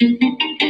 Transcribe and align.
thank 0.00 0.62
you 0.62 0.67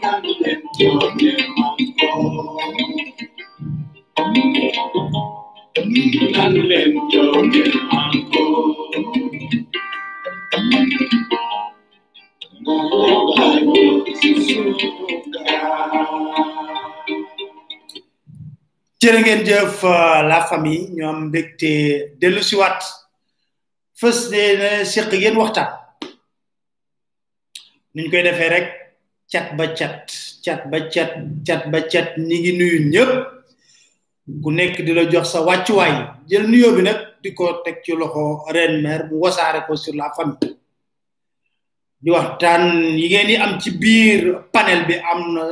tan 0.00 0.22
lento 0.40 0.90
de 1.20 1.32
jërë 19.02 19.18
ngeen 19.20 19.42
jëf 19.46 19.84
euh, 19.84 20.20
la 20.28 20.40
famille 20.50 20.88
ñoom 20.96 21.18
mbégte 21.28 21.72
dellu 22.20 22.42
si 22.42 22.54
waat 22.56 22.80
fës 24.00 24.18
nee 24.32 24.54
na 24.56 24.68
séq 24.90 25.12
yéen 25.20 25.36
waxtaan 25.40 25.68
nuñ 27.94 28.06
koy 28.10 28.22
defee 28.24 28.48
rek 28.52 28.66
cat 29.32 29.46
ba 29.58 29.64
cat 29.78 30.04
cat 30.44 30.60
ba 30.70 30.78
cat 30.92 31.12
cat 31.46 31.62
ba 31.72 31.78
cat 31.92 32.08
ñi 32.28 32.36
ngi 32.40 32.52
nuyu 32.58 32.78
ñëpp 32.92 33.12
ku 34.42 34.48
nekk 34.58 34.76
di 34.86 34.92
la 34.96 35.04
jox 35.12 35.26
sa 35.32 35.40
wàccuwaay 35.48 35.94
jël 36.30 36.44
nuyoo 36.50 36.74
bi 36.76 36.82
nag 36.86 36.98
di 37.22 37.28
ko 37.36 37.44
teg 37.64 37.76
ci 37.84 37.92
loxo 38.00 38.24
ren 38.54 38.72
mère 38.84 39.04
mu 39.10 39.16
wasaare 39.24 39.60
ko 39.66 39.72
sur 39.76 39.94
la 40.00 40.12
famille 40.16 40.48
di 42.02 42.08
waxtaan 42.16 42.62
yi 43.00 43.06
ngeen 43.08 43.26
di 43.30 43.34
am 43.44 43.52
ci 43.60 43.70
biir 43.80 44.22
panel 44.54 44.80
bi 44.88 44.94
am 45.12 45.20
na 45.34 45.42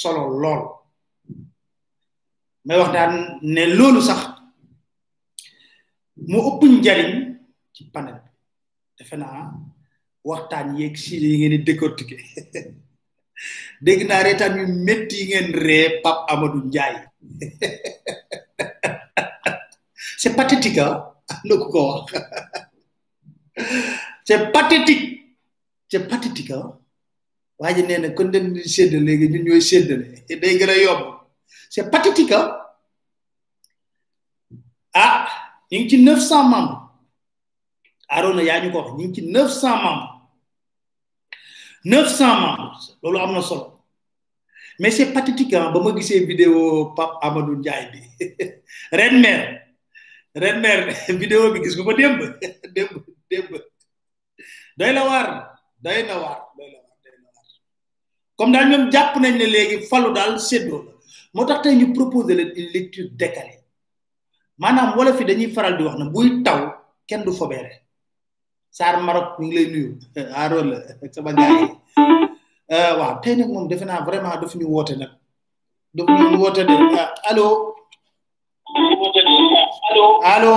solo 0.00 0.22
lool 0.42 0.62
may 2.64 2.76
waxtaan 2.80 3.12
ne 3.54 3.62
loolu 3.78 4.00
sax 4.08 4.20
mu 6.30 6.38
ëpp 6.50 6.62
njariñ 6.78 7.12
ci 7.80 7.88
panel 7.94 8.18
defé 8.96 9.16
na 9.20 9.26
naa 9.34 9.46
waxtaan 10.30 10.66
yeeg 10.78 10.94
sile 11.04 11.26
yi 11.32 11.36
ngeen 11.40 11.52
di 11.54 11.58
décortiquer 11.68 12.20
dégg 13.84 14.00
naa 14.08 14.22
reetaan 14.26 14.52
yu 14.60 14.66
metti 14.86 15.18
ngeen 15.30 15.48
ré 15.66 15.78
pap 16.02 16.18
Amadou 16.32 16.62
ndjay 16.66 16.94
c'est 20.20 20.34
pathétique 20.40 20.78
hein 20.78 20.94
ko 21.60 21.66
ko 21.72 21.80
wax 21.92 22.06
c'est 24.26 24.42
pathétique 24.54 25.06
c'est 25.90 26.04
pathétique 26.12 26.50
hein 26.56 26.66
waji 27.60 27.74
ji 27.76 27.82
nee 27.88 27.98
na 28.02 28.08
kon 28.16 28.28
dañ 28.34 28.46
di 28.56 28.62
sédde 28.74 28.96
légui 29.06 29.26
ñun 29.32 29.44
ñoy 29.46 29.62
sédde 29.70 29.94
né 30.00 30.08
day 30.40 30.52
gëna 30.60 30.72
a 30.92 30.96
c'est 31.72 31.86
pathétique 31.94 32.32
hein 32.36 32.46
ah 35.04 35.14
ñing 35.72 35.84
ci 35.90 35.96
900 36.02 36.44
membres 36.52 36.79
Arona 38.16 38.42
yaa 38.48 38.60
ko 38.72 38.78
wax 38.78 38.90
ñu 38.98 39.06
ci 39.14 39.20
900 39.22 39.70
membres 39.86 40.18
900 41.84 42.40
membres 42.42 42.84
lolu 43.02 43.18
amna 43.24 43.40
solo 43.48 43.66
mais 44.80 44.90
c'est 44.96 45.12
pathétique 45.16 45.54
ah 45.54 45.70
ba 45.72 45.78
ma 45.84 45.92
gisee 45.96 46.26
vidéo 46.30 46.86
pap 46.96 47.12
Amadou 47.26 47.54
Ndiaye 47.60 47.86
bi 47.92 48.00
ren 48.98 49.14
mère 49.22 49.44
ren 50.42 50.56
mère 50.64 50.80
vidéo 51.20 51.52
bi 51.52 51.58
gis 51.62 51.74
nga 51.76 51.84
ko 51.88 51.92
demb 52.00 52.18
demb 52.76 52.92
démb 53.30 53.50
doy 54.78 54.92
na 54.92 55.02
waar 55.08 55.28
doy 55.84 56.02
na 56.08 56.14
war 56.22 56.38
day 56.58 56.66
la 56.66 56.80
war 56.82 56.90
doy 56.98 57.14
comme 58.38 58.52
daal 58.54 58.66
ñoom 58.70 58.84
japp 58.92 59.12
nañ 59.22 59.34
ne 59.40 59.46
légui 59.54 59.86
fallu 59.90 60.12
dal 60.12 60.32
séddoo 60.48 60.80
motax 61.34 61.62
tay 61.62 61.74
ñu 61.78 61.86
proposer 61.94 62.34
le 62.38 62.44
une 62.58 62.70
lecture 62.76 63.06
décalée 63.12 63.58
manam 64.58 64.96
wala 64.98 65.12
fi 65.14 65.24
dañuy 65.24 65.50
faral 65.54 65.76
di 65.78 65.84
wax 65.84 65.94
na 65.98 66.06
buy 66.14 66.42
taw 66.44 66.58
kenn 67.08 67.22
du 67.24 67.30
fobeere 67.32 67.74
Saar 68.78 68.94
Maroc 69.06 69.28
ñu 69.40 69.44
ngi 69.46 69.56
lay 69.56 69.66
nuyu 69.72 69.90
aaroo 70.40 70.62
la 70.70 70.76
euh, 72.74 72.92
waaw 72.98 73.14
tey 73.22 73.34
nag 73.38 73.48
moom 73.54 73.66
defe 73.70 73.84
naa 73.88 74.04
vraiment 74.08 74.36
daf 74.42 74.54
ñu 74.58 74.66
woote 74.74 74.94
nag 75.00 75.12
woote 76.42 76.62
de 76.68 76.74
ah, 77.02 77.08
allo 77.28 77.46
allo 80.34 80.52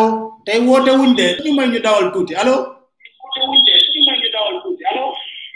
woote 0.70 0.92
wuñ 1.00 1.12
de 1.20 1.26
ñu 1.44 1.50
may 1.58 1.68
ñu 1.74 1.80
dawal 1.88 2.06
tuuti 2.14 2.34
allo. 2.42 2.56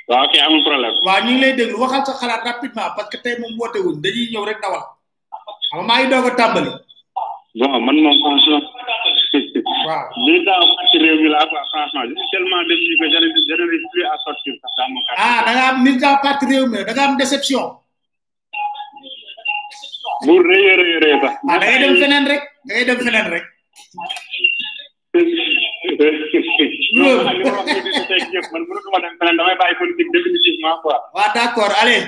waaw 0.10 0.24
ok 0.27 0.33
amul 0.45 0.62
problème. 0.68 0.95
waaw 1.07 1.19
ñu 1.25 1.30
ngi 1.33 1.42
lay 1.44 1.53
déglu 1.57 1.75
waxal 1.83 2.01
sa 2.07 2.19
xalaat 2.21 2.42
rapidement 2.50 2.89
parce 2.95 3.10
que 3.12 3.18
tey 3.24 3.36
moom 3.42 3.53
woote 3.60 3.77
wuñ 3.86 3.95
dañuy 4.03 4.25
ñëw 4.31 4.45
rek 4.50 4.60
dawal 4.63 4.83
xam 5.69 5.77
nga 5.77 5.83
maa 5.89 6.36
tàmbali. 6.39 6.71
bon 7.60 7.80
man 7.86 7.95
moom. 8.01 8.63
li 10.25 10.36
daaw 10.45 10.63
parti 10.75 10.98
réew 11.04 11.18
mi 11.24 11.30
la 11.34 11.39
quoi 11.50 11.62
franchement 11.72 12.01
je 12.07 12.13
suis 12.18 12.30
tellement 12.34 12.62
déçu 12.69 12.92
que 13.00 13.06
je 13.12 13.19
ne 13.24 13.28
je 13.50 13.56
ne 13.60 13.66
réussis 13.69 13.88
plus 13.94 14.06
à 14.12 14.16
sortir 14.28 14.54
dans 14.78 14.89
mon 14.94 15.01
quartier. 15.06 15.28
ah 15.28 15.39
da 15.45 15.51
nga 15.56 15.63
am 15.72 15.78
militant 15.86 16.18
parti 16.25 16.44
réew 16.50 16.66
mi 16.72 16.78
da 16.88 16.92
nga 16.94 17.04
am 17.10 17.16
déception. 17.22 17.63
bu 20.25 20.34
rëy 20.50 20.68
rëy 20.80 20.95
rëy 21.04 21.16
sax. 21.24 21.36
ah 21.50 21.57
da 21.60 21.63
ngay 21.66 21.80
dem 21.84 21.95
feneen 22.01 22.25
rek 22.31 22.44
da 22.66 22.72
ngay 22.74 22.86
dem 22.88 23.00
feneen 23.06 23.28
rek. 23.34 23.45
waaw 31.18 31.30
d'accord 31.38 31.74
allez 31.81 32.04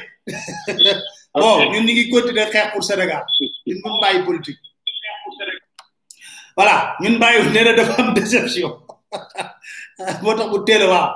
bon 1.42 1.56
ñun 1.72 1.84
ñu 1.86 1.92
ngi 1.96 2.04
continuer 2.14 2.50
xeex 2.54 2.68
pour 2.74 2.84
Sénégal 2.90 3.24
ñun 3.68 3.80
bu 3.84 3.90
bàyyi 4.04 4.22
politique 4.30 4.58
voilà 6.60 6.76
ñun 7.00 7.16
bàyyi 7.22 7.48
nee 7.54 7.64
na 7.64 7.74
dafa 7.80 8.02
déception 8.18 8.72
moo 10.22 10.34
tax 10.38 10.48
bu 10.52 10.58
teel 10.68 10.84
a 10.86 10.90
waaw 10.94 11.10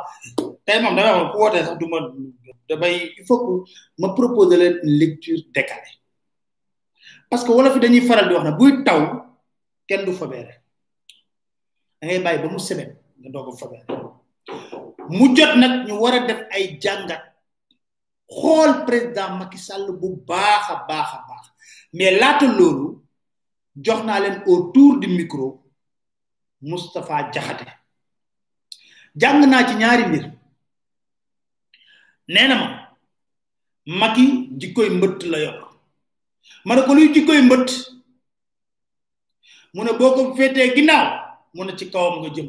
tey 0.66 0.78
moom 0.84 0.96
dama 0.98 1.04
waxoon 1.12 1.34
ku 1.34 1.40
wootee 1.42 1.64
sax 1.68 1.78
du 1.80 1.86
ma 1.92 1.98
damay 2.70 2.96
il 3.20 3.24
faut 3.28 3.40
que 3.44 3.54
ma 4.02 4.08
proposer 4.20 4.58
leen 4.62 4.74
une 4.86 4.96
lecture 5.02 5.42
décalée 5.56 5.96
parce 7.30 7.44
que 7.44 7.52
wolof 7.56 7.76
yi 7.76 7.82
dañuy 7.84 8.04
faral 8.10 8.28
di 8.28 8.34
wax 8.36 8.46
ne 8.46 8.52
buy 8.60 8.70
taw 8.88 9.00
kenn 9.90 10.06
du 10.06 10.14
fobeere 10.20 10.54
da 12.00 12.04
ngay 12.08 12.20
bàyyi 12.26 12.40
ba 12.44 12.48
mu 12.54 12.60
semaine 12.68 12.94
nga 13.20 13.30
doog 13.34 13.48
a 13.50 13.52
fobeere 13.62 13.86
mu 15.18 15.26
jot 15.36 15.52
nag 15.62 15.74
ñu 15.88 15.94
war 16.02 16.14
a 16.18 16.20
def 16.28 16.42
ay 16.56 16.66
jàngat 16.84 17.24
xool 18.40 18.72
président 18.88 19.30
Macky 19.40 19.58
Sall 19.66 19.88
bu 20.02 20.08
baax 20.30 20.64
a 20.74 20.76
baax 20.90 21.10
a 21.18 21.20
baax 21.30 21.44
mais 21.98 22.12
laata 22.20 22.46
loolu. 22.60 23.03
jox 23.76 24.04
naa 24.06 24.20
leen 24.20 24.42
autour 24.46 25.00
du 25.00 25.08
micro 25.08 25.60
Moustapha 26.62 27.30
Diakhaté 27.32 27.66
jàng 29.16 29.46
naa 29.50 29.68
ci 29.68 29.76
ñaari 29.76 30.06
mbir 30.08 30.24
neena 32.28 32.56
na 32.58 32.62
ma 32.62 32.68
Macky 34.00 34.26
jikkoy 34.60 34.90
mbëtt 34.90 35.24
la 35.24 35.38
yor 35.44 35.58
ma 36.66 36.76
ne 36.76 36.82
ko 36.86 36.94
luy 36.94 37.14
jikkoy 37.14 37.42
mbëtt 37.42 37.70
mu 39.74 39.84
ne 39.84 39.92
boo 39.98 40.12
ko 40.16 40.36
féetee 40.36 40.74
ginnaaw 40.76 41.08
mu 41.56 41.64
ne 41.64 41.74
ci 41.78 41.86
kawam 41.92 42.16
nga 42.20 42.30
jëm 42.36 42.48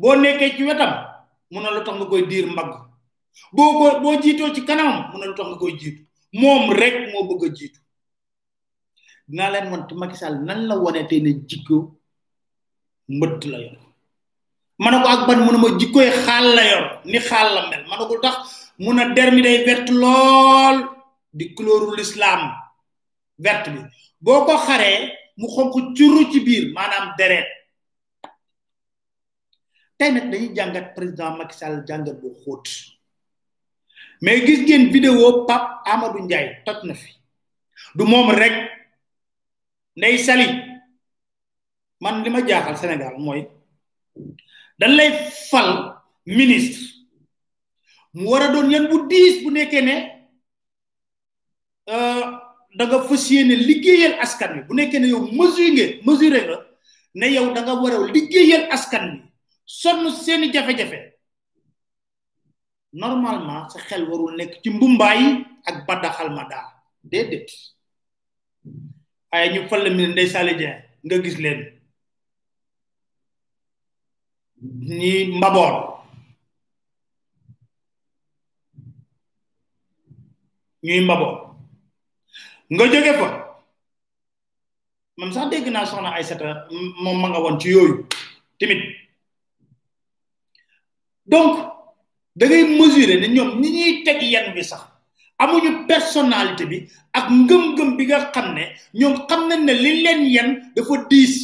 boo 0.00 0.14
nekkee 0.20 0.54
ci 0.56 0.62
wetam 0.64 0.92
mu 1.52 1.60
ne 1.60 1.68
lu 1.70 1.80
tax 1.84 1.94
nga 1.96 2.06
koy 2.10 2.22
diir 2.30 2.46
mbagg 2.50 2.72
boo 3.54 4.00
boo 4.02 4.20
jiitoo 4.22 4.54
ci 4.54 4.60
kanam 4.68 4.94
mu 5.10 5.16
ne 5.18 5.26
lu 5.28 5.32
nga 5.32 5.56
koy 5.60 5.72
jiitu 5.80 6.02
moom 6.40 6.70
rek 6.80 6.94
moo 7.12 7.26
bëgg 7.28 7.42
jiitu 7.56 7.80
dina 9.26 9.50
len 9.50 9.66
won 9.74 9.82
Macky 9.98 10.16
Sall 10.16 10.38
nan 10.40 10.66
la 10.68 10.76
woné 10.76 11.04
té 11.08 11.20
né 11.20 11.34
jikko 11.46 11.98
mbeut 13.08 13.44
la 13.44 13.58
yor 13.58 13.76
manako 14.78 15.08
ak 15.08 15.26
ban 15.26 15.40
mënuma 15.46 15.78
jikko 15.80 16.00
yi 16.00 16.10
xal 16.10 16.46
la 16.54 16.62
yor 16.70 16.86
ni 17.04 17.18
xal 17.18 17.54
la 17.54 17.68
mel 17.68 17.82
manako 17.90 18.20
tax 18.22 18.34
muna 18.78 19.14
dermi 19.14 19.42
day 19.42 19.64
vert 19.66 19.90
lol 19.90 20.76
di 21.32 21.54
couleuru 21.54 21.96
l'islam 21.96 22.54
vert 23.38 23.68
bi 23.72 23.80
boko 24.20 24.56
xaré 24.66 25.10
mu 25.36 25.46
xonku 25.48 25.94
ciuru 25.96 26.30
ci 26.30 26.40
bir 26.44 26.72
manam 26.72 27.14
deret 27.18 27.46
tay 29.98 30.10
nak 30.12 30.30
dañuy 30.30 30.54
jangat 30.54 30.94
président 30.94 31.34
Macky 31.38 31.56
Sall 31.58 31.82
jangat 31.88 32.14
bu 32.22 32.30
xoot 32.44 32.66
mais 34.22 34.46
gis 34.46 34.60
ngeen 34.62 34.92
vidéo 34.92 35.44
pap 35.48 35.82
amadou 35.84 36.22
ndjay 36.22 36.62
tot 36.64 36.78
na 36.84 36.94
fi 36.94 37.10
du 37.96 38.04
mom 38.06 38.30
rek 38.30 38.75
ney 39.96 40.20
sali 40.20 40.46
man 42.00 42.20
lima 42.20 42.44
jaxal 42.44 42.76
senegal 42.76 43.16
moy 43.18 43.40
dañ 44.78 44.92
lay 44.98 45.10
fal 45.50 45.68
ministre 46.38 46.84
mu 48.14 48.28
wara 48.30 48.52
doon 48.52 48.70
yeen 48.72 48.84
bu 48.90 49.08
10 49.08 49.42
bu 49.44 49.50
né 49.50 49.64
euh 51.92 52.22
da 52.76 52.82
nga 52.86 52.98
fassiyene 53.08 53.54
liggéeyal 53.68 54.14
askan 54.24 54.50
bi 54.54 54.60
bu 54.68 54.72
nekké 54.76 54.96
né 55.00 55.08
yow 55.12 55.20
mesure 55.36 55.68
nga 55.72 55.86
mesure 56.06 56.40
nga 56.48 56.56
né 57.18 57.26
yow 57.36 57.48
da 57.54 57.60
nga 57.64 57.74
wara 57.82 57.98
liggéeyal 58.14 58.64
askan 58.76 59.04
bi 59.12 59.20
sonu 59.80 60.10
seeni 60.22 60.52
jafé 60.52 60.72
jafé 60.78 61.00
normalement 63.02 63.62
sa 63.72 63.78
xel 63.88 64.04
warul 64.10 64.34
nekk 64.36 64.52
ci 64.62 64.68
mbumbay 64.74 65.20
ak 65.68 65.76
badaxal 65.88 66.28
ma 66.36 66.44
da 66.50 66.60
dedet 67.10 67.48
waaye 69.36 69.52
ñu 69.54 69.60
fal 69.68 69.82
la 69.84 69.90
mi 69.96 70.02
ne 70.06 70.24
nga 71.08 71.16
gis 71.22 71.36
leen 71.44 71.60
ñi 74.98 75.12
mbaboor 75.38 75.74
ñuy 80.86 81.00
mbaboor 81.06 81.34
nga 82.72 82.84
jóge 82.90 83.12
fa 83.20 83.28
man 85.18 85.32
sax 85.34 85.46
dégg 85.50 85.66
naa 85.72 85.86
soxna 85.90 86.10
Aysata 86.18 86.48
moom 87.02 87.18
ma 87.20 87.28
nga 87.28 87.42
woon 87.44 87.60
ci 87.60 87.68
yooyu 87.74 87.96
tamit 88.58 88.80
donc 91.32 91.52
da 92.38 92.44
ngay 92.46 92.64
mesurer 92.78 93.18
ne 93.20 93.26
ñoom 93.34 93.50
ñi 93.60 93.68
ñuy 93.76 93.92
teg 94.06 94.18
yenn 94.32 94.48
bi 94.54 94.62
sax 94.72 94.82
amuñu 95.42 95.70
personnalité 95.90 96.62
bi 96.70 96.78
ak 97.18 97.26
ngëm-ngëm 97.38 97.90
bi 97.96 98.02
nga 98.08 98.18
xam 98.34 98.48
ne 98.56 98.64
ñoom 98.98 99.14
xam 99.28 99.40
nañ 99.48 99.60
ne 99.66 99.74
li 99.84 99.92
leen 100.04 100.20
yen 100.34 100.48
dafa 100.74 100.94
diis 101.10 101.34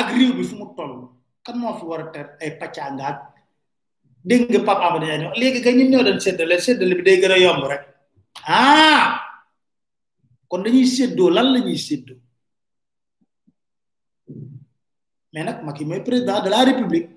ak 0.00 0.08
réew 0.16 0.32
bi 0.36 0.44
fu 0.48 0.54
mu 0.60 0.66
toll 0.76 0.94
kan 1.44 1.56
moo 1.60 1.74
fi 1.78 1.84
war 1.88 2.00
a 2.08 2.12
ter 2.14 2.26
ay 2.42 2.50
pàccangaat 2.60 3.16
dégg 4.28 4.42
nga 4.48 4.60
Pape 4.68 4.82
a 4.84 4.88
Ndiaye 4.96 5.24
wax 5.28 5.36
léegi 5.40 5.60
kay 5.64 5.74
ñun 5.78 5.90
ñoo 5.92 6.04
doon 6.06 6.20
séddale 6.24 6.56
séddale 6.64 6.94
bi 6.98 7.02
day 7.06 7.20
gën 7.20 7.34
a 7.36 7.44
yomb 7.44 7.64
rek 7.70 7.82
ah 8.48 9.04
kon 10.48 10.62
dañuy 10.64 10.86
séddoo 10.88 11.30
lan 11.36 11.46
la 11.52 11.60
ñuy 11.60 11.78
séddoo 11.88 12.18
mais 15.32 15.44
nag 15.44 15.58
Macky 15.64 15.84
mooy 15.84 16.00
président 16.04 16.40
de 16.44 16.48
la 16.50 16.64
république 16.64 17.08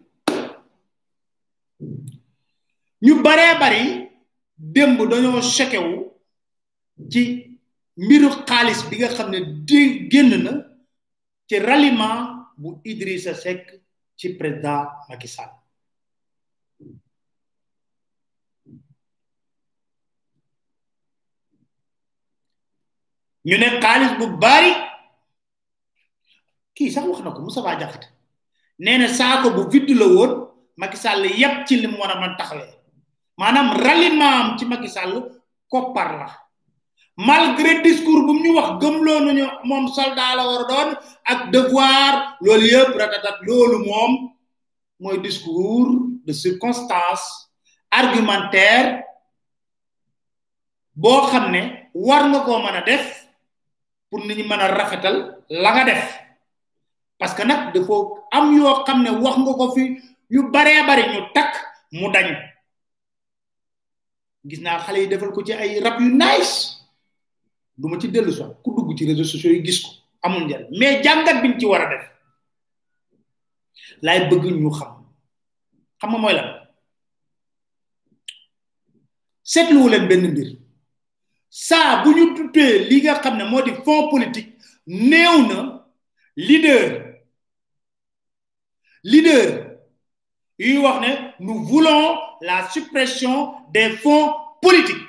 ñu 3.01 3.21
baree 3.21 3.55
bari 3.59 4.09
démb 4.57 4.99
dañoo 5.09 5.41
choquewu 5.41 6.13
ci 7.11 7.21
mbiru 7.97 8.27
xaalis 8.47 8.79
bi 8.89 8.95
nga 8.97 9.09
xam 9.17 9.29
ne 9.31 9.39
di 9.67 10.07
génn 10.11 10.31
na 10.43 10.51
ci 11.47 11.59
ralliement 11.59 12.49
bu 12.57 12.69
Idrissa 12.83 13.33
Seck 13.35 13.65
ci 14.17 14.29
président 14.37 14.89
Macky 15.09 15.27
Sall 15.27 15.51
ñu 23.47 23.57
ne 23.59 23.67
xaalis 23.81 24.13
bu 24.17 24.25
bari 24.41 24.71
kii 26.75 26.91
sax 26.91 27.05
wax 27.07 27.19
na 27.23 27.31
ko 27.31 27.39
mu 27.41 27.49
Diakhaté 27.53 28.07
nee 28.79 28.97
na 28.97 29.07
saako 29.07 29.47
bu 29.55 29.61
vidd 29.73 29.89
la 29.95 30.07
woot 30.07 30.31
Macky 30.77 30.97
Sall 30.97 31.25
yépp 31.39 31.67
ci 31.67 31.75
li 31.81 31.87
mu 31.87 31.97
war 31.99 32.11
a 32.17 32.21
mën 32.21 32.35
taxawee 32.37 32.76
manam 33.39 33.77
ralimam 33.77 34.57
ci 34.57 34.65
Macky 34.65 34.89
Sall 34.89 35.21
koppar 35.69 36.09
la 36.17 36.27
malgré 37.21 37.85
discours 37.85 38.25
bu 38.25 38.33
ñu 38.43 38.57
wax 38.57 38.81
lo 38.81 39.21
ñu 39.31 39.45
mom 39.65 39.85
soldat 39.93 40.35
la 40.35 40.43
war 40.43 40.63
doon 40.67 40.89
ak 41.25 41.39
devoir 41.53 42.13
lool 42.41 42.61
yëpp 42.61 42.97
ratatat 42.97 43.37
loolu 43.45 43.85
mom 43.85 44.13
moy 44.99 45.21
discours 45.21 45.93
de 46.25 46.33
circonstance 46.33 47.49
argumentaire 47.89 49.05
bo 50.93 51.25
xam 51.29 51.53
war 51.93 52.25
nga 52.29 52.39
ko 52.41 52.57
mëna 52.59 52.81
def 52.85 53.05
pour 54.09 54.19
ni 54.25 54.33
ñi 54.35 54.43
mëna 54.43 54.67
rafetal 54.67 55.41
la 55.49 55.71
nga 55.73 55.83
def 55.85 56.03
parce 57.19 57.33
que 57.35 57.43
nag 57.45 57.73
dafa 57.73 57.95
am 58.31 58.55
yo 58.57 58.83
xam 58.85 59.01
ne 59.03 59.09
wax 59.09 59.37
nga 59.37 59.53
ko 59.53 59.73
fi 59.75 60.01
yu 60.29 60.49
bare 60.51 60.85
bare 60.87 61.03
ñu 61.13 61.21
tak 61.33 61.51
mu 61.93 62.09
dañ 62.11 62.56
gis 64.47 64.59
naa 64.61 64.79
xale 64.83 64.97
yi 65.03 65.07
defal 65.11 65.31
ko 65.35 65.41
ci 65.47 65.53
ay 65.53 65.79
rab 65.85 65.99
yu 66.01 66.09
nice 66.21 66.55
du 67.77 67.85
ci 68.01 68.07
dellu 68.07 68.31
sax 68.31 68.49
ku 68.63 68.69
dugg 68.75 68.97
ci 68.97 69.03
réseaux 69.05 69.25
sociaux 69.31 69.51
yi 69.53 69.61
gis 69.67 69.79
ko 69.83 69.89
amul 70.23 70.43
njariñ 70.45 70.67
mais 70.79 71.03
jàngat 71.03 71.41
biñ 71.41 71.53
ci 71.59 71.65
war 71.65 71.81
a 71.81 71.87
def 71.91 72.05
laay 74.05 74.19
bëgg 74.29 74.45
ñu 74.61 74.69
xam 74.77 74.93
xam 75.99 76.09
nga 76.11 76.17
mooy 76.19 76.33
lan 76.39 76.47
seetluwu 79.51 79.87
leen 79.89 80.05
benn 80.09 80.23
mbir 80.31 80.49
saa 81.67 82.01
bu 82.03 82.09
ñu 82.17 82.25
tuddee 82.35 82.73
li 82.89 82.97
nga 83.03 83.13
xam 83.23 83.35
ne 83.37 83.43
moo 83.51 83.61
di 83.65 83.71
fond 83.85 84.09
politique 84.11 84.53
néew 85.11 85.37
na 85.49 85.57
leader 86.47 86.83
leader 89.11 89.45
yuy 90.65 90.77
wax 90.83 90.97
ne 91.03 91.11
nous 91.45 91.63
voulons 91.69 92.26
la 92.41 92.69
suppression 92.69 93.55
des 93.69 93.89
fonds 93.97 94.33
politiques 94.61 95.03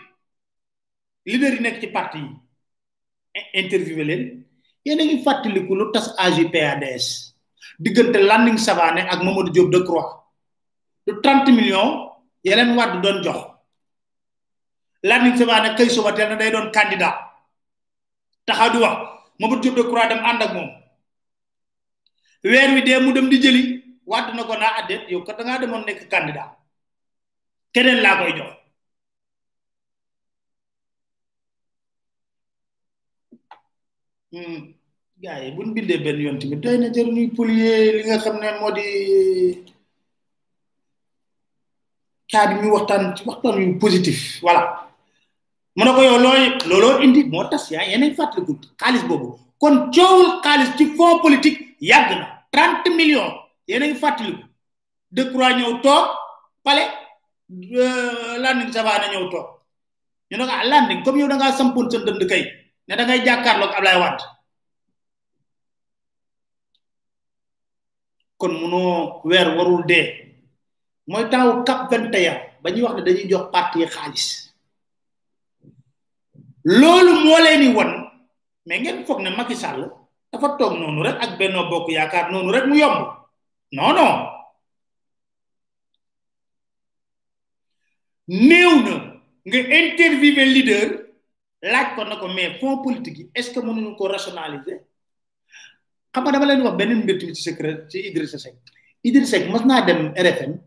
leader 1.27 1.53
yi 1.55 1.61
nekk 1.61 1.81
ci 1.81 1.89
parti 1.91 2.21
interviewé 3.55 4.05
leen 4.05 4.23
yéen 4.85 5.01
a 5.01 5.05
ngi 5.05 5.23
fàttaliku 5.25 5.75
lu 5.75 5.91
tas 5.93 6.15
AJ/PADS 6.25 7.35
diggante 7.79 8.19
Landing 8.23 8.59
Savane 8.59 9.01
ak 9.09 9.21
Mamadou 9.23 9.53
Diop 9.53 9.71
de 9.71 9.79
Croix 9.85 10.25
lu 11.07 11.21
30 11.21 11.53
millions 11.53 12.17
yeneen 12.45 12.77
wàdd 12.77 13.03
doon 13.03 13.23
jox 13.23 13.39
Landing 15.03 15.37
Savane 15.37 15.77
kay 15.77 15.89
suba 15.91 16.13
teel 16.13 16.29
na 16.31 16.37
day 16.37 16.51
doon 16.51 16.73
candidat 16.73 17.17
taxaw 18.47 18.71
di 18.73 18.79
wax 18.79 18.99
Mamadou 19.39 19.61
Diop 19.63 19.77
de 19.77 19.83
Croix 19.91 20.07
dem 20.09 20.25
ànd 20.25 20.43
ak 20.43 20.53
moom 20.55 20.71
weer 22.43 22.73
wi 22.75 22.83
dee 22.83 23.01
mu 23.01 23.13
dem 23.13 23.29
di 23.29 23.37
jëli 23.37 23.63
wàdd 24.07 24.33
na 24.35 24.45
ko 24.49 24.57
naa 24.57 24.79
addeet 24.81 25.03
ah, 25.07 25.11
yow 25.13 25.21
ko 25.25 25.33
da 25.37 25.43
ngaa 25.45 25.59
demoon 25.61 25.85
nekk 25.85 26.09
candidat 26.09 26.58
keneen 27.75 28.01
laa 28.05 28.15
koy 28.19 28.33
jox 28.37 28.51
gars 35.23 35.41
yi 35.45 35.53
bu 35.57 35.61
ñu 35.65 35.75
bindee 35.77 35.99
benn 36.05 36.19
yoon 36.25 36.39
tamit 36.41 36.61
doy 36.65 36.77
na 36.81 36.89
jëru 36.95 37.11
ñuy 37.17 37.29
polier 37.37 37.83
li 37.97 38.03
nga 38.07 38.17
xam 38.25 38.37
ne 38.41 38.49
moo 38.61 38.71
di 38.79 38.85
cas 42.33 42.47
bi 42.49 42.55
muy 42.61 42.71
waxtaan 42.77 43.03
ci 43.17 43.23
waxtaan 43.29 43.57
yu 43.63 43.75
positif 43.83 44.19
voilà 44.45 44.61
mu 45.77 45.83
ne 45.85 45.91
ko 45.97 46.01
yow 46.09 46.19
looy 46.25 46.41
looloo 46.69 46.95
indi 47.05 47.21
moo 47.33 47.45
tas 47.51 47.65
yaa 47.75 47.85
yeneen 47.91 48.15
fàttaliku 48.19 48.55
xaalis 48.81 49.05
boobu 49.09 49.29
kon 49.61 49.75
coowul 49.95 50.29
xaalis 50.45 50.71
ci 50.79 50.85
fond 50.97 51.21
politique 51.25 51.61
yàgg 51.91 52.11
na 52.21 52.27
trente 52.53 52.89
million 52.99 53.31
yeneen 53.71 53.95
fàttaliku 54.03 54.43
de 55.15 55.23
croix 55.33 55.53
ñëw 55.59 55.73
toog 55.85 56.07
pale 56.67 56.83
landing 58.45 58.69
sa 58.69 58.85
baana 58.85 59.09
ñew 59.09 59.25
tok 59.33 59.47
ñu 60.31 60.37
nga 60.45 60.69
landing 60.71 61.01
comme 61.05 61.21
yow 61.21 61.29
da 61.31 61.37
nga 61.41 61.57
sampul 61.59 61.87
sa 61.91 62.05
dënd 62.05 62.21
kay 62.31 62.43
ne 62.87 62.93
da 62.99 63.05
ngay 63.09 63.25
jakkar 63.27 63.57
lok 63.61 63.73
ablay 63.79 63.97
wat 64.03 64.19
kon 68.41 68.53
mëno 68.61 68.83
wër 69.31 69.49
warul 69.57 69.83
dé 69.91 70.01
moy 71.11 71.25
taw 71.33 71.49
kap 71.67 71.81
21 71.91 72.13
kan 72.13 72.27
ya. 72.27 72.35
bañuy 72.63 72.85
wax 72.85 72.95
ne 72.97 73.03
dañuy 73.07 73.27
jox 73.33 73.45
parti 73.53 73.79
xaliss 73.95 74.29
lolu 76.81 77.13
mo 77.25 77.37
leeni 77.45 77.69
won 77.77 77.91
mais 78.67 78.81
ngeen 78.85 79.07
fokk 79.09 79.21
ne 79.25 79.31
Macky 79.33 79.57
Sall 79.57 79.83
dafa 80.31 80.49
tok 80.61 80.73
nonu 80.79 81.01
rek 81.03 81.17
ak 81.25 81.33
benno 81.41 81.63
bokk 81.73 81.89
yaakar 81.97 82.29
nonu 82.31 82.53
rek 82.53 82.65
mu 82.69 82.75
yomb 82.77 83.01
non 83.77 83.95
non 83.97 84.37
néew 88.29 88.85
na 88.85 89.17
nga 89.49 89.59
interviewé 89.59 90.45
leader 90.45 90.87
laaj 91.65 91.97
ko 91.97 92.05
na 92.05 92.21
ko 92.21 92.29
mais 92.29 92.61
fonds 92.61 92.85
politique 92.85 93.19
yi 93.19 93.27
est-ce 93.35 93.51
que 93.57 93.61
mënuñu 93.61 93.97
ko 93.97 94.05
rationaliser 94.07 94.85
xam 96.13 96.25
nga 96.25 96.33
dama 96.33 96.47
leen 96.47 96.63
wax 96.63 96.77
benn 96.77 96.95
mbir 97.03 97.17
tamit 97.19 97.35
ci 97.37 97.43
secret 97.43 97.89
ci 97.89 97.99
Idrissa 98.07 98.39
Seck 99.27 99.45
mas 99.49 99.65
naa 99.65 99.83
dem 99.87 100.11
RFM 100.13 100.59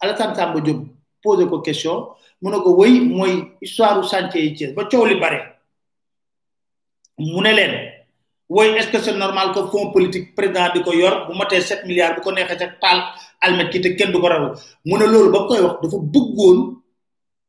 Alassane 0.00 0.34
Samba 0.36 0.60
Diop 0.60 0.82
posé 1.24 1.46
ko 1.48 1.60
question 1.64 2.08
mu 2.42 2.50
ne 2.52 2.58
ko 2.60 2.74
woy 2.76 3.00
mooy 3.00 3.52
histoire 3.62 3.98
u 4.04 4.04
chantier 4.04 4.44
yi 4.44 4.52
Thiès 4.54 4.72
ba 4.76 4.84
coow 4.84 5.06
li 5.08 5.14
bare 5.16 5.40
mu 7.18 7.40
ne 7.40 7.52
leen 7.56 7.74
wooy 8.50 8.76
est-ce 8.76 8.90
que 8.92 8.98
c'est 9.00 9.16
normal 9.16 9.48
que 9.56 9.60
fonds 9.72 9.92
politique 9.96 10.34
président 10.36 10.68
di 10.76 10.82
ko 10.84 10.92
yor 10.92 11.26
bu 11.28 11.32
matee 11.38 11.62
sept 11.64 11.86
milliards 11.88 12.16
bu 12.20 12.20
ko 12.22 12.32
neexee 12.32 12.58
sax 12.58 12.74
taal 12.84 12.98
almet 13.40 13.70
ki 13.72 13.80
te 13.80 13.88
kenn 13.96 14.10
du 14.12 14.20
ko 14.20 14.28
raw 14.28 14.52
mu 14.84 14.94
ne 15.00 15.06
loolu 15.08 15.30
ba 15.32 15.46
koy 15.48 15.58
wax 15.64 15.80
dafa 15.80 15.96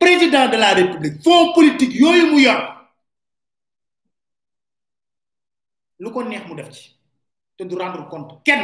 président 0.00 0.48
de 0.52 0.56
la 0.56 0.74
république 0.74 1.22
fond 1.24 1.52
politique 1.56 1.94
yoyu 2.02 2.24
mu 2.30 2.38
yor 2.40 2.60
lu 6.02 6.08
ko 6.12 6.22
neex 6.22 6.44
mu 6.48 6.54
def 6.56 6.70
ci 6.72 6.84
rendre 7.82 8.08
compte 8.08 8.32
kenn 8.44 8.62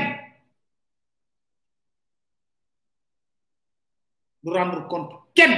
du 4.43 4.51
rendre 4.51 4.87
compte 4.93 5.11
kenn 5.35 5.55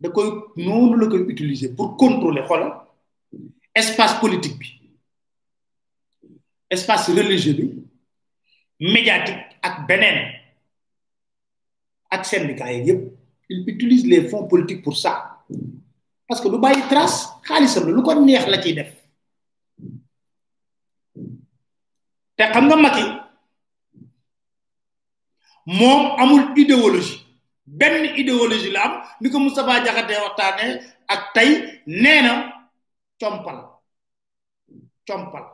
da 0.00 0.08
koy 0.10 0.26
utiliser 1.34 1.74
pour 1.74 1.96
contrôler 1.96 2.42
xolal 2.48 2.83
espace 3.74 4.14
politique 4.20 4.56
bi 4.58 4.80
espace 6.70 7.08
religieux 7.12 7.54
bi 7.54 7.66
médiatique 8.92 9.58
ak 9.62 9.86
benen 9.88 10.30
ak 12.10 12.22
syndicat 12.24 12.70
yi 12.70 12.86
yépp 12.86 13.02
il 13.48 13.60
utilise 13.68 14.06
les 14.06 14.28
fonds 14.28 14.46
politiques 14.46 14.82
pour 14.84 14.96
ça 14.96 15.44
parce 16.28 16.40
que 16.40 16.48
lu 16.48 16.58
bàyyi 16.58 16.82
trace 16.88 17.28
xaalisam 17.42 17.90
lu 17.90 18.02
ko 18.02 18.14
neex 18.14 18.46
la 18.46 18.62
ci 18.62 18.74
def 18.74 18.92
te 22.36 22.44
xam 22.54 22.66
nga 22.68 22.76
maki 22.76 23.04
mom 25.66 26.14
amul 26.22 26.44
idéologie 26.56 27.26
ben 27.66 28.14
idéologie 28.16 28.70
la 28.70 28.84
am 28.86 28.92
ni 29.20 29.30
ko 29.30 29.38
Moustapha 29.38 29.82
Diakhaté 29.82 30.14
waxtaane 30.14 30.84
ak 31.08 31.22
tay 31.34 31.82
nee 31.86 32.53
chompal 33.20 33.58
chompal 35.06 35.44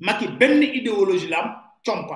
maki 0.00 0.26
ben 0.40 0.62
idéologie 0.62 1.28
lam 1.28 1.48
xam 1.84 2.08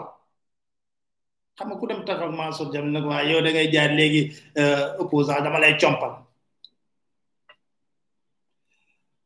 ku 1.81 1.87
dem 1.89 2.01
yow 2.07 3.41
da 3.45 3.51
ngay 3.53 3.71
jaar 3.73 3.91
euh, 3.99 5.01
opposant 5.01 5.41
dama 5.45 5.59
lay 5.61 5.77
chompal 5.77 6.25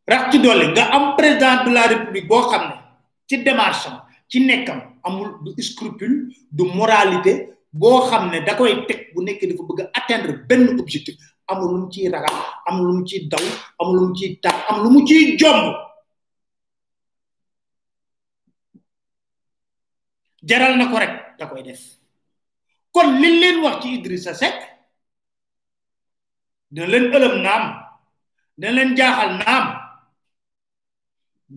rax 0.06 0.32
ci 0.34 0.38
nga 0.38 0.82
am 0.90 1.16
président 1.16 1.64
de 1.64 1.70
la 1.72 1.82
république 1.86 2.26
bo 2.28 2.42
ci 3.28 3.38
démarche 3.42 3.88
ci 4.28 4.40
nekkam 4.40 4.80
amul 5.04 5.28
scrupule 5.58 6.26
de 6.50 6.64
moralité 6.64 7.48
da 8.46 8.54
koy 8.56 8.84
bu 9.14 9.24
atteindre 9.94 10.30
objectif 10.80 11.14
amul 11.52 11.68
lu 11.70 11.78
mu 11.84 11.88
ciy 11.92 12.06
ragal 12.12 12.36
amul 12.68 12.84
lu 12.86 12.92
mu 12.98 13.04
ciy 13.08 13.20
daw 13.30 13.44
amul 13.80 13.92
lu 13.96 14.04
mu 14.08 14.10
ciy 14.18 14.30
tax 14.42 14.56
amul 14.68 14.80
lu 14.84 14.88
mu 14.94 15.00
ci 15.08 15.14
jomb 15.38 15.62
jaral 20.48 20.74
na 20.76 20.90
ko 20.90 20.96
rek 21.02 21.12
da 21.38 21.44
koy 21.50 21.62
def 21.68 21.82
kon 22.94 23.08
liñ 23.20 23.34
leen 23.42 23.56
wax 23.64 23.76
ci 23.82 23.88
Idrissa 23.96 24.32
Seck 24.40 24.56
dina 26.72 26.86
leen 26.92 27.04
ëlëm 27.16 27.34
naam 27.44 27.64
dina 28.58 28.72
leen 28.76 28.90
jaaxal 28.98 29.30
naam 29.42 29.64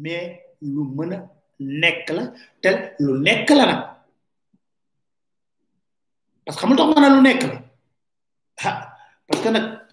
mais 0.03 0.27
lu 0.73 0.83
mën 0.95 1.11
a 1.15 1.19
nekk 1.81 2.05
la 2.15 2.23
te 2.61 2.69
lu 3.03 3.13
nekk 3.27 3.47
la 3.57 3.65
nag 3.69 3.81
parce 6.43 6.57
que 6.57 6.61
xamul 6.61 6.77
tax 6.77 6.87
mën 6.93 7.07
a 7.09 7.13
lu 7.15 7.21
nekk 7.27 7.41
la 7.49 7.57
ah 8.69 8.77
parce 9.27 9.41
que 9.43 9.49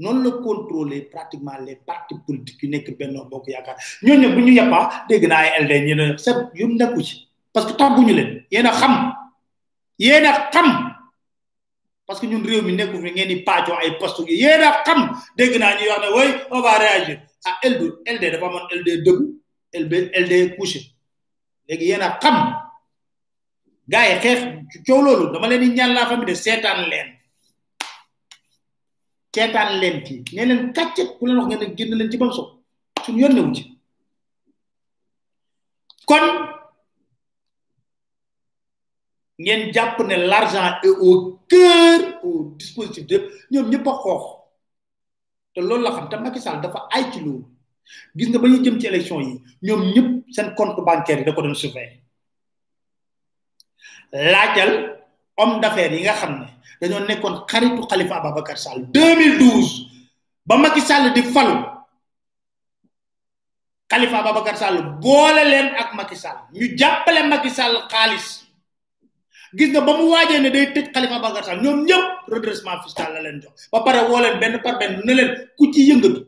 Non 0.00 0.22
la 0.22 0.30
contrôler 0.38 1.02
pratiquement 1.02 1.58
les 1.60 1.76
partis 1.76 2.16
politiques 2.26 2.96
Benno 2.98 3.26
Bokk 3.26 3.48
yakar 3.48 3.76
Nous 4.02 4.14
ñu 4.16 4.30
bu 4.34 4.40
ñu 4.42 4.58
dégg 5.08 5.28
LD 5.60 6.18
set 6.18 6.36
yu 6.54 6.66
nekku 6.66 7.02
ci 7.02 7.14
parce 7.52 7.66
que 7.66 7.76
tàgguñu 7.76 8.14
leen 8.48 8.66
a 8.66 8.70
xam 8.72 8.94
yéen 9.98 10.24
xam 10.54 10.68
parce 12.06 12.18
que 12.20 12.26
ñun 12.26 12.42
réew 12.48 12.62
mi 12.62 12.72
nekku 12.72 12.96
fi 12.98 13.10
ngeen 13.10 13.28
di 13.28 13.44
Nous 13.46 13.74
ay 13.82 13.90
poste 13.98 14.20
a 14.20 14.82
xam 14.86 15.00
dégg 15.36 15.58
na 15.60 15.74
ñuy 15.76 15.88
wax 15.88 16.00
ne 16.02 16.08
way 16.16 16.28
on 16.50 16.62
va 16.62 16.78
réagir 16.78 17.20
ah, 17.44 17.58
a 17.62 17.68
LD 17.68 17.82
LD 18.06 18.24
dafa 18.32 18.48
Nous 18.48 18.76
LD 18.78 19.04
debout 19.04 19.42
LD 19.74 20.56
couché 20.56 20.80
légui 21.68 21.90
sommes. 21.92 22.12
xam 22.22 22.36
gars 23.86 24.18
xex 24.18 24.40
dama 24.86 25.46
leen 25.48 25.74
ñaan 25.74 25.92
là 25.92 26.06
famille 26.06 26.24
de 26.24 26.34
seetaan 26.34 26.88
leen 26.88 27.08
ceetaan 29.30 29.74
leen 29.78 29.96
ci 30.06 30.14
nee 30.36 30.44
leen 30.46 30.60
kàccet 30.76 31.10
ku 31.18 31.26
leen 31.26 31.38
wax 31.38 31.46
ngeen 31.48 31.60
ne 31.62 31.66
génn 31.78 31.94
leen 31.98 32.10
ci 32.10 32.18
bam 32.18 32.32
so 32.34 32.42
suñu 33.04 33.18
yoon 33.22 33.34
newu 33.36 33.50
ci 33.56 33.62
kon 36.08 36.24
ngeen 39.38 39.72
jàpp 39.74 39.96
ne 40.06 40.16
l'argent 40.30 40.78
est 40.86 40.96
au 41.06 41.38
cœur 41.48 42.00
au 42.26 42.54
dispositif 42.58 43.06
de 43.06 43.16
ñoom 43.50 43.66
ñëpp 43.70 43.86
a 43.90 43.92
xoox 44.02 44.24
te 45.54 45.60
loolu 45.60 45.82
la 45.84 45.90
xam 45.94 46.06
te 46.10 46.16
Macky 46.16 46.40
Sall 46.42 46.60
dafa 46.62 46.80
ay 46.94 47.04
ci 47.12 47.20
gis 48.16 48.28
nga 48.30 48.38
ba 48.42 48.46
ñu 48.50 48.58
jëm 48.64 48.76
ci 48.80 48.86
élection 48.92 49.20
yi 49.26 49.34
ñoom 49.66 49.82
ñëpp 49.94 50.08
seen 50.34 50.48
compte 50.58 50.80
bancaire 50.88 51.20
yi 51.20 51.24
da 51.24 51.32
ko 51.34 51.42
doon 51.42 51.54
surveiller 51.62 52.02
laajal 54.32 54.72
homme 55.40 55.60
d'affaires 55.60 55.92
yi 55.92 56.02
nga 56.04 56.14
xam 56.20 56.32
ne 56.38 56.46
dañoo 56.88 57.06
nekkoon 57.08 57.36
xaritu 57.50 57.82
xalifa 57.90 58.16
Ababacar 58.20 58.58
Sall 58.64 58.80
2012 58.92 60.46
ba 60.48 60.54
Macky 60.56 60.80
Sall 60.84 61.12
di 61.16 61.22
falu 61.34 61.56
Khalifa 63.90 64.16
Ababacar 64.20 64.56
Sall 64.60 64.76
boole 65.02 65.42
leen 65.52 65.68
ak 65.80 65.90
Macky 65.96 66.16
mu 66.52 66.60
ñu 66.60 66.66
jàppale 66.76 67.20
Macky 67.28 67.50
Sall 67.50 67.74
xaalis 67.90 68.28
gis 69.56 69.70
na 69.72 69.80
ba 69.80 69.92
mu 69.98 70.04
waajee 70.12 70.40
ne 70.40 70.50
day 70.52 70.66
tëj 70.74 70.86
xalifa 70.94 71.16
Ababacar 71.16 71.44
Sall 71.48 71.62
ñoom 71.64 71.78
ñëpp 71.88 72.08
redressement 72.34 72.78
fiscal 72.84 73.10
leen 73.24 73.40
jox 73.42 73.54
ba 73.72 73.80
pare 73.86 74.00
woole 74.08 74.38
benn 74.40 74.60
par 74.62 74.78
benn 74.78 75.00
ne 75.04 75.12
leen 75.18 75.30
ku 75.56 75.72
ci 75.72 75.88
yëngatu 75.90 76.26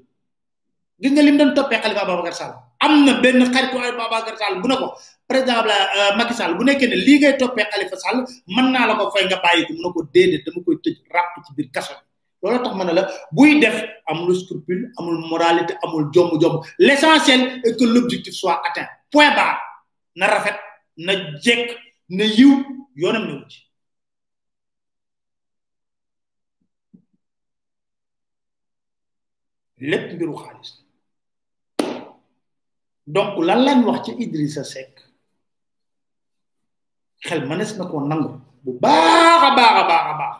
gis 1.00 1.12
na 1.12 1.22
lim 1.22 1.36
doon 1.36 1.52
toppee 1.54 1.80
Khalifa 1.82 2.00
Ababacar 2.02 2.34
Sall. 2.40 2.54
am 2.84 3.04
na 3.04 3.20
benn 3.20 3.40
xaritu 3.54 3.78
Ababacar 3.78 4.36
Sall 4.38 4.56
bu 4.62 4.68
ne 4.68 4.74
ko 4.76 4.86
président 5.28 5.64
euh, 5.64 6.16
Macky 6.16 6.34
Sall 6.34 6.54
bu 6.58 6.64
nekkee 6.64 6.88
ne 6.90 6.96
lii 6.96 7.18
ngay 7.18 7.36
toppee 7.38 7.66
Khalifa 7.70 7.96
Sall 7.96 8.24
mën 8.48 8.70
naa 8.72 8.86
la 8.86 8.94
ko 8.98 9.10
fay 9.14 9.24
nga 9.26 9.38
bàyyi 9.44 9.66
ko 9.66 9.72
mu 9.76 9.82
ne 9.84 9.88
ko 9.96 10.00
déedéet 10.14 10.44
dama 10.46 10.60
koy 10.66 10.76
tëj 10.84 10.96
ràpp 11.14 11.34
ci 11.46 11.50
biir 11.56 11.70
kaso 11.74 11.94
bi 11.94 12.02
loolu 12.42 12.62
tax 12.64 12.74
ma 12.78 12.84
ne 12.84 12.92
la 12.92 13.02
buy 13.36 13.60
def 13.60 13.76
amul 14.10 14.34
scrupule 14.40 14.88
amul 14.98 15.18
moralité 15.30 15.74
amul 15.84 16.10
jomb-jomb 16.12 16.62
l' 16.78 16.90
essentiel 16.94 17.62
que 17.62 17.84
l' 17.84 17.98
objectif 18.02 18.34
soit 18.34 18.60
atteint 18.66 18.88
point 19.10 19.34
barre 19.36 19.60
na 20.16 20.26
rafet 20.26 20.58
na 20.96 21.12
jekk 21.44 21.70
na 22.10 22.24
yiw 22.24 22.52
yoonam 22.96 23.24
newu 23.28 23.46
ci 23.50 23.58
lépp 29.78 30.12
mbiru 30.14 30.34
xaalis 30.42 30.81
donc 33.06 33.38
lan 33.42 33.64
lañ 33.64 33.84
wax 33.84 34.06
ci 34.06 34.12
Idrissa 34.18 34.64
Seck 34.64 35.02
xel 37.18 37.46
mënees 37.48 37.74
na 37.76 37.86
koo 37.90 38.00
nangu 38.06 38.40
bu 38.62 38.78
baax 38.80 39.42
a 39.46 39.50
baax 39.56 39.74
a 39.82 39.88
baax 39.88 40.04
a 40.06 40.14
baax 40.20 40.36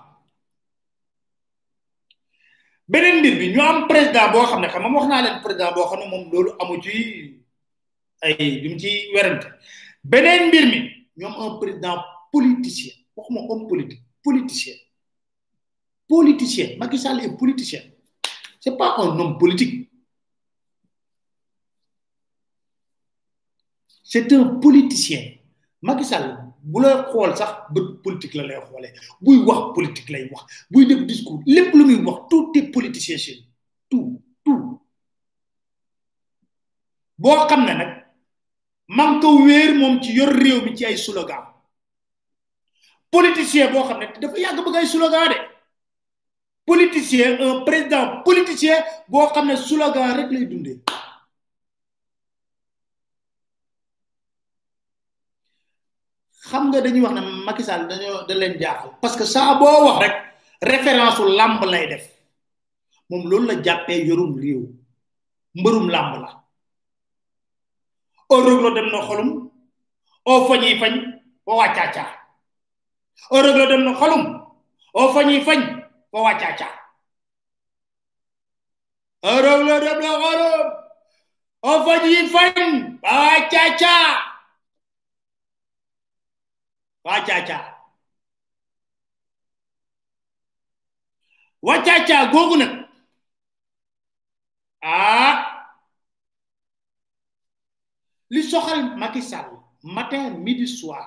beneen 2.89 3.19
mbir 3.21 3.35
bi 3.39 3.53
ñu 3.55 3.61
am 3.63 3.89
président 3.89 4.31
boo 4.33 4.47
xam 4.47 4.61
ne 4.61 4.69
xam 4.69 4.83
nga 4.83 4.95
wax 4.99 5.07
naa 5.09 5.23
leen 5.23 5.43
président 5.43 5.75
boo 5.75 5.87
xam 5.91 5.99
ne 5.99 6.07
moom 6.09 6.31
loolu 6.31 6.51
amu 6.61 6.81
ci 6.83 7.41
ay 8.23 8.61
du 8.63 8.79
ci 8.79 9.11
werante 9.15 9.47
beneen 10.05 10.49
mbir 10.49 10.65
mi 10.67 10.79
ñoom 11.19 11.35
un 11.39 11.59
président 11.59 11.99
politicien 12.31 12.93
waxuma 13.17 13.41
homme 13.49 13.67
politique 13.69 14.03
politicien 14.23 14.75
politicien 16.09 16.77
Macky 16.79 16.99
Sall 16.99 17.21
est 17.25 17.37
politicien 17.37 17.83
c'est 18.61 18.77
pas 18.77 18.95
un 18.99 19.19
homme 19.19 19.37
politique 19.37 19.89
c'est 24.13 24.31
un 24.35 24.45
politicien 24.61 25.23
Macky 25.81 26.05
Sall 26.05 26.27
bu 26.73 26.81
la 26.83 26.91
xool 27.11 27.35
sax 27.35 27.53
politique 28.05 28.35
la 28.37 28.43
lay 28.47 28.59
xoolee 28.69 28.93
buy 29.25 29.39
wax 29.47 29.73
politique 29.75 30.11
lay 30.11 30.29
wax 30.31 30.45
discours 31.09 31.41
lu 31.47 31.95
wax 32.07 32.19
tout 32.29 32.51
est 32.57 32.71
politicien 32.75 33.17
chez 33.17 33.39
tout 33.89 34.21
tout 34.45 34.83
bo 37.17 37.31
xamné 37.49 37.75
ne 37.75 37.85
man 38.95 39.19
ko 39.19 39.29
wéer 39.47 39.73
mom 39.79 39.99
ci 40.03 40.13
yor 40.13 40.29
réew 40.29 40.61
mi 40.63 40.77
ci 40.77 40.85
ay 40.85 40.99
slogan 40.99 41.41
politicien 43.11 43.73
pas 43.73 43.89
xamné 43.89 44.09
dafa 44.21 44.37
ay 45.25 45.41
politicien 46.67 47.29
un 47.41 47.65
président 47.65 48.21
politicien 48.23 48.77
bo 49.09 49.27
xamné 49.33 49.57
slogan 49.57 50.15
rek 50.17 50.31
lay 50.33 50.47
xam 56.63 56.71
nga 56.71 56.79
dañuy 56.85 57.03
wax 57.03 57.13
ne 57.19 57.23
Macky 57.47 57.63
Sall 57.67 57.85
dañu 57.91 58.23
dañ 58.29 58.37
leen 58.39 58.55
jaaxal 58.63 58.89
parce 59.03 59.17
que 59.19 59.25
saa 59.35 59.59
boo 59.59 59.85
wax 59.87 59.99
rek 60.03 60.15
référence 60.73 61.21
lamb 61.39 61.61
lay 61.73 61.87
def 61.91 62.05
moom 63.11 63.23
loolu 63.31 63.47
la 63.49 63.55
jàppee 63.65 64.07
yorum 64.07 64.33
réew 64.43 64.61
mbërum 65.59 65.89
lamb 65.95 66.13
la 66.23 66.31
au 68.31 68.41
rëglo 68.47 68.71
dem 68.77 68.89
na 68.93 68.99
xolum 69.09 69.31
o 70.25 70.33
fañi 70.49 70.79
fañ 70.81 70.93
wa 71.47 71.53
wàccaaca 71.59 72.05
au 73.31 73.41
rëglo 73.47 73.65
dem 73.71 73.83
na 73.85 73.93
xolum 74.01 74.23
o 74.95 75.01
fañi 75.15 75.41
fañ 75.47 75.59
wa 76.13 76.21
wàccaaca 76.27 76.69
au 79.27 79.39
rëglo 79.45 79.75
dem 79.85 79.95
na 80.01 80.11
xolum 80.23 80.61
o 81.71 81.73
fañi 81.87 82.17
fañ 82.35 82.51
wa 83.03 83.21
wàccaaca 83.29 84.32
waa 87.05 87.13
wacaaca 87.15 87.59
wacaaca 91.69 92.19
googu 92.35 92.57
nag 92.63 92.73
ah 94.83 95.37
li 98.35 98.41
soxal 98.51 98.83
Macky 99.01 99.23
Sall 99.31 99.51
matin 99.97 100.33
midi 100.45 100.67
soir 100.79 101.07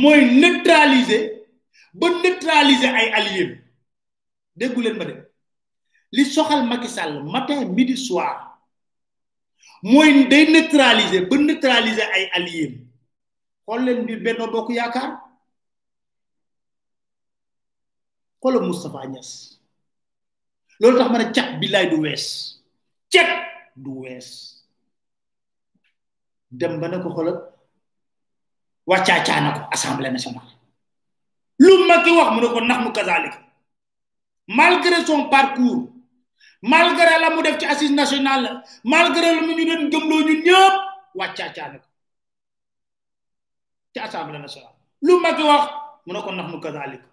mooy 0.00 0.20
neutraliser 0.40 1.24
ba 1.98 2.06
neutraliser 2.22 2.92
ay 3.00 3.08
alliés 3.18 3.50
déggu 4.58 4.80
leen 4.84 4.96
ma 4.98 5.04
de 5.10 5.14
li 6.14 6.22
soxal 6.34 6.60
Macky 6.70 6.88
Sall 6.96 7.12
matin 7.32 7.60
midi 7.76 7.96
soir 8.06 8.34
mooy 9.92 10.10
day 10.30 10.44
neutraliser 10.54 11.22
ba 11.30 11.36
neutraliser 11.46 12.08
ay 12.16 12.24
alliés 12.36 12.72
xool 13.70 13.84
leen 13.86 14.00
biir 14.06 14.18
benno 14.26 14.46
bokk 14.54 14.68
yakar 14.82 15.08
kolo 18.42 18.58
mustafa 18.66 18.98
Niass 19.12 19.30
loolu 20.80 20.96
tax 20.98 21.08
mané 21.12 21.24
ne 21.36 21.42
billahi 21.60 21.86
du 21.90 21.96
wess 22.04 22.24
cat 23.14 23.30
du 23.84 23.92
wess 24.02 24.26
dem 26.58 26.74
ba 26.80 26.86
nako 26.88 27.08
xolat 27.16 27.16
xoolal 27.16 27.38
wàccaacaana 28.90 29.46
nako 29.46 29.60
assemblée 29.74 30.10
nationale 30.12 30.52
lu 31.64 31.72
ki 32.04 32.10
wax 32.18 32.28
mu 32.34 32.40
ne 32.40 32.48
ko 32.54 32.60
nax 32.60 32.80
malgré 34.58 34.96
son 35.06 35.30
parcours 35.34 35.84
malgré 36.72 37.12
la 37.22 37.28
mu 37.30 37.40
def 37.44 37.56
ci 37.60 37.66
assise 37.72 37.94
nationale 38.00 38.48
malgré 38.92 39.28
lu 39.38 39.42
ñu 39.46 39.88
doon 39.90 40.04
ñun 40.08 40.28
ñëpp 40.46 40.74
nako 41.14 41.89
ci 43.94 43.98
assemblée 44.00 44.38
nationale 44.38 44.74
lu 45.02 45.20
Macky 45.20 45.42
wax 45.42 45.62
mu 46.06 46.12
ne 46.14 46.18
nax 46.34 46.52
nu 46.52 46.58
kazaalika 46.62 47.08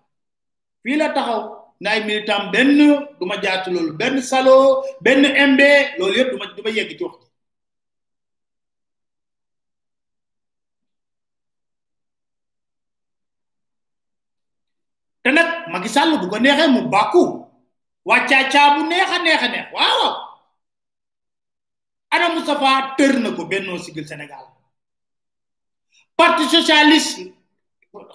fii 0.84 0.98
la 0.98 1.10
taxaw 1.10 1.42
na 1.82 1.90
ay 1.92 2.02
benn 2.02 2.78
du 3.20 3.26
ma 3.26 3.38
jaar 3.42 3.64
ci 3.64 3.72
loolu 3.72 3.94
benn 3.98 4.22
salo 4.22 4.84
benn 5.02 5.24
MB 5.52 5.62
loolu 5.98 6.14
yëpp 6.18 6.32
du 6.56 6.72
yegg 6.78 6.98
ci 6.98 7.04
wax 7.04 7.16
te 15.24 15.30
nag 15.32 15.50
Macky 15.72 15.90
Sall 15.90 16.20
bu 16.20 16.28
ko 16.30 16.38
neexee 16.40 16.70
mu 16.76 16.82
bàkku 16.94 17.24
wàccaacaa 18.10 18.74
bu 18.76 18.82
neex 18.90 19.10
a 19.16 19.24
neex 19.24 19.42
a 19.42 19.48
neex 19.48 19.68
waaw 19.74 20.02
ana 22.14 22.30
Moustapha 22.36 22.94
tër 22.98 23.14
na 23.20 23.30
ko 23.36 23.44
Benno 23.46 23.78
Sénégal 23.80 24.57
parti 26.18 26.44
socialiste 26.54 27.24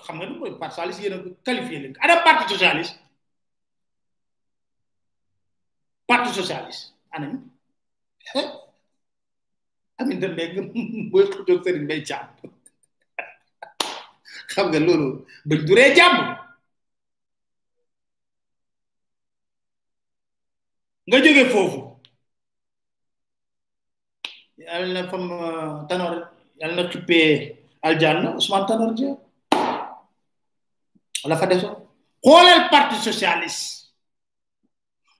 xam 0.04 0.14
nga 0.18 0.26
kan 0.28 0.36
mooy 0.38 0.52
parti 0.60 0.74
socialiste 0.76 1.02
yéen 1.06 1.16
a 1.16 1.18
qualifié 1.46 1.76
leen 1.82 1.94
ada 2.04 2.14
parti 2.26 2.44
socialiste 2.52 2.98
parti 6.10 6.30
socialiste 6.38 6.84
anam 7.16 7.32
amin 10.00 10.18
de 10.22 10.28
mbeg 10.34 10.52
mooy 11.12 11.24
xëjoo 11.32 11.62
sëriñ 11.64 11.84
mbay 11.86 12.00
càmm 12.08 12.28
xam 14.52 14.66
nga 14.70 14.78
loolu 14.86 15.08
bañ 15.48 15.60
duree 15.68 15.94
jàmm 15.98 16.16
nga 21.08 21.16
jóge 21.24 21.44
foofu 21.54 21.80
yàlla 24.64 24.88
na 24.94 25.08
fam 25.10 25.24
tanor 25.88 26.14
yàlla 26.60 26.74
na 26.82 26.90
xippee 26.92 27.61
aljanna 27.82 28.34
Ousmane 28.36 28.66
Tanor 28.66 28.92
Dieng 28.94 29.16
la 31.24 31.36
fa 31.36 31.46
desoon 31.46 31.74
xoolal 32.24 32.68
parti 32.70 32.96
socialiste 33.02 33.90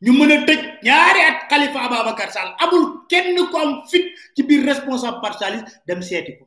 ñu 0.03 0.13
mën 0.13 0.33
a 0.35 0.37
tëj 0.47 0.61
ñaari 0.83 1.21
at 1.29 1.41
Khalifa 1.51 1.79
Ababacar 1.83 2.31
Sall 2.35 2.55
amul 2.63 3.05
kenn 3.11 3.37
ku 3.51 3.57
am 3.57 3.83
fit 3.91 4.07
ci 4.35 4.43
biir 4.43 4.65
responsable 4.67 5.21
parti 5.23 5.39
socialiste 5.43 5.83
dem 5.87 6.01
seeti 6.03 6.37
ko 6.39 6.45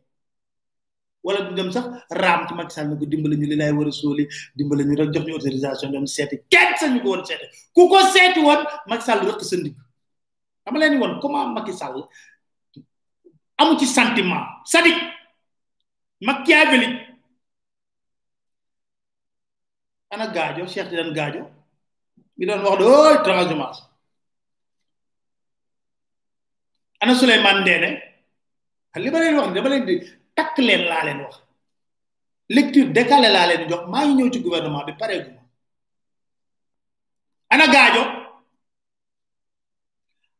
wala 1.23 1.39
du 1.45 1.55
dem 1.55 1.71
sax 1.71 1.85
raam 2.11 2.47
ci 2.47 2.53
Macky 2.55 2.73
Sall 2.75 2.87
ne 2.89 2.97
ko 2.99 3.05
dimbala 3.05 3.35
ñu 3.35 3.47
li 3.51 3.55
lay 3.59 3.71
war 3.71 3.87
a 3.87 3.91
sóoli 3.91 4.25
dimbala 4.55 4.83
ñu 4.83 4.95
jox 5.13 5.23
ñu 5.25 5.33
autorisation 5.35 5.91
dem 5.91 6.05
seeti 6.07 6.35
kenn 6.51 6.71
sañu 6.79 6.99
ko 7.03 7.09
woon 7.11 7.23
seeti 7.27 7.45
ku 7.75 7.87
ko 7.91 7.99
seeti 8.15 8.39
woon 8.39 8.61
Macky 8.87 9.03
Sall 9.07 9.19
rëq 9.27 9.41
sa 9.51 9.55
ndig 9.59 9.75
dama 10.65 10.77
leen 10.79 10.97
woon 11.01 11.19
comment 11.21 11.51
Macky 11.55 11.73
Sall 11.73 12.03
amu 13.59 13.71
ci 13.79 13.85
sentiment 13.87 14.45
sadik 14.67 15.14
machiavélique 16.27 17.01
ana 20.13 20.25
gaajo 20.35 20.65
Cheikh 20.73 20.87
Tidiane 20.89 21.13
gaajo 21.19 21.41
mi 22.37 22.45
doon 22.47 22.61
wax 22.65 22.75
de 22.81 22.85
ooy 22.95 23.15
transhumance 23.25 23.81
ana 27.01 27.13
Souleymane 27.19 27.59
Ndéné 27.63 27.89
li 29.03 29.09
ma 29.13 29.19
leen 29.23 29.35
wax 29.39 29.49
dama 29.55 29.69
leen 29.69 29.81
takk 30.37 30.55
leen 30.67 30.81
laa 30.91 31.03
leen 31.07 31.19
wax 31.25 31.33
lecture 32.57 32.87
décalée 32.97 33.31
laa 33.35 33.47
leen 33.49 33.61
jox 33.69 33.83
maa 33.93 34.05
ñëw 34.17 34.29
ci 34.33 34.39
gouvernement 34.45 34.83
bi 34.87 34.93
pareeguma 35.01 35.41
ana 37.53 37.65
gaajo 37.75 38.03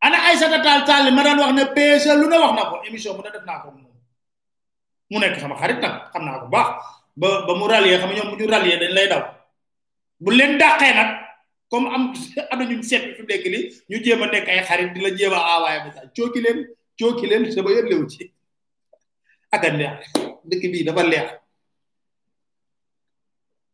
ana 0.06 0.18
Aïssata 0.28 0.60
Tall 0.66 0.82
Sall 0.88 1.08
ma 1.16 1.22
daan 1.26 1.40
wax 1.44 1.52
ne 1.58 1.64
PSE 1.76 2.12
lu 2.22 2.28
ne 2.32 2.38
wax 2.44 2.54
na 2.58 2.64
ko 2.72 2.76
émission 2.88 3.14
mu 3.18 3.22
ne 3.26 3.32
def 3.36 3.46
naa 3.50 3.60
ko 3.64 3.70
mu 5.12 5.20
nekk 5.20 5.40
sama 5.40 5.56
xarit 5.62 5.80
nag 5.82 5.96
xam 6.14 6.24
naa 6.26 6.42
ko 6.42 6.48
baax 6.50 6.70
ba 7.18 7.30
ba 7.48 7.54
mu 7.60 7.68
rallier 7.70 8.00
xam 8.02 8.10
nga 8.10 8.18
ñoom 8.18 8.30
mu 8.34 8.38
ñu 8.40 8.46
rallier 8.52 8.80
dañ 8.82 8.94
lay 8.98 9.08
daw 9.14 9.22
bu 10.24 10.30
leen 10.32 10.58
dàqee 10.58 10.94
nag 10.98 11.10
comme 11.70 11.88
am 11.96 12.04
am 12.52 12.58
na 12.60 12.64
ñu 12.66 12.82
seet 12.90 13.04
fi 13.16 13.22
nekk 13.22 13.46
li 13.54 13.60
ñu 13.90 13.98
jéem 14.04 14.24
a 14.24 14.28
nekk 14.28 14.48
ay 14.50 14.60
xarit 14.68 14.90
di 14.94 15.00
la 15.02 15.10
jéem 15.18 15.34
a 15.34 15.42
envoyé 15.54 15.80
message 15.86 16.12
cooki 16.16 16.42
leen 16.46 16.58
cooki 17.00 17.26
leen 17.30 17.44
sama 17.54 17.70
yëpp 17.76 17.90
lew 17.92 18.04
ci 18.12 18.22
ak 19.54 19.64
a 19.66 19.70
neex 19.70 20.00
dëkk 20.50 20.64
bii 20.72 20.84
dafa 20.88 21.04
leex 21.04 21.28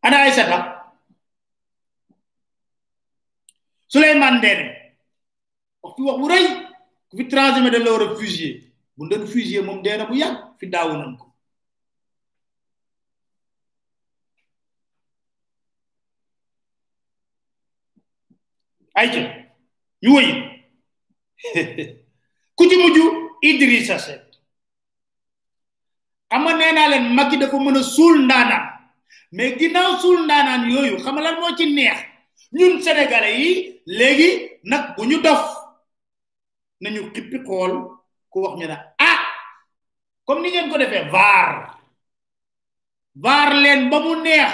ana 0.06 0.18
Aysata 0.26 0.58
Souleymane 3.92 4.38
Ndéné 4.40 4.66
wax 5.82 5.92
fi 5.96 6.02
wax 6.08 6.18
bu 6.22 6.28
rëy 6.32 6.46
fi 7.18 7.24
transhumé 7.32 7.70
dañ 7.72 7.84
la 7.84 7.90
war 7.94 8.04
a 8.08 8.08
fusillé 8.20 8.71
bu 8.98 9.10
doon 9.12 9.26
fusillé 9.28 9.60
moom 9.66 9.80
dee 9.84 9.98
na 9.98 10.06
bu 10.10 10.16
yàgg 10.22 10.36
fi 10.60 10.66
daawu 10.74 10.94
nañ 11.02 11.14
ko 11.20 11.26
ayca 19.02 19.22
ñu 20.04 20.10
wëy 20.16 20.30
ku 22.58 22.64
ci 22.70 22.76
mujj 22.82 22.98
Idrissa 23.50 23.98
Seck 24.06 24.22
xam 26.30 26.42
nga 26.44 26.54
nee 26.60 26.72
naa 26.76 26.92
leen 26.92 27.06
Macky 27.16 27.36
dafa 27.42 27.58
mën 27.66 27.80
a 27.80 27.84
suul 27.96 28.16
ndaanaan 28.28 28.66
mais 29.36 29.52
ginnaaw 29.60 29.92
suul 30.04 30.20
ndaanaan 30.26 30.62
yooyu 30.74 30.96
xam 31.04 31.16
nga 31.16 31.26
lan 31.26 31.36
moo 31.40 31.56
ci 31.58 31.66
neex 31.76 32.00
ñun 32.58 32.74
sénégalais 32.86 33.40
yi 33.42 33.52
léegi 33.98 34.30
nag 34.70 34.84
bu 34.96 35.02
ñu 35.10 35.18
dof 35.26 35.44
nañu 36.82 37.02
xippi 37.14 37.38
xool 37.48 37.74
ku 38.32 38.40
wax 38.48 38.56
ñu 38.58 38.66
na 38.66 38.80
ah 38.96 39.20
comme 40.24 40.40
ni 40.48 40.56
ngeen 40.56 40.72
ko 40.72 40.80
defee 40.80 41.12
var 41.12 41.50
var 43.20 43.50
leen 43.52 43.92
ba 43.92 44.00
mu 44.00 44.24
neex 44.24 44.52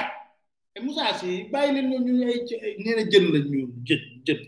e 0.73 0.77
Moussa 0.81 1.13
si 1.21 1.45
bàyyi 1.53 1.69
leen 1.77 1.87
ñoom 1.93 2.01
ñu 2.05 2.13
ay 2.29 2.37
nee 2.83 2.95
na 2.97 3.03
jën 3.11 3.23
la 3.33 3.39
ñu 3.49 3.59
jën 3.87 4.01
jën 4.25 4.41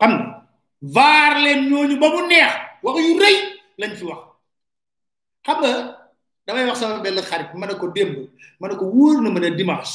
xam 0.00 0.12
nga 0.18 0.26
vaar 0.96 1.32
leen 1.44 1.60
ñooñu 1.70 1.94
ba 2.00 2.08
mu 2.14 2.20
neex 2.30 2.52
wax 2.84 2.96
yu 3.04 3.12
rëy 3.22 3.36
lañ 3.80 3.92
fi 4.00 4.04
wax 4.10 4.20
xam 5.46 5.56
nga 5.60 5.70
damay 6.48 6.64
wax 6.68 6.78
sama 6.80 7.02
benn 7.04 7.20
xarit 7.30 7.50
ma 7.60 7.66
ne 7.68 7.74
ko 7.80 7.86
démb 7.96 8.14
ma 8.60 8.66
ne 8.68 8.74
ko 8.80 8.84
wóor 8.94 9.20
na 9.22 9.28
ma 9.30 9.40
ne 9.40 9.50
dimanche 9.60 9.94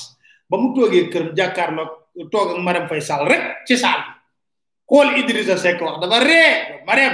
ba 0.50 0.56
mu 0.62 0.68
toogee 0.78 1.10
kër 1.14 1.24
jàkkaarloo 1.38 1.90
toog 2.32 2.48
ak 2.54 2.58
maram 2.66 2.86
fay 2.92 3.02
sal 3.02 3.26
rek 3.28 3.44
ci 3.68 3.74
sal 3.78 4.11
xool 4.88 5.10
Idrissa 5.20 5.58
Seck 5.58 5.80
dafa 5.82 6.18
ree 6.24 6.82
ma 6.86 6.94
dem 6.96 7.14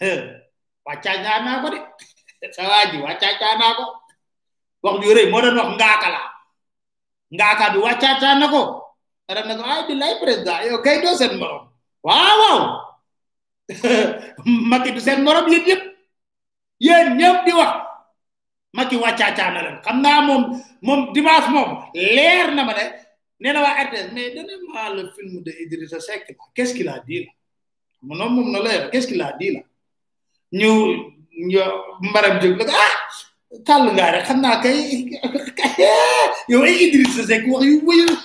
wàccaacaa 0.86 1.38
naa 1.44 1.62
ko 1.64 1.68
de 1.74 1.78
sa 2.56 2.62
waa 2.68 2.88
ji 2.90 2.96
ko 2.98 3.04
wax 4.80 4.94
ju 5.04 5.08
rëy 5.16 5.28
moo 5.30 5.40
doon 5.44 5.58
wax 5.60 5.70
ngaaka 5.78 6.08
la 6.14 6.22
ngaaka 7.36 7.64
bi 7.76 7.84
wàccaacaa 7.84 8.34
na 8.40 8.46
ko 8.52 8.62
dara 9.28 9.42
na 9.48 9.54
ko 9.58 9.62
ay 9.70 9.82
bi 9.88 9.94
président 10.20 10.60
yow 10.68 10.78
kay 10.84 10.96
doo 11.04 11.14
seen 11.20 11.34
morom 11.40 11.64
waaw 12.06 12.36
waaw 12.42 12.60
Macky 14.70 14.90
morom 15.26 15.46
yéen 15.52 15.60
yëpp 15.68 15.82
yéen 16.86 17.06
ñëpp 17.20 17.38
di 17.46 17.52
wax 17.60 17.74
Macky 18.76 18.96
wàccaacaa 19.02 19.52
na 19.54 19.60
leen 19.68 19.78
xam 19.84 19.98
naa 20.02 20.20
moom 20.26 20.42
moom 20.86 21.00
moom 21.54 21.70
leer 22.14 22.46
na 22.56 22.62
ma 22.68 22.72
ne 22.78 22.84
wa 23.42 23.52
mais 23.54 24.34
donnez 24.34 24.52
le 24.94 25.10
film 25.16 25.42
de 25.42 25.50
Idrissa 25.62 25.98
Seck 26.00 26.36
qu'est-ce 26.54 26.74
qu'il 26.74 26.88
a 26.88 27.02
dit 27.06 27.20
là 27.24 27.30
Mon 28.02 28.20
homme, 28.20 28.58
qu'est-ce 28.92 29.06
qu'il 29.08 29.20
a 29.22 29.34
dit 29.38 29.50
là 29.52 29.60
ñëw 30.52 31.10
ñëw 31.46 31.72
mbaram 32.10 32.40
jóg 32.42 32.56
la 32.58 32.64
ah 32.68 32.94
kàll 33.66 33.84
ngaa 33.94 34.10
rek 34.12 35.56
kay 35.56 35.88
yow 36.48 36.62
ay 36.62 36.74
Idrissa 36.84 37.22
Seck 37.26 37.46
wax 37.48 37.64
yu 37.64 37.80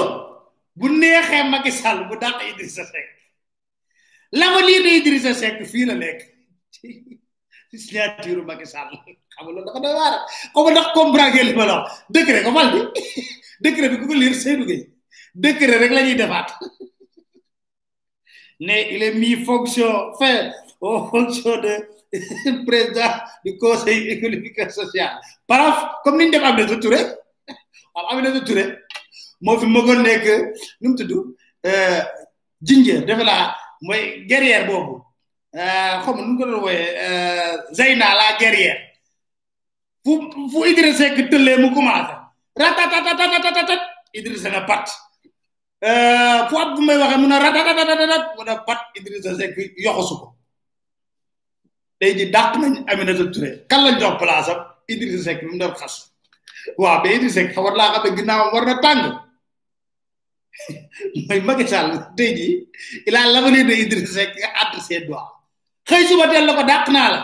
am 0.04 0.20
bu 0.76 0.88
neexee 1.00 1.42
Macky 1.50 1.72
Sall 1.72 2.08
bu 2.10 2.16
dàq 2.20 2.40
Idrissa 2.50 2.84
Seck 2.88 3.08
l'avenir 4.32 4.80
de 4.84 4.90
Idrissa 4.98 5.32
Seck 5.36 5.60
fii 5.72 5.86
la 5.88 5.94
nekk 6.00 6.20
ci 6.72 6.88
signature 7.78 8.42
Macky 8.46 8.66
Sall 8.66 8.94
xam 9.04 9.44
nga 9.44 9.44
loolu 9.50 9.66
dafa 9.66 9.80
doy 9.84 9.94
waar 10.00 10.14
comme 10.54 10.70
ndax 10.72 10.86
comprendre 10.94 11.32
ngeen 11.34 11.46
li 11.48 11.54
ma 11.56 11.64
la 11.66 11.76
wax 11.80 12.44
ko 12.44 12.50
fal 12.56 12.68
bi 12.74 12.80
décret 13.64 13.90
bi 13.92 13.98
ku 14.00 14.06
ko 14.08 14.14
lire 14.16 14.34
Seydou 14.34 14.66
rek 14.66 15.92
lañuy 15.92 16.02
ñuy 16.14 16.20
defaat 16.22 16.48
ne 18.60 18.76
il 18.94 19.02
est 19.02 19.14
mis 19.14 19.36
fonction 19.44 19.92
fin 20.18 20.52
aux 20.80 21.06
fonctions 21.08 21.58
de 21.60 21.74
président 22.66 23.10
du 23.44 23.56
conseil 23.56 24.08
économique 24.10 24.58
et 24.58 24.68
social 24.68 25.12
par 25.48 26.00
comme 26.04 26.18
ni 26.18 26.26
ñu 26.30 26.30
def 26.32 26.42
Aminata 26.44 26.76
Touré 26.76 27.00
waaw 27.94 28.08
Aminata 28.10 28.40
Touré. 28.46 28.64
moo 29.42 29.58
fi 29.58 29.66
mëgoon 29.66 30.02
nekk 30.06 30.24
nu 30.80 30.88
mu 30.88 30.94
tudd 30.96 31.12
Ginger 32.62 33.00
euh, 33.02 33.06
defe 33.06 33.22
naa 33.24 33.54
mooy 33.80 34.24
guerrière 34.30 34.66
boobu 34.66 35.00
euh, 35.54 35.94
xaw 36.02 36.14
ma 36.14 36.20
nu 36.22 36.32
mu 36.32 36.38
ko 36.38 36.46
doon 36.46 36.62
wooyee 36.62 36.92
euh, 37.06 37.54
Zeyna 37.74 38.12
la 38.18 38.36
guerrière 38.38 38.78
fu 40.02 40.14
fu 40.52 40.64
Idrissa 40.70 41.02
Seck 41.08 41.28
tëllee 41.30 41.58
mu 41.58 41.72
commencé 41.74 42.12
ratatatatatatatat 42.56 43.88
Idrissa 44.14 44.48
na 44.50 44.62
pat 44.68 44.88
fu 46.48 46.56
ab 46.62 46.76
bu 46.76 46.86
may 46.86 46.96
waxee 47.02 47.18
mun 47.18 47.32
a 47.34 47.38
ratatatatat 47.42 48.28
mun 48.38 48.48
a 48.54 48.58
pat 48.62 48.92
Idrissa 48.94 49.34
yoxosu 49.86 50.20
ko 50.20 50.30
tey 51.98 52.14
ji 52.18 52.30
dàq 52.30 52.56
nañ 52.62 52.84
Aminata 52.86 53.26
Touré 53.32 53.66
kan 53.66 53.82
lañ 53.84 53.98
jox 53.98 54.18
place 54.22 54.48
am 54.48 54.62
Idrissa 54.86 55.24
Seck 55.24 55.42
mu 55.42 55.58
doon 55.58 55.74
xas 55.74 56.14
waaw 56.78 57.02
mais 57.02 57.16
Idrissa 57.16 57.40
Seck 57.42 57.56
war 57.56 57.74
laa 57.74 57.98
xam 57.98 58.10
ne 58.10 58.16
ginnaawam 58.20 58.54
war 58.54 58.66
na 58.66 58.78
tàng 58.78 59.30
mooy 61.28 61.40
Macky 61.48 61.66
Sall 61.72 61.94
tey 62.16 62.30
jii 62.36 62.68
il 63.06 63.14
a 63.16 63.26
l'avenir 63.26 63.64
de 63.66 63.72
Idriss 63.72 64.12
Seck 64.12 64.32
entre 64.60 66.02
suba 66.06 66.26
teel 66.30 66.44
la 66.46 66.52
ko 66.54 66.62
dàq 66.62 66.86
naa 66.92 67.08
la 67.14 67.20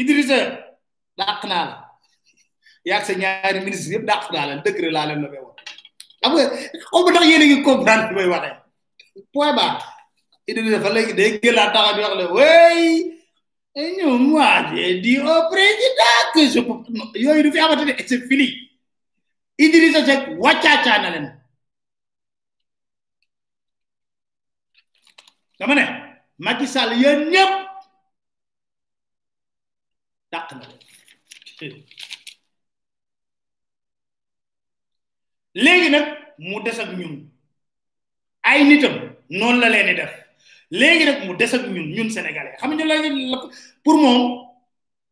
Idriss 0.00 0.30
dàq 1.20 1.40
naa 1.50 1.64
la 1.68 1.76
yaag 2.90 3.04
sa 3.04 3.12
ñaari 3.14 3.60
ministre 3.64 3.94
yëpp 3.98 4.06
dàq 4.10 4.30
naa 4.32 4.46
la 4.46 4.56
décret 4.64 4.90
laa 4.90 5.06
leen 5.06 5.20
la 5.22 5.28
koy 5.28 5.40
wax 5.46 5.58
xam 6.22 6.32
nga 6.34 6.44
xaw 6.90 7.02
ma 7.04 7.10
ndax 7.12 7.24
yéen 7.30 7.42
a 7.44 7.46
ngi 7.46 7.58
comprendre 7.68 8.08
li 8.08 8.14
may 8.16 8.26
waxee 8.26 8.56
point 9.32 9.54
ba 9.58 9.66
Idriss 10.50 10.68
di 11.18 11.50
wax 11.58 11.72
le 13.76 13.84
ñu 13.96 14.06
moi 14.18 14.66
j'ai 14.74 14.96
dit 14.98 15.18
au 15.20 15.42
président 15.48 16.74
yooyu 17.14 17.42
du 17.42 17.52
fi 17.52 17.58
amati 17.60 17.84
ne 17.84 17.92
c'est 18.04 18.26
fini 18.28 18.48
Idriss 19.58 19.96
Seck 20.06 20.38
wàccaacaa 20.40 20.98
na 21.02 21.10
leen 21.16 21.39
dama 25.60 25.74
ne 25.74 25.84
Macky 26.38 26.66
Sall 26.66 26.90
ñëpp 27.30 27.52
dàq 30.32 30.52
na 30.56 30.66
léegi 35.64 35.88
nag 35.90 36.06
mu 36.38 36.60
des 36.64 36.78
ak 36.80 36.90
ñun 36.96 37.28
ay 38.48 38.64
nitam 38.64 38.94
noonu 39.28 39.60
la 39.60 39.68
leen 39.68 39.86
di 39.88 39.94
def 40.00 40.12
léegi 40.70 41.04
nag 41.04 41.18
mu 41.26 41.36
des 41.36 41.52
ak 41.54 41.66
ñun 41.66 41.86
ñun 41.94 42.08
sénégalais 42.10 42.56
xam 42.58 42.72
nga 42.74 42.84
la 42.84 43.38
pour 43.84 43.98
moom 43.98 44.48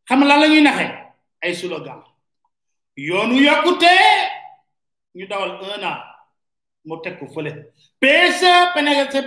xam 0.09 0.21
lan 0.25 0.39
la 0.41 0.47
ñuy 0.47 0.61
naxee 0.61 0.95
ay 1.41 1.53
slogan 1.55 2.01
yoonu 2.97 3.35
yokkute 3.45 3.93
ñu 5.15 5.27
dawal 5.27 5.51
un 5.61 5.83
an. 5.85 6.08
mote 6.85 7.11
kufule 7.11 7.73
pesa 7.99 8.71
penega 8.73 9.11
se 9.11 9.21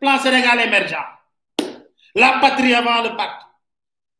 plan 0.00 0.18
sénégalais 0.18 0.66
émergent 0.66 1.04
la 2.14 2.38
patrie 2.40 2.74
avant 2.74 3.02
le 3.02 3.16
pacte 3.16 3.44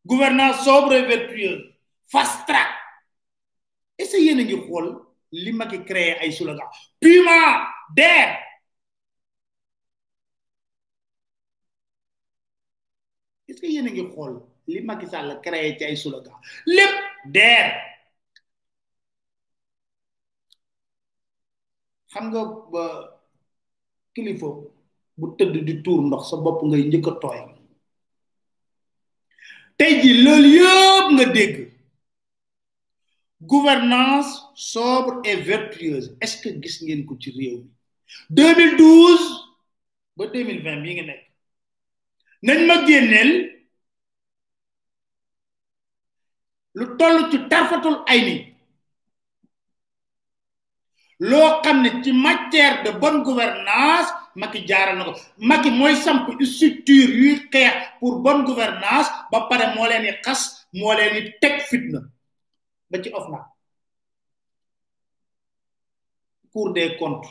gouvernance 0.06 0.64
sobre 0.64 0.92
et 0.94 1.02
vertueuse 1.06 1.72
fast 2.09 2.46
track 2.46 2.70
essayez 3.98 4.35
de 4.35 4.42
ngi 4.42 4.56
xol 4.68 4.87
li 5.32 5.52
maki 5.52 5.78
créer 5.88 6.18
ay 6.20 6.32
slogan 6.32 6.68
puma 7.00 7.66
der 7.96 8.38
est 13.48 13.54
ce 13.54 13.61
que 13.61 13.66
yene 13.66 13.90
ngi 13.90 14.06
xol 14.14 14.32
li 14.68 14.80
maki 14.82 15.06
sall 15.06 15.40
créer 15.46 15.76
ci 15.78 15.85
ay 15.85 15.96
slogan 15.96 16.38
lepp 16.66 16.94
der 17.24 17.95
xam 22.16 22.24
nga 22.33 22.42
ba 22.72 22.83
kilifa 24.14 24.48
bu 25.18 25.26
tëdd 25.38 25.55
di 25.68 25.74
tuur 25.85 26.00
ndox 26.07 26.22
sa 26.31 26.37
bopp 26.44 26.59
ngay 26.66 26.83
njëkk 26.88 27.09
a 27.11 27.12
tooy 27.22 27.40
tey 29.79 29.92
ji 30.00 30.11
loolu 30.24 30.48
yëpp 30.59 31.07
nga 31.16 31.26
dégg 31.37 31.55
gouvernance 33.52 34.31
sobre 34.72 35.12
et 35.31 35.38
vertueuse 35.50 36.09
est-ce 36.22 36.37
que 36.42 36.48
gis 36.62 36.76
ngeen 36.85 37.00
ko 37.09 37.12
ci 37.22 37.29
réew 37.38 37.59
mi 37.62 37.70
2012 38.31 39.20
ba 40.16 40.24
2020 40.35 40.83
bi 40.85 40.90
nga 40.96 41.05
nekk 41.11 41.22
nañ 42.46 42.59
ma 42.68 42.76
génneel 42.88 43.31
lu 46.79 46.85
toll 46.98 47.16
ci 47.31 47.38
tarfatul 47.50 47.96
ay 48.12 48.20
ni 48.29 48.37
lo 51.18 51.61
xamne 51.64 52.02
ci 52.05 52.12
matière 52.12 52.83
de 52.85 52.90
bonne 52.98 53.20
gouvernance 53.26 54.11
maki 54.40 54.59
jaaral 54.68 54.96
nako 54.98 55.12
maki 55.50 55.70
moy 55.81 55.94
samp 56.05 56.20
structure 56.44 57.09
yu 57.20 57.31
xex 57.52 57.72
pour 58.00 58.14
bonne 58.24 58.44
gouvernance 58.44 59.09
ba 59.33 59.38
paré 59.48 59.66
mo 59.74 59.87
leni 59.87 60.11
xass 60.24 60.40
mo 60.79 60.92
leni 60.98 61.20
tek 61.40 61.55
fitna 61.68 62.00
ba 62.90 62.96
ci 63.02 63.09
ofna 63.18 63.40
cour 66.52 66.72
des 66.74 66.96
comptes 66.98 67.31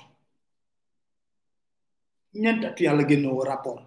ñent 2.44 2.66
at 2.66 2.80
yalla 2.80 3.04
genn 3.08 3.26
wo 3.28 3.44
rapport 3.44 3.84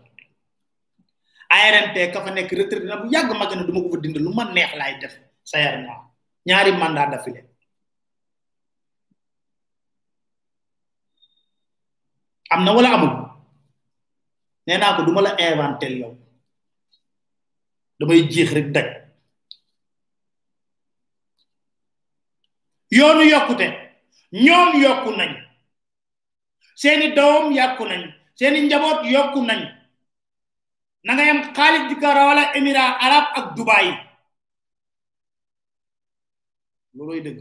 ARNT 1.50 1.96
ka 2.12 2.20
fa 2.22 2.30
nek 2.30 2.50
retraite 2.52 2.84
na 2.86 2.96
bu 3.02 3.08
yag 3.10 3.28
magana 3.34 3.64
duma 3.66 3.80
ko 3.82 3.88
fa 3.96 3.98
dind 4.00 4.16
lu 4.16 4.30
ma 4.32 4.44
neex 4.44 4.70
lay 4.78 4.94
def 5.00 5.14
sayarna 5.42 5.92
ñaari 6.46 6.70
mandat 6.78 7.10
da 7.10 7.18
fi 7.18 7.32
dafile 7.32 7.47
am 12.50 12.64
na 12.64 12.72
wala 12.74 12.90
amul 12.94 13.14
nee 14.66 14.78
naa 14.78 14.96
ko 14.96 15.02
du 15.06 15.12
ma 15.12 15.20
la 15.24 15.32
inventel 15.46 15.94
yow 16.00 16.12
damay 18.00 18.20
jéex 18.32 18.50
rek 18.56 18.68
daj 18.74 18.88
yoonu 22.96 23.22
yokkute 23.32 23.66
ñoom 24.44 24.68
yokku 24.82 25.10
nañ 25.18 25.32
seeni 26.80 27.06
doom 27.16 27.52
yàkku 27.58 27.84
nañ 27.90 28.02
seeni 28.38 28.60
njaboot 28.66 29.00
yokku 29.14 29.40
nañ 29.48 29.60
na 31.04 31.12
nga 31.14 31.24
yam 31.28 31.38
xaalis 31.56 31.86
di 31.88 31.94
ko 32.00 32.08
rawale 32.16 32.44
émirat 32.56 32.94
arab 33.06 33.24
ak 33.38 33.46
dubaay 33.56 33.88
looloy 36.94 37.20
dëgg 37.24 37.38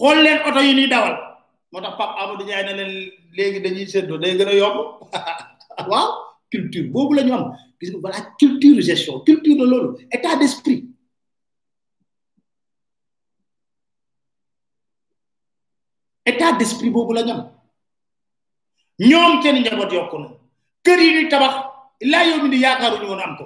xool 0.00 0.18
leen 0.24 0.40
oto 0.48 0.60
yi 0.60 0.72
ñuy 0.76 0.88
dawal 0.90 1.33
moo 1.74 1.80
tax 1.82 1.94
Pape 1.98 2.18
Amadou 2.20 2.46
ñaay 2.46 2.64
na 2.64 2.72
leen 2.78 2.92
léegi 3.36 3.58
dañuy 3.64 3.86
séddoo 3.92 4.18
day 4.22 4.32
gën 4.38 4.48
a 4.48 4.54
yomb 4.60 4.78
waaw 5.90 6.08
culture 6.52 6.82
boobu 6.92 7.14
la 7.14 7.22
ñu 7.22 7.32
am 7.38 7.44
gis 7.80 7.90
nga 7.90 8.00
voilà 8.04 8.20
culture 8.40 8.80
gestion 8.88 9.16
culture 9.26 9.56
de 9.60 9.64
loolu 9.70 9.90
état 10.16 10.36
d'esprit 10.40 10.80
état 16.30 16.52
d'esprit 16.58 16.90
boobu 16.90 17.12
la 17.14 17.22
ñu 17.22 17.34
ñoom 19.08 19.42
kenn 19.42 19.58
njaboot 19.62 19.90
yokku 19.92 20.18
na 20.18 20.28
kër 20.84 20.98
yi 21.02 21.10
ñuy 21.16 21.28
tabax 21.28 21.54
laa 22.10 22.24
yow 22.28 22.42
mi 22.42 22.48
ni 22.50 22.62
yaakaaruñu 22.62 23.08
woon 23.10 23.22
am 23.26 23.36
ko 23.38 23.44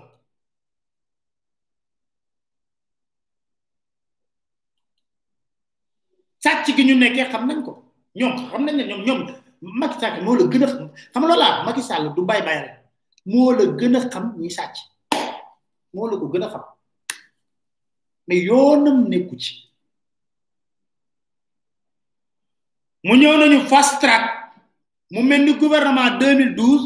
sàcc 6.45 6.77
gi 6.77 6.83
ñu 6.85 6.95
nekkee 6.99 7.27
xam 7.33 7.45
nañ 7.49 7.63
ko 7.65 7.88
ñoom 8.19 8.33
xam 8.51 8.63
nañ 8.67 8.75
ne 8.77 8.85
ñoom 8.91 9.03
ñoom 9.07 9.21
Macky 9.81 9.99
Sall 10.01 10.23
moo 10.25 10.35
la 10.37 10.45
gën 10.53 10.65
a 10.65 10.69
xam 10.69 10.85
xam 11.13 11.23
nga 11.23 11.29
loolaa 11.29 11.55
Macky 11.67 11.83
Sall 11.89 12.05
du 12.15 12.23
bay 12.31 12.41
bayal 12.47 12.67
moo 13.31 13.53
la 13.59 13.65
gën 13.79 13.97
a 13.97 14.01
xam 14.13 14.25
ñuy 14.41 14.51
sàcc 14.59 14.75
moo 15.95 16.07
la 16.11 16.15
ko 16.21 16.27
gën 16.33 16.45
a 16.47 16.53
xam 16.53 16.65
mais 18.27 18.43
yoonam 18.49 18.99
nekku 19.11 19.35
ci 19.43 19.53
mu 23.05 23.13
ñëw 23.21 23.35
nañu 23.41 23.59
fast 23.71 24.03
mu 25.13 25.21
mel 25.29 25.43
ni 25.45 25.53
gouvernement 25.63 26.11
2012 26.21 26.83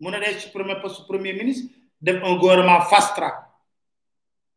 mu 0.00 0.08
ne 0.10 0.18
day 0.22 0.34
supprimer 0.40 0.78
poste 0.82 1.00
premier 1.10 1.34
ministre 1.40 1.68
def 2.04 2.16
un 2.28 2.36
gouvernement 2.42 2.82
fast 2.90 3.10
track 3.16 3.34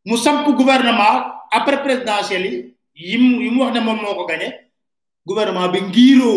mu 0.06 0.16
samp 0.16 0.44
gouvernement 0.60 1.16
après 1.58 1.80
présidentielle 1.84 2.44
yi 2.50 2.76
yi 3.44 3.52
mu 3.52 3.52
mu 3.54 3.60
wax 3.62 3.72
ne 3.74 3.80
moom 3.86 3.98
moo 4.02 4.14
ko 4.18 4.24
gane 4.30 4.48
gouvernement 5.26 5.68
bi 5.72 5.78
ngiro 5.88 6.34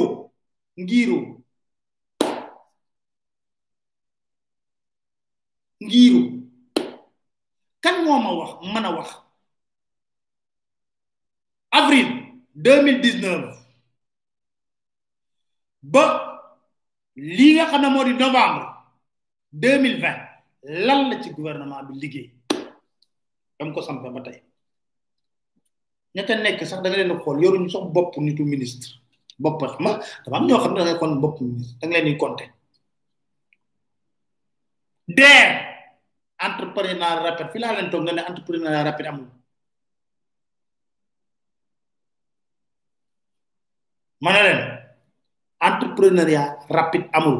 ngiro 0.82 1.20
ngiro 5.84 6.22
kan 7.84 7.96
moma 8.08 8.30
wax 8.40 8.50
mana 8.74 8.90
wax 8.98 9.08
avril 11.80 12.08
2019 12.56 13.58
ba 15.94 16.04
li 17.36 17.48
nga 17.56 17.66
xamne 17.72 17.90
modi 17.96 18.12
novembre 18.16 18.66
2020 19.52 20.86
lan 20.86 21.00
la 21.10 21.16
ci 21.24 21.30
gouvernement 21.38 21.84
bi 21.88 21.94
liggé 22.02 22.24
dam 23.58 23.70
ko 23.76 23.82
sampé 23.84 24.08
ba 24.16 24.22
tay 24.26 24.40
ñata 26.16 26.34
nekk 26.36 26.60
sax 26.70 26.80
da 26.82 26.88
nga 26.90 27.00
leen 27.00 27.18
xool 27.24 27.38
ñu 27.64 27.70
sax 27.76 27.84
bopp 27.96 28.12
nitu 28.26 28.44
ministre 28.54 28.90
bopp 29.44 29.60
ma 29.86 29.92
dafa 30.24 30.36
am 30.38 30.46
ñoo 30.48 30.64
xam 30.64 30.74
ne 30.76 31.00
kon 31.02 31.14
bopp 31.24 31.36
ministre 31.42 31.76
da 31.80 31.86
nga 31.88 32.02
leen 32.06 32.18
compté 32.24 32.46
der 35.18 35.44
entrepreneur 36.48 37.18
rapide 37.26 37.52
fi 37.52 37.58
laa 37.62 37.74
leen 37.76 37.90
toog 37.92 38.04
nga 38.04 38.14
ne 38.16 38.22
entrepreneur 38.30 38.74
rapide 38.88 39.08
amul 39.12 39.30
ma 44.24 44.30
ne 44.36 44.42
leen 44.48 44.60
entrepreneuriat 45.70 46.52
rapide 46.78 47.08
amul 47.18 47.40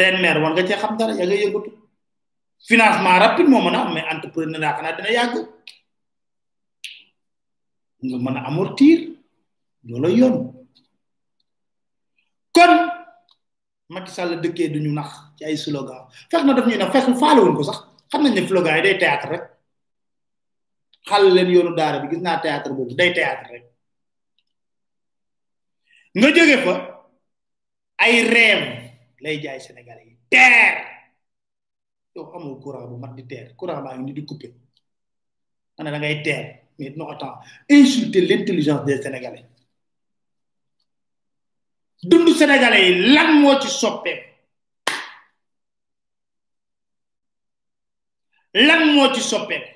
ren 0.00 0.14
maire 0.22 0.38
war 0.42 0.52
nga 0.52 0.64
ci 0.68 0.74
xam 0.82 0.92
dara 0.98 1.12
ya 1.18 1.24
nga 1.26 1.36
yëngatu 1.42 1.70
financement 2.70 3.16
rapide 3.24 3.48
moo 3.50 3.64
mën 3.64 3.76
a 3.76 3.80
am 3.84 3.90
mais 3.94 4.06
entrepreneuriat 4.14 4.74
xanaa 4.76 4.96
dina 4.96 5.16
yàgg 5.16 5.34
nga 8.06 8.16
mën 8.22 8.36
a 8.38 8.42
amortir 8.48 8.98
loolu 9.88 10.08
yoon 10.18 10.34
kon 12.56 12.72
Macky 13.92 14.10
Sall 14.16 14.32
dëkkee 14.42 14.68
ñu 14.84 14.92
nax 14.98 15.10
ci 15.36 15.42
ay 15.44 15.56
slogan 15.62 16.04
fex 16.30 16.42
na 16.44 16.54
daf 16.56 16.66
ñuy 16.68 16.78
nax 16.78 16.92
fex 16.94 17.04
faalewuñ 17.22 17.56
ko 17.58 17.62
sax 17.68 17.78
xam 18.10 18.20
nañ 18.22 18.32
ne 18.34 18.48
slogan 18.48 18.76
yi 18.76 18.82
day 18.84 18.98
théâtre 19.02 19.28
rek 19.32 19.44
xàll 21.08 21.24
leen 21.34 21.50
yoonu 21.54 21.72
daara 21.78 21.98
bi 22.02 22.08
gis 22.10 22.22
naa 22.24 22.42
théâtre 22.44 22.70
boobu 22.76 22.94
day 22.98 23.10
théâtre 23.18 23.44
rek 23.52 23.64
nga 26.18 26.28
jóge 26.36 26.56
fa 26.64 26.74
ay 28.04 28.14
rêve 28.34 28.64
lay 29.22 29.36
jaay 29.42 29.60
Sénégalais 29.64 30.06
yi 30.08 30.14
teer 30.30 30.74
yow 32.14 32.30
amul 32.36 32.60
courant 32.62 32.86
bu 32.90 32.96
mat 33.00 33.14
di 33.16 33.24
teer 33.32 33.46
courant 33.58 33.82
baa 33.84 33.96
ngi 33.96 34.04
ni 34.12 34.16
di 34.18 34.22
coupé 34.28 34.48
ma 35.76 35.90
ne 35.98 36.22
teer 36.26 36.67
mais 36.78 36.94
non, 36.96 37.08
attends, 37.10 37.38
insulter 37.70 38.20
l'intelligence 38.22 38.84
des 38.84 39.02
Sénégalais. 39.02 39.44
dundu 42.02 42.32
Sénégalais 42.32 42.84
yi 42.88 42.92
lan 43.14 43.30
moo 43.40 43.54
ci 43.60 43.68
soppeeku 43.80 44.26
lan 48.66 48.80
mo 48.94 49.04
ci 49.14 49.20
soppeeku 49.30 49.70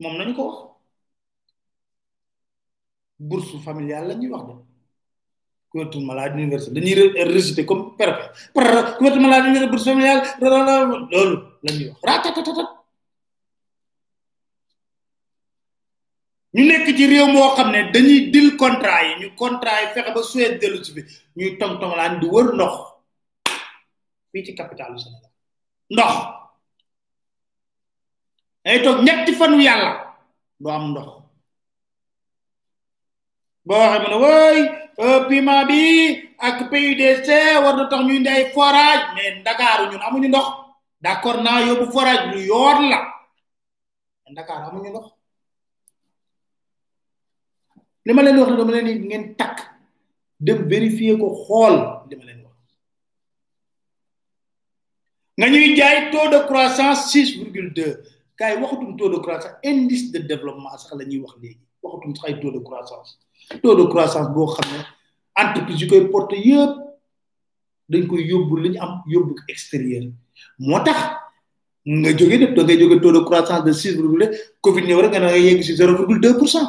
mom 0.00 0.14
nañ 0.18 0.30
ko 0.34 0.42
wax 0.48 0.58
bourse 3.28 3.54
familiale 3.66 4.08
la 4.08 4.14
wax 4.32 4.44
de 4.48 4.54
couverture 5.70 6.00
maladie 6.08 6.38
universelle 6.44 6.72
dañuy 6.72 6.94
réciter 7.34 7.64
comme 7.66 7.82
perpet 7.98 8.26
couverture 8.54 9.20
maladie 9.20 9.48
universelle 9.50 9.70
bourse 9.72 9.88
familiale 9.92 10.22
loolu 11.12 11.36
la 11.64 11.70
ñuy 11.76 11.88
wax 11.90 12.77
ñu 16.54 16.62
nekk 16.68 16.86
ci 16.96 17.04
réew 17.12 17.28
moo 17.34 17.48
xam 17.56 17.68
ne 17.72 17.80
dañuy 17.92 18.18
dil 18.34 18.48
contrat 18.60 19.02
yi 19.06 19.12
ñu 19.22 19.28
contrat 19.42 19.78
yi 19.82 19.88
fexe 19.94 20.10
ba 20.16 20.22
suwee 20.30 20.56
delu 20.60 20.78
ci 20.84 20.90
fi 20.96 21.02
ñuy 21.36 21.50
tong 21.60 21.74
tong 21.80 21.94
laan 21.98 22.12
di 22.20 22.26
wër 22.34 22.46
ndox 22.56 22.74
fii 24.30 24.44
ci 24.46 24.50
du 24.56 24.62
sénégal 24.78 24.90
ndox 25.94 26.14
ay 28.70 28.78
toog 28.84 28.98
ñetti 29.06 29.30
fanu 29.38 29.56
yàlla 29.66 29.90
doo 30.62 30.72
am 30.78 30.84
ndox 30.92 31.10
boo 33.66 33.78
waxee 33.82 34.00
mu 34.04 34.08
ne 34.12 34.16
wooy 34.24 34.58
euh, 35.04 35.20
piment 35.28 35.62
bi 35.70 35.82
ak 36.46 36.56
PUDC 36.70 37.28
war 37.62 37.74
na 37.76 37.84
tax 37.90 38.00
ñuy 38.08 38.20
ndey 38.22 38.42
forage 38.54 39.06
mais 39.14 39.32
Dakar 39.46 39.78
ñun 39.90 40.04
amuñu 40.06 40.28
ndox 40.30 40.46
d' 41.02 41.10
accord 41.12 41.40
naa 41.44 41.60
yóbbu 41.66 41.84
forage 41.94 42.24
lu 42.32 42.40
yoon 42.50 42.80
la 42.92 43.00
Dakar 44.36 44.60
amuñu 44.68 44.90
ndox 44.92 45.06
li 48.08 48.14
ma 48.14 48.22
leen 48.22 48.38
wax 48.40 48.48
dama 48.58 48.72
leen 48.76 48.84
ni 48.86 48.94
ngeen 49.08 49.36
tak 49.36 49.56
dem 50.40 50.60
vérifier 50.70 51.14
ko 51.20 51.26
xool 51.44 51.74
li 52.08 52.14
ma 52.16 52.24
leen 52.28 52.40
wax 52.46 52.56
nga 55.38 55.46
ñuy 55.52 55.76
jaay 55.76 56.10
taux 56.12 56.28
de 56.32 56.38
croissance 56.48 57.00
6,2 57.12 58.00
kay 58.38 58.52
waxatum 58.62 58.96
taux 58.98 59.10
de 59.14 59.18
croissance 59.24 59.56
indice 59.72 60.04
de 60.12 60.18
développement 60.30 60.70
sax 60.80 60.92
la 60.98 61.04
ñuy 61.04 61.18
wax 61.24 61.34
léegi 61.42 61.60
waxatum 61.82 62.12
sax 62.16 62.24
ay 62.28 62.34
taux 62.42 62.50
de 62.56 62.60
croissance 62.68 63.08
taux 63.62 63.74
de 63.80 63.84
croissance 63.92 64.28
boo 64.34 64.46
xam 64.54 64.68
ne 64.72 64.80
entreprise 65.44 65.80
yu 65.82 65.86
koy 65.90 66.02
porte 66.12 66.34
yépp 66.48 66.72
dañ 67.90 68.02
koy 68.10 68.22
yóbbu 68.30 68.54
li 68.62 68.68
ñu 68.72 68.80
am 68.84 68.92
yóbbu 69.12 69.32
extérieur 69.52 70.04
moo 70.66 70.80
tax 70.86 70.98
nga 72.00 72.10
jóge 72.16 72.36
def 72.40 72.52
da 72.56 72.62
ngay 72.64 72.78
jóge 72.80 72.96
taux 73.02 73.12
de 73.16 73.20
croissance 73.28 73.62
de 73.66 73.72
6,2 73.72 74.32
covid 74.64 74.84
ñëw 74.88 74.98
rek 75.02 75.10
nga 75.12 75.20
na 75.20 75.26
nga 75.32 75.38
yegg 75.46 75.60
si 75.66 75.72
0,2 75.72 76.38
pour 76.38 76.48
cent 76.54 76.68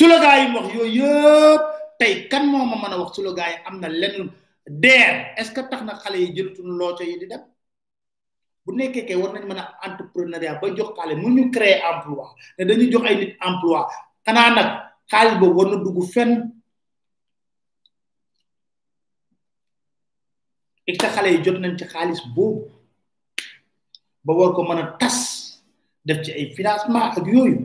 su 0.00 0.08
la 0.08 0.16
gaay 0.24 0.44
wax 0.56 0.66
yoy 0.76 0.96
tay 2.00 2.14
kan 2.32 2.44
mo 2.50 2.58
ma 2.70 2.76
mëna 2.82 2.96
wax 3.02 3.10
su 3.16 3.22
la 3.26 3.32
gaay 3.40 3.54
amna 3.68 3.88
len 4.00 4.30
der 4.82 5.12
est 5.36 5.44
ce 5.44 5.50
que 5.54 5.60
taxna 5.70 5.92
xalé 6.02 6.18
yi 6.24 6.34
jëlutun 6.36 6.68
lo 6.78 6.96
ci 6.96 7.04
di 7.20 7.26
dem 7.32 7.42
bu 8.64 8.70
nekké 8.72 9.04
kay 9.08 9.16
war 9.20 9.30
nañ 9.32 9.44
mëna 9.50 9.64
entrepreneuriat 9.86 10.56
ba 10.60 10.66
jox 10.78 10.90
xalé 10.98 11.12
mu 11.20 11.28
ñu 11.36 11.44
créer 11.54 11.82
emploi 11.90 12.28
né 12.58 12.62
dañu 12.68 12.86
jox 12.92 13.04
ay 13.06 13.16
nit 13.20 13.32
emploi 13.48 13.82
xana 14.26 14.42
nak 14.56 14.68
xalis 15.12 15.34
bo 15.40 15.46
war 15.56 15.66
na 15.70 15.76
dugg 15.84 15.98
fenn 16.14 16.32
ik 20.90 20.96
ta 21.00 21.08
xalé 21.14 21.28
yi 21.34 21.42
jot 21.44 21.58
nañ 21.60 21.74
ci 21.78 21.84
xalis 21.92 22.20
bobu 22.34 22.68
ba 24.24 24.30
war 24.38 24.50
ko 24.56 24.62
mëna 24.68 24.84
tass 25.00 25.18
def 26.06 26.18
ci 26.24 26.30
ay 26.38 26.46
financement 26.56 27.12
ak 27.18 27.26
yoyu 27.34 27.60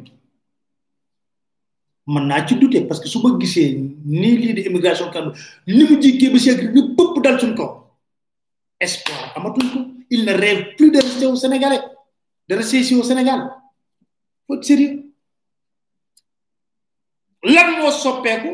man 2.07 2.27
naa 2.27 2.45
ci 2.45 2.55
doute 2.55 2.81
parce 2.87 2.99
que 3.01 3.07
su 3.09 3.19
ma 3.21 3.37
gisee 3.39 3.73
nii 4.05 4.37
lii 4.37 4.53
di 4.53 4.61
immigration 4.67 5.09
kan 5.11 5.33
ni 5.65 5.83
mu 5.89 5.97
jikkee 6.01 6.29
ba 6.31 6.37
siècle 6.37 6.69
ni 6.73 6.81
bëpp 6.95 7.15
dal 7.23 7.39
suñ 7.41 7.53
kaw 7.57 7.69
espoir 8.85 9.23
amatuñ 9.35 9.65
ko 9.73 9.79
il 10.11 10.23
ne 10.25 10.33
rêve 10.33 10.75
plus 10.75 10.91
de 10.91 10.99
rester 11.01 11.25
au 11.25 11.35
Sénégalais 11.35 11.81
de 12.47 12.55
rester 12.55 12.77
ici 12.77 12.93
au 12.95 13.01
Sénégal 13.01 13.41
faut 14.45 14.61
sérieux 14.61 15.01
lan 17.41 17.81
moo 17.81 17.89
soppeeku 17.91 18.49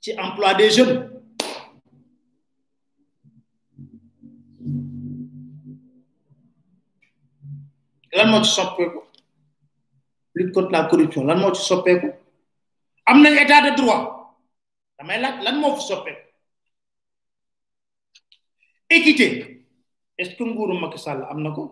ci 0.00 0.12
emploi 0.16 0.54
des 0.54 0.70
jeunes 0.70 1.10
lan 8.12 8.26
moo 8.30 8.44
ci 8.44 8.52
soppeeku 8.54 8.98
lutte 10.36 10.52
contre 10.54 10.70
la 10.70 10.84
corruption 10.84 11.24
lan 11.24 11.40
moo 11.40 11.52
ci 11.52 11.62
soppeeku 11.62 12.06
am 13.06 13.22
na 13.22 13.30
état 13.38 13.60
de 13.62 13.70
droit 13.80 14.10
damay 14.98 15.18
laaj 15.22 15.56
moo 15.62 15.74
fi 15.78 15.82
soppeeku 15.86 16.22
équité 18.96 19.26
est-ce 20.18 20.34
que 20.36 20.44
nguuru 20.44 20.74
Macky 20.80 20.98
Sall 20.98 21.22
am 21.30 21.38
na 21.42 21.50
ko 21.54 21.62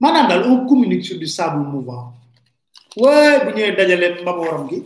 maanaam 0.00 0.28
daal 0.28 0.42
on 0.48 0.66
communique 0.66 1.04
sur 1.04 1.18
du 1.18 1.26
sable 1.26 1.58
mouvant 1.60 2.14
bu 2.96 3.50
ñëwee 3.56 3.76
dajale 3.76 4.06
mbaba 4.22 4.40
waram 4.48 4.64
gi 4.70 4.78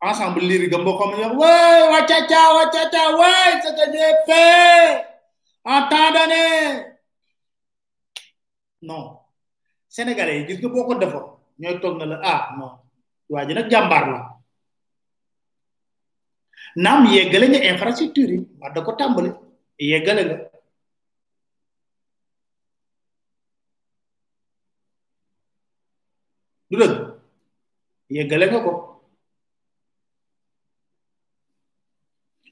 ensemble 0.00 0.40
liri 0.48 0.66
ga 0.72 0.78
mboo 0.78 0.98
xam 0.98 1.10
ne 1.20 1.26
waay 1.40 1.80
wacaca 1.92 2.40
wacaca 2.56 3.02
waay 3.20 3.52
c'était 3.62 4.16
fait 4.26 5.04
en 5.72 5.80
temps 5.90 6.12
donné 6.16 6.44
non 8.88 9.02
sénégalais 9.94 10.38
yi 10.38 10.46
gis 10.48 10.58
nga 10.60 10.68
boo 10.72 10.86
ko 10.86 10.94
defoon 10.94 11.26
toog 11.82 11.98
na 11.98 12.06
la 12.10 12.18
ah 12.32 12.42
non 12.58 12.72
waji 13.32 13.52
nak 13.56 13.68
jambar 13.72 14.02
la 14.12 14.20
nam 16.84 17.08
yeggale 17.08 17.44
nga 17.48 17.60
infrastructure 17.70 18.28
yi 18.36 18.40
da 18.74 18.80
ko 18.84 18.90
tàmbali 18.98 19.30
yeggale 19.90 20.22
nga 20.28 20.36
du 26.70 26.76
dëgg 26.80 28.32
nga 28.52 28.58
ko 28.66 28.72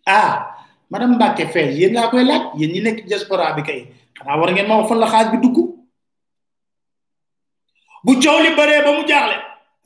ah 0.09 0.65
madame 0.91 1.15
Mbacke 1.21 1.45
fe 1.53 1.61
yeen 1.77 1.93
la 1.95 2.09
koy 2.11 2.25
laaj 2.29 2.45
yeen 2.59 2.73
ñi 2.73 2.81
nek 2.85 2.97
diaspora 3.09 3.47
bi 3.57 3.63
kay 3.69 3.81
xana 4.17 4.39
war 4.41 4.49
ngeen 4.53 4.69
ma 4.69 4.77
wax 4.81 4.89
fan 4.89 5.01
la 5.01 5.09
xaaj 5.13 5.27
bi 5.37 5.45
dugg 5.45 5.59
bu 8.05 8.13
coow 8.23 8.39
li 8.43 8.51
ba 8.57 8.91
mu 8.97 9.05
jaxle 9.11 9.37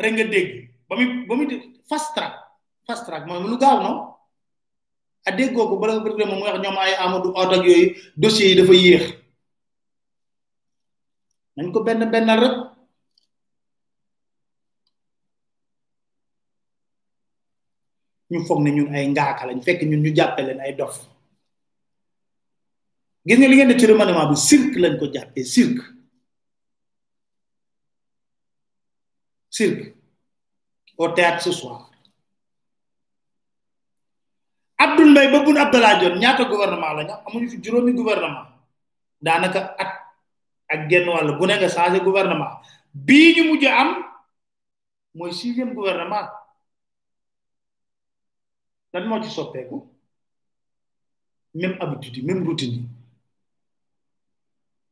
rek 0.02 0.12
nga 0.14 0.26
dégg 0.34 0.63
ba 0.88 0.96
muy 1.00 1.24
ba 1.26 1.34
muy 1.36 1.80
fast 1.88 2.12
track 2.14 2.34
fast 2.86 3.06
track 3.08 3.24
mooy 3.26 3.40
lu 3.40 3.56
gaaw 3.56 3.78
noonu 3.80 4.12
a 5.24 5.30
déggoo 5.36 5.68
ko 5.70 5.74
bala 5.80 5.96
nga 5.98 6.04
bëgg 6.04 6.20
moom 6.28 6.38
mooy 6.40 6.50
wax 6.52 6.58
ñoom 6.62 6.78
ay 6.84 6.92
Amadou 7.04 7.32
Hott 7.36 7.52
ak 7.56 7.64
yi 7.68 7.76
dafa 8.20 8.74
yéex 8.84 9.04
nañ 11.56 11.66
ko 11.72 11.78
benn 11.86 12.04
benna 12.12 12.34
rek 12.42 12.54
ñu 18.30 18.38
foog 18.46 18.60
ne 18.62 18.70
ñun 18.76 18.92
ay 18.96 19.06
ngaaka 19.12 19.46
lañ 19.48 19.60
fekk 19.66 19.80
ñun 19.88 20.02
ñu 20.04 20.10
jàppe 20.16 20.42
leen 20.44 20.60
ay 20.60 20.74
dof 20.78 20.96
gis 23.26 23.38
nga 23.40 23.48
li 23.48 23.56
ngeen 23.56 23.70
di 23.72 23.80
ci 23.80 23.86
remaniement 23.88 24.28
bu 24.30 24.36
cirque 24.46 24.76
lañ 24.82 24.94
ko 25.00 25.04
jàppee 25.14 25.46
cirque 25.52 25.80
cirque 29.54 29.86
au 30.96 31.08
théâtre 31.08 31.42
ce 31.42 31.52
soir 31.52 31.90
Abdoul 34.78 35.10
Mbaye 35.12 35.30
ba 35.30 35.40
Boun 35.42 35.56
Abdallah 35.56 35.96
Dionne 35.98 36.18
ñaata 36.18 36.44
gouvernement 36.44 36.92
la 36.94 37.04
ñu 37.04 37.10
amuñu 37.26 37.48
fi 37.50 37.62
juróomi 37.62 37.92
gouvernement 37.94 38.46
daanaka 39.22 39.74
at 39.78 39.92
ak 40.68 40.90
genn 40.90 41.08
wàll 41.08 41.36
bu 41.38 41.46
ne 41.46 41.54
nga 41.56 41.68
changé 41.68 42.00
gouvernement 42.00 42.52
bii 42.92 43.34
ñu 43.36 43.44
mujj 43.52 43.64
am 43.66 44.04
mooy 45.14 45.32
sixième 45.32 45.74
gouvernement 45.74 46.28
lan 48.92 49.06
moo 49.08 49.22
ci 49.22 49.30
soppeeku 49.30 49.88
même 51.54 51.76
habitude 51.80 52.16
yi 52.16 52.22
même 52.24 52.56
te 52.56 52.64
yi 52.64 52.88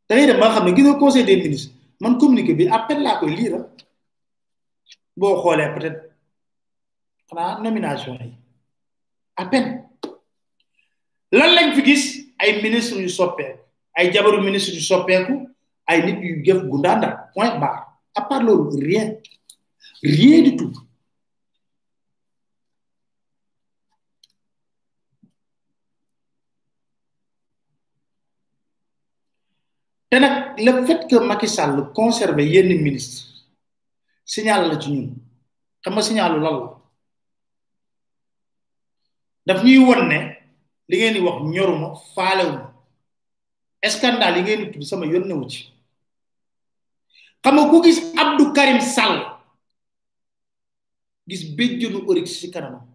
tey 0.08 0.26
xam 0.26 0.64
ne 0.66 0.74
gis 0.76 0.82
nga 0.82 0.94
conseil 0.98 1.24
des 1.24 1.36
ministres 1.36 1.74
man 2.00 2.18
communiqué 2.18 2.54
bi 2.54 2.66
appel 2.68 3.02
laa 3.02 3.18
koy 3.18 3.34
lire 3.36 3.60
bo 5.16 5.42
xolé 5.42 5.68
peut-être 5.74 6.02
xanaa 7.28 7.60
nomination 7.60 8.14
yi 8.14 8.32
à 9.36 9.44
peine 9.46 9.70
lan 11.32 11.50
lañ 11.56 11.68
fi 11.74 11.84
gis 11.84 12.04
ay 12.40 12.62
ministre 12.62 12.98
yu 13.00 13.08
soppé 13.08 13.44
ay 13.96 14.12
jabaru 14.12 14.40
ministre 14.42 14.74
yu 14.74 14.80
soppeeku 14.80 15.34
ay 15.86 15.98
nit 16.06 16.18
yu 16.28 16.34
jëf 16.44 16.60
gundaanda 16.70 17.28
point 17.34 17.58
barre 17.58 17.86
à 18.14 18.22
part 18.22 18.42
le 18.42 18.54
rien 18.88 19.06
rien 20.02 20.42
du 20.42 20.56
tout 20.56 20.72
le 30.14 30.84
fait 30.86 31.08
que 31.08 31.16
Macky 31.16 31.48
Sall 31.48 31.90
conserve 31.94 32.36
les 32.36 32.78
ministres. 32.78 33.31
signal 34.32 34.64
ci 34.80 34.88
ñun 34.96 35.08
xam 35.84 35.92
nga 35.92 36.02
signalu 36.08 36.38
lan 36.40 36.44
la 36.58 36.68
daf 39.46 39.60
ñuy 39.62 39.78
won 39.84 40.08
ne 40.08 40.18
li 40.88 40.96
ngeen 40.96 41.14
di 41.14 41.20
wax 41.20 41.36
ñoruma 41.54 41.88
faalewuma 42.14 42.72
scandale 43.94 44.36
yi 44.40 44.42
ngeen 44.42 44.70
tudd 44.72 44.82
sama 44.88 45.04
yónne 45.06 45.34
wu 45.36 45.44
ci 45.52 45.68
xam 47.44 47.54
nga 47.56 47.68
ku 47.70 47.82
gis 47.84 47.98
Abdou 48.16 48.52
Karim 48.56 48.80
Sall 48.80 49.20
gis 51.28 51.42
béjjënu 51.56 52.08
Oryx 52.08 52.30
ci 52.40 52.48
kanamam 52.48 52.88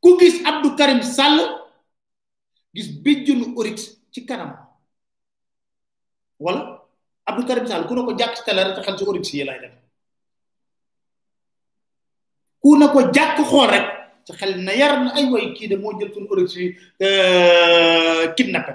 ku 0.00 0.14
gis 0.20 0.38
Abdou 0.46 0.76
Karim 0.78 1.02
Sall 1.02 1.40
gis 2.76 2.86
béjjënu 3.02 3.58
Oryx 3.58 3.98
ci 4.14 4.22
kanamam 4.24 4.70
wala 6.38 6.77
Abdou 7.38 7.46
Karim 7.48 7.66
Sall 7.68 7.86
ku 7.86 7.94
ne 7.94 8.02
ko 8.02 8.12
jàkk 8.16 8.36
ko 12.62 13.00
jàkk 13.16 13.38
xool 13.50 13.68
rek 13.70 13.86
ci 14.26 14.32
xel 14.38 14.52
na 14.62 14.72
yar 14.72 14.92
na 15.04 15.10
ay 15.16 15.24
way 15.30 15.54
kii 15.54 15.68
de 15.68 15.76
moo 15.76 15.92
jël 15.98 16.12
suñu 16.12 16.26
auditeurs 16.28 16.56
yi 16.58 16.66
euh, 17.02 18.28
kidnappé 18.36 18.72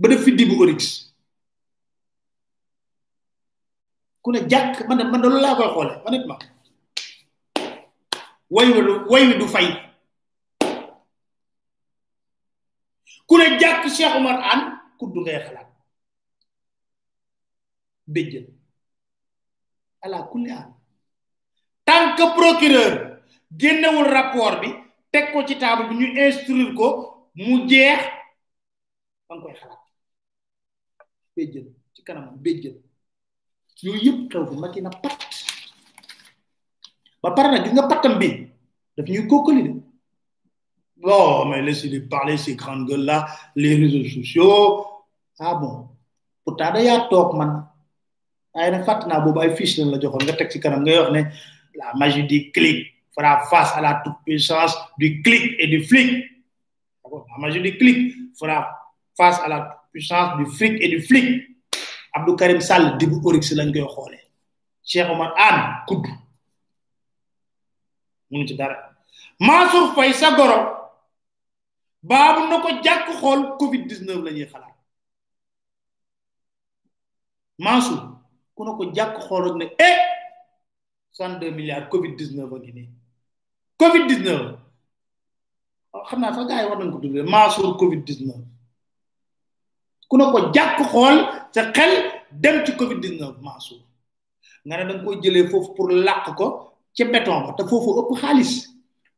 ba 0.00 0.08
def 0.08 0.24
fi 0.24 0.32
dibu 0.32 0.54
auditeurs 0.58 1.12
ku 4.22 4.32
ne 4.32 4.40
jàkk 4.48 4.88
man 4.88 4.98
de 4.98 5.18
loolu 5.22 5.40
laa 5.40 5.54
koy 5.56 5.68
xoolee 5.74 5.98
honnêtement 6.04 6.40
way 8.50 8.66
wi 8.74 8.80
way 9.10 9.24
wi 9.28 9.34
du 9.38 9.46
fay 9.54 9.68
ku 13.28 13.34
ne 13.38 13.46
jàkk 13.60 13.82
Cheikh 13.96 14.14
Oumar 14.16 14.38
Anne 14.50 14.66
kuddu 14.98 15.22
xalaat. 15.24 15.73
béjjën 18.06 18.44
ala 20.04 20.28
kulli 20.30 20.50
an 20.50 20.66
tant 21.84 22.14
que 22.16 22.24
procureur 22.36 22.92
gennewul 23.58 24.06
rapport 24.12 24.60
bi 24.60 24.68
tek 25.10 25.32
ko 25.32 25.44
ci 25.46 25.56
table 25.58 25.88
bi 25.88 25.94
ñu 25.98 26.06
instruire 26.26 26.74
ko 26.78 26.86
mu 27.44 27.54
jeex 27.68 28.00
ba 29.26 29.34
koy 29.42 29.54
xalat 29.60 29.80
béjjën 31.36 31.66
ci 31.94 32.00
kanam 32.06 32.28
béjjën 32.44 32.74
yooyu 33.82 34.00
yëpp 34.04 34.20
taw 34.30 34.44
fi 34.48 34.54
makina 34.60 34.90
pat 35.02 35.18
ba 37.22 37.28
parna 37.36 37.64
gi 37.64 37.70
nga 37.72 37.88
patam 37.90 38.14
bi 38.20 38.28
daf 38.94 39.06
ñuy 39.10 39.26
kokkali 39.30 39.62
de 39.66 39.70
non 41.04 41.12
oh, 41.12 41.44
mais 41.48 41.60
laissez-les 41.62 42.00
parler 42.12 42.36
ces 42.36 42.54
grandes 42.56 42.86
gueules 42.88 43.04
là 43.10 43.26
les 43.56 43.74
réseaux 43.80 44.08
sociaux 44.16 44.66
ah 45.38 45.54
bon 45.60 45.88
pourtant 46.44 46.68
il 46.68 46.72
da 46.74 46.82
yaa 46.82 47.08
toog 47.10 47.30
man 47.38 47.68
waaye 48.54 48.70
nag 48.70 48.84
fàtt 48.86 49.06
naa 49.10 49.20
boobu 49.20 49.40
ay 49.40 49.52
fiche 49.58 49.76
lañ 49.84 49.90
la 49.92 49.98
joxoon 50.02 50.24
nga 50.24 50.34
teg 50.38 50.48
ci 50.52 50.58
kanam 50.62 50.82
nga 50.82 50.92
wax 51.00 51.10
ne 51.14 51.20
la 51.78 51.86
magie 52.00 52.22
du 52.30 52.38
clic 52.54 52.78
fera 53.14 53.32
face 53.50 53.72
à 53.76 53.80
la 53.84 53.92
toute 54.04 54.16
puissance 54.26 54.72
du 55.00 55.22
clic 55.24 55.44
et 55.58 55.66
du 55.72 55.78
flic 55.88 56.10
la 57.12 57.36
magie 57.42 57.60
du 57.66 57.72
clic 57.80 57.98
fera 58.38 58.58
face 59.18 59.38
à 59.44 59.48
la 59.48 59.58
toute 59.60 59.90
puissance 59.92 60.28
du 60.38 60.44
fric 60.56 60.74
et 60.84 60.88
du 60.88 61.00
flic 61.02 61.28
Abdou 62.16 62.36
Karim 62.36 62.60
Sall 62.60 62.96
dibu 62.98 63.16
orix 63.26 63.50
lañ 63.58 63.70
koy 63.74 63.84
xoolee 63.94 64.22
Cheikh 64.90 65.08
Omar 65.14 65.30
an 65.48 65.58
kudd 65.88 66.04
munu 68.30 68.46
ci 68.48 68.54
dara 68.60 68.76
Mansour 69.40 69.94
Faye 69.96 70.12
sa 70.20 70.30
goro 70.38 70.58
baabu 72.08 72.40
na 72.50 72.60
ko 72.62 72.68
jàkk 72.84 73.04
xool 73.18 73.40
covid 73.60 73.82
19 73.90 74.22
la 74.24 74.30
ñuy 74.32 74.46
xalaat 74.46 74.74
Mansour 77.58 78.13
ku 78.54 78.60
ne 78.64 78.70
ko 78.78 78.82
jàkk 78.96 79.14
xooloog 79.28 79.56
ne 79.58 79.64
eh 79.88 79.98
soixante 81.12 81.38
deux 81.40 81.52
milliards 81.58 81.88
Covid 81.92 82.12
dix 82.18 82.30
neuf 82.36 82.52
a 82.54 82.58
ngi 82.58 82.72
nii 82.76 82.88
Covid 83.80 84.04
dix 84.08 84.20
neuf 84.26 84.42
ah, 85.94 86.02
xam 86.08 86.20
naa 86.20 86.32
sax 86.34 86.46
gars 86.48 86.60
yi 86.62 86.68
war 86.70 86.78
nañ 86.78 86.90
ko 86.94 86.98
tuddee 87.02 87.22
Mansour 87.32 87.76
Covid 87.80 88.00
dix 88.06 88.18
neuf 88.26 88.40
ku 90.08 90.14
ne 90.16 90.24
ko 90.32 90.38
jàkk 90.56 90.78
xool 90.90 91.16
sa 91.54 91.62
xel 91.76 91.92
dem 92.42 92.56
ci 92.66 92.70
Covid 92.80 92.98
dix 93.04 93.14
neuf 93.20 93.34
Mansour 93.44 93.78
nga 94.66 94.74
ne 94.76 94.82
da 94.88 94.94
nga 95.02 95.20
jëlee 95.22 95.48
foofu 95.50 95.68
pour 95.76 95.88
làq 96.06 96.24
ko 96.38 96.46
ci 96.94 97.02
béton 97.12 97.44
ba 97.46 97.50
te 97.56 97.62
foofu 97.70 97.90
ëpp 98.00 98.10
xaalis 98.20 98.52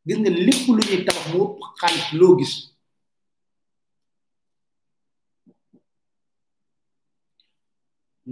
gis 0.06 0.18
nga 0.20 0.30
lépp 0.46 0.62
lu 0.76 0.82
ñuy 0.88 1.00
tabax 1.06 1.26
mu 1.32 1.38
ëpp 1.44 1.58
xaalis 1.80 2.08
loo 2.20 2.34
gis. 2.40 2.54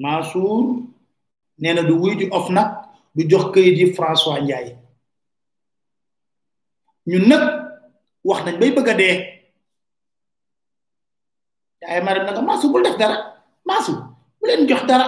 Mansour 0.02 0.60
nee 1.58 1.72
na 1.74 1.82
du 1.82 1.98
wuy 1.98 2.16
ji 2.18 2.30
of 2.30 2.48
nag 2.50 2.68
du 3.14 3.22
jox 3.28 3.44
këyit 3.54 3.78
yi 3.78 3.86
François 3.96 4.40
Ndiaye 4.42 4.72
ñun 7.08 7.28
nag 7.28 7.42
wax 8.28 8.40
nañ 8.44 8.56
bay 8.60 8.70
bëgg 8.76 8.88
a 8.88 8.94
dee 9.00 9.16
yaay 11.82 12.00
ma 12.04 12.14
dem 12.14 12.24
na 12.26 12.34
ko 12.36 12.42
maasu 12.42 12.66
bul 12.72 12.82
def 12.84 12.96
dara 13.00 13.16
maasu 13.68 13.92
bu 14.40 14.44
leen 14.46 14.66
jox 14.68 14.82
dara 14.88 15.06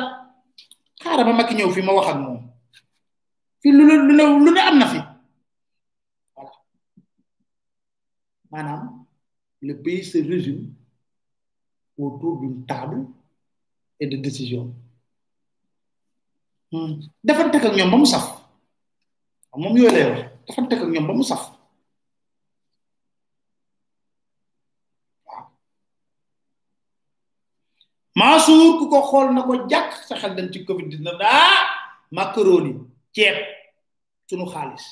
xaaral 1.02 1.26
ma 1.26 1.34
Macky 1.42 1.54
ñëw 1.54 1.70
fi 1.74 1.82
ma 1.82 1.96
wax 1.96 2.08
ak 2.14 2.18
moom 2.22 2.38
fi 3.60 3.68
lu 3.76 3.82
lu 3.88 3.94
ne 4.14 4.24
lu 4.44 4.50
ne 4.56 4.60
am 4.62 4.78
na 4.78 4.86
fi 4.92 4.98
voilà 6.36 6.54
maanaam 8.52 9.04
le 9.66 9.74
pays 9.82 10.02
se 10.04 10.18
résume 10.18 10.74
autour 11.98 12.38
d'une 12.40 12.66
table 12.66 13.06
et 13.98 14.06
de 14.06 14.16
décision 14.18 14.72
dafantek 17.24 17.62
ak 17.64 17.74
ñom 17.78 17.90
ba 17.90 17.96
mu 17.96 18.06
saf 18.06 18.26
mom 19.56 19.74
yooyu 19.76 19.92
lay 19.94 20.06
wax 20.10 20.20
dafantek 20.46 20.80
ak 20.82 20.90
ñom 20.94 21.06
ba 21.06 21.14
mu 21.14 21.22
saf 21.24 21.54
Mansour 28.16 28.80
ku 28.80 28.88
ko 28.88 29.04
xol 29.12 29.28
na 29.36 29.44
ko 29.44 29.68
jàkk 29.68 29.92
sa 30.08 30.16
xel 30.20 30.32
dañ 30.36 30.48
ci 30.52 30.64
covid 30.64 30.88
19 30.88 31.04
daa 31.20 31.28
ah, 31.28 31.62
macaroni 32.16 32.72
ceeb 33.14 33.36
suñu 34.28 34.46
xaalis 34.50 34.86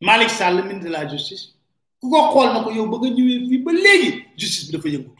Malik 0.00 0.30
Sall 0.32 0.64
ministre 0.64 0.82
de 0.88 0.90
la 0.90 1.06
justice 1.06 1.52
ku 2.00 2.10
ko 2.10 2.32
xol 2.32 2.48
na 2.52 2.64
ko 2.64 2.70
yow 2.74 2.88
ba 2.90 2.96
nga 2.98 3.12
fi 3.50 3.56
ba 3.64 3.70
léegi 3.72 4.10
justice 4.40 4.72
dafa 4.72 4.88
yëngut 4.88 5.19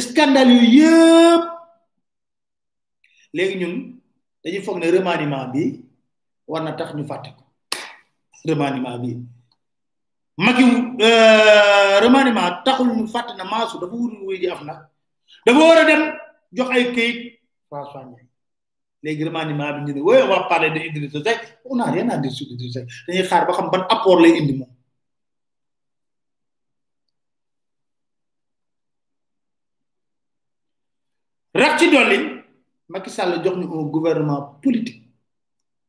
scandale 0.00 0.52
yu 0.54 0.68
yëpp 0.78 1.44
léegi 3.34 3.56
ñun 3.60 3.74
dañuy 4.44 4.62
foog 4.62 4.78
ne 4.78 4.90
remaniement 4.92 5.48
bi 5.52 5.80
war 6.48 6.62
na 6.62 6.72
tax 6.78 6.94
ñu 6.94 7.04
fàtte 7.10 7.30
ko 7.36 7.42
remaniement 8.48 8.98
bi 9.02 9.16
Macky 10.38 10.64
euh, 11.06 12.00
remaniement 12.02 12.62
taxul 12.64 12.88
ñu 12.96 13.06
fàtte 13.14 13.32
na 13.36 13.44
maasu 13.44 13.78
dafa 13.80 13.94
wut 13.96 14.12
wuy 14.26 14.36
ji 14.40 14.48
af 14.48 14.62
nag 14.64 14.78
dafa 15.46 15.58
war 15.68 15.78
a 15.78 15.84
dem 15.84 16.02
jox 16.52 16.70
ay 16.70 16.84
këyit 16.96 17.18
François 17.70 18.02
Ndiaye 18.04 18.28
léegi 19.02 19.24
remaniement 19.28 19.72
bi 19.74 19.80
ñu 19.84 19.92
ne 19.94 20.00
wooy 20.02 20.22
on 20.24 20.28
va 20.28 20.44
parler 20.48 20.70
de 20.70 20.80
Idrissa 20.88 21.20
Seck 21.24 21.40
on 21.64 21.76
n'a 21.76 21.90
rien 21.90 22.08
à 22.10 22.16
dire 22.18 22.32
dañuy 23.08 23.22
xaar 23.28 23.46
ba 23.46 23.52
xam 23.56 23.68
ban 23.72 23.84
apport 23.94 24.20
lay 24.20 24.34
indi 24.40 24.52
moom 24.60 24.70
Macky 33.06 33.14
Sall 33.18 33.40
jox 33.44 33.56
ñu 33.56 33.70
un 33.72 33.86
gouvernement 33.90 34.58
politique 34.60 35.02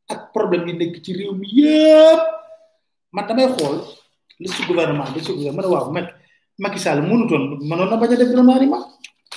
ak 0.09 0.32
problème 0.32 0.68
yi 0.68 0.74
nekk 0.78 1.01
ci 1.03 1.13
réew 1.13 1.34
mi 1.34 1.47
yépp 1.49 2.20
man 3.11 3.26
damay 3.26 3.47
xool 3.57 3.82
li 4.39 4.47
ci 4.47 4.65
gouvernement 4.68 5.09
bi 5.13 5.20
ci 5.24 5.34
gouvernement 5.34 5.61
man 5.63 5.72
waaw 5.72 5.91
mec 5.91 6.13
Macky 6.59 6.78
Sall 6.80 7.01
mënutoon 7.01 7.65
mënoon 7.68 7.89
na 7.89 7.97
bañ 7.97 8.13
a 8.13 8.18
def 8.18 8.28
gouvernement 8.30 8.59
ni 8.59 8.68
ma 8.68 8.78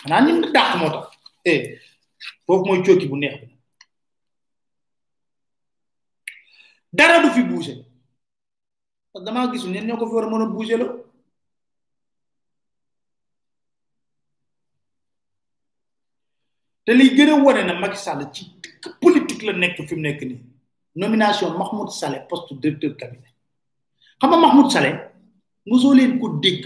xanaa 0.03 0.21
ñu 0.21 0.33
mu 0.35 0.53
dàq 0.53 0.77
moo 0.79 0.91
tax 0.91 1.07
eh 1.47 1.79
foofu 2.47 2.65
mooy 2.67 2.83
cooki 2.85 3.07
bu 3.09 3.17
neex 3.17 3.41
bi 3.41 3.49
dara 6.93 7.23
du 7.23 7.31
fi 7.31 7.43
bouger 7.43 7.79
dama 9.25 9.51
gisul 9.53 9.71
ñen 9.73 9.87
ñoko 9.87 10.07
fi 10.07 10.15
wara 10.15 10.27
mëna 10.29 10.45
mën 10.45 10.53
bouger 10.53 10.77
la 10.79 11.00
te 16.91 16.97
liy 16.99 17.11
gën 17.15 17.29
na 17.67 17.79
Macky 17.79 17.97
Sall 17.97 18.29
ci 18.33 18.51
politique 19.01 19.45
la 19.45 19.53
nekk 19.53 19.87
fi 19.89 19.95
mu 19.95 20.01
nekk 20.03 20.23
ni 20.23 20.41
nomination 20.97 21.57
Mahmoud 21.57 21.91
Saleh 21.93 22.27
poste 22.29 22.55
directeur 22.61 22.97
cabinet 22.99 23.31
xam 24.19 24.31
nga 24.31 24.39
Mahmoud 24.39 24.71
Saleh 24.73 24.99
mosoo 25.71 25.95
leen 25.95 26.19
ko 26.19 26.29
dégg 26.43 26.65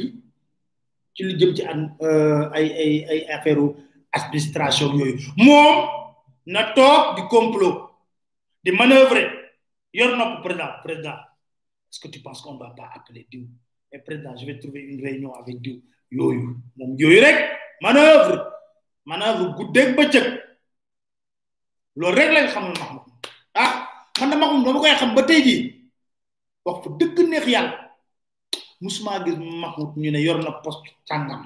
ci 1.14 1.22
lu 1.24 1.34
jëm 1.38 1.52
ci 1.54 1.62
euh, 2.00 2.48
ay 2.56 2.64
ay 2.72 2.92
ay 3.10 3.20
affaire 3.36 3.58
administration 4.12 4.94
yooyu 4.96 5.20
moom 5.36 5.76
na 6.46 6.72
toog 6.72 7.16
di 7.16 7.22
complot 7.28 7.76
di 8.64 8.70
manœuvrer 8.72 9.28
yor 9.92 10.16
nopp 10.16 10.40
président 10.40 10.72
président 10.82 11.18
est-ce 11.92 12.00
que 12.00 12.08
tu 12.08 12.20
penses 12.20 12.40
qu'on 12.42 12.56
va 12.56 12.74
pas 12.76 12.90
appeler 12.94 13.24
Dieu? 13.30 13.46
Et 13.92 13.98
président 14.00 14.34
je 14.36 14.46
vais 14.46 14.58
trouver 14.58 14.80
une 14.80 15.00
réunion 15.04 15.34
avec 15.34 15.60
diw 15.60 15.82
yooyu 16.12 16.56
moom 16.78 16.96
yooyu 16.98 17.20
rek 17.20 17.38
manœuvre 17.82 18.53
maanaam 19.08 19.34
lu 19.40 19.46
guddeeg 19.56 19.90
bëccëg 19.98 20.26
loolu 21.98 22.16
rek 22.18 22.30
lañ 22.34 22.46
xamul 22.52 22.76
Mahmoud 22.80 23.06
ah 23.64 23.70
man 24.18 24.30
de 24.30 24.36
Mahmoud 24.36 24.64
dama 24.64 24.80
koy 24.80 24.94
xam 25.00 25.12
ba 25.16 25.22
tey 25.28 25.40
jii 25.46 25.60
wax 26.64 26.76
fa 26.84 26.88
dëgg 26.98 27.18
neex 27.28 27.46
yàlla 27.54 27.76
musuma 28.82 29.22
gis 29.24 29.36
Mahmoud 29.62 29.90
ñu 30.02 30.10
ne 30.10 30.20
yor 30.26 30.38
na 30.42 30.50
poste 30.62 30.90
sàngam 31.08 31.42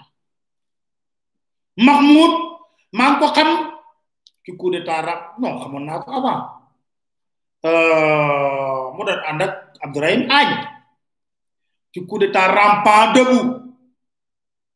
Mahmoud 1.86 2.32
maa 2.96 3.08
ngi 3.10 3.18
ko 3.20 3.26
xam 3.36 3.48
ci 4.44 4.50
coup 4.58 4.70
d'état 4.72 5.02
rab 5.06 5.20
non 5.40 5.60
xamoon 5.62 5.84
naa 5.86 6.02
ko 6.04 6.10
avant 6.18 6.42
euh, 7.68 8.82
mu 8.96 9.02
doon 9.06 9.22
ànd 9.28 9.42
ak 9.44 9.52
Abdourahim 9.84 10.22
Agne 10.38 10.62
ci 11.92 11.98
coup 12.06 12.18
d'état 12.20 12.48
rampant 12.56 13.12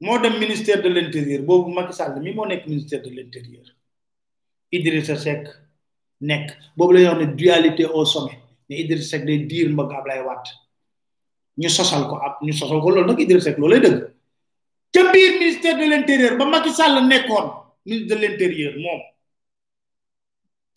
moo 0.02 0.18
dem 0.18 0.38
ministère 0.38 0.82
de 0.82 0.88
l'Intérieur, 0.88 1.08
intérieur 1.08 1.42
boobu 1.46 1.70
Macky 1.72 1.92
Sall 1.92 2.20
mi 2.20 2.32
moo 2.34 2.44
nekk 2.46 2.66
ministère 2.66 3.02
de 3.02 3.08
l'Intérieur, 3.10 3.62
intérieur 3.62 3.66
Idrissa 4.72 5.16
Seck 5.16 5.46
nekk 6.20 6.50
boobu 6.76 6.92
la 6.94 7.00
ñuy 7.14 7.24
wax 7.24 7.36
dualité 7.36 7.84
au 7.86 8.04
sommet 8.04 8.38
ne 8.68 8.76
Idrissa 8.76 9.08
Seck 9.18 9.24
day 9.24 9.38
diir 9.38 9.68
mbokk 9.70 9.92
Ablaye 9.92 10.22
Wade 10.22 10.50
ñu 11.58 11.68
sosal 11.70 12.08
ko 12.08 12.16
ab 12.16 12.38
ñu 12.42 12.52
sosal 12.52 12.80
ko 12.80 12.90
loolu 12.90 13.06
nag 13.06 13.20
Idrissa 13.20 13.50
Seck 13.50 13.58
loolay 13.58 13.80
dëgg 13.80 14.02
ca 14.92 15.12
biir 15.12 15.38
ministère 15.38 15.78
de 15.78 15.84
l' 15.84 15.92
intérieur 15.92 16.36
ba 16.36 16.44
Macky 16.46 16.70
Sall 16.72 17.06
nekkoon 17.06 17.50
ministre 17.86 18.16
de 18.16 18.20
l'Intérieur. 18.22 18.72
intérieur 18.72 18.72
moom 18.78 19.02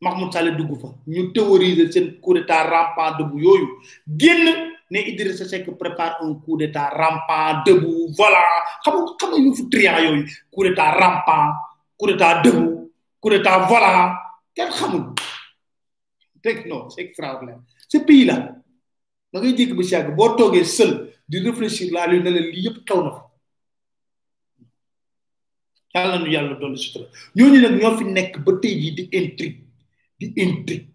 Mahmoud 0.01 0.33
Sall 0.33 0.55
dugg 0.55 0.79
fa 0.81 0.93
ñu 1.07 1.33
théoriser 1.33 1.91
seen 1.91 2.19
coup 2.21 2.35
d'état 2.35 2.63
rampant 2.63 3.17
dëgg 3.17 3.41
yooyu 3.41 3.69
génn. 4.19 4.74
ne 4.91 4.99
Idrissa 4.99 5.45
Seck 5.45 5.71
prépare 5.77 6.23
un 6.23 6.35
coup 6.39 6.57
d'état 6.57 6.89
rampant 6.89 7.63
debout 7.65 8.13
voilà 8.17 8.41
xam 8.83 8.93
nga 9.01 9.11
xam 9.19 9.29
nga 9.31 9.39
ñu 9.43 9.51
fu 9.55 9.63
triant 9.69 9.97
yooyu 9.97 10.23
coup 10.53 10.63
d'état 10.63 10.91
rampant 11.01 11.47
coup 11.97 12.05
d'état 12.07 12.41
debout 12.43 12.91
coup 13.19 13.29
d'état 13.31 13.57
voilà 13.67 13.91
kenn 14.55 14.69
xamul 14.69 15.13
teg 16.41 16.67
non 16.69 16.87
c'est 16.89 17.01
extraordinaire 17.01 17.61
ce 17.89 17.97
pays 17.97 18.25
là 18.25 18.35
da 19.33 19.39
ngay 19.41 19.73
ba 19.73 19.83
si 19.83 19.93
yàgg 19.93 20.13
boo 20.15 20.35
toogee 20.37 20.63
seul 20.63 20.91
di 21.27 21.39
réfléchir 21.39 21.91
laa 21.91 22.05
lu 22.07 22.21
ne 22.21 22.29
la 22.29 22.41
lii 22.41 22.65
yëpp 22.65 22.77
xew 22.87 23.01
na 23.03 23.11
fa 23.17 23.23
yàlla 25.99 26.17
nu 26.21 26.29
yàlla 26.33 26.53
doon 26.61 26.77
sutura 26.77 27.05
ñooñu 27.35 27.59
nag 27.61 27.75
ñoo 27.81 27.97
fi 27.97 28.03
nekk 28.17 28.33
ba 28.45 28.51
tey 28.61 28.73
jii 28.81 28.93
di 28.99 29.03
intrigue 29.21 29.61
di 30.19 30.27
intrigue 30.43 30.94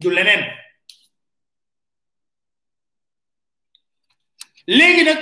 du 0.00 0.08
leneen 0.08 0.42
léegi 4.78 5.04
nag 5.04 5.18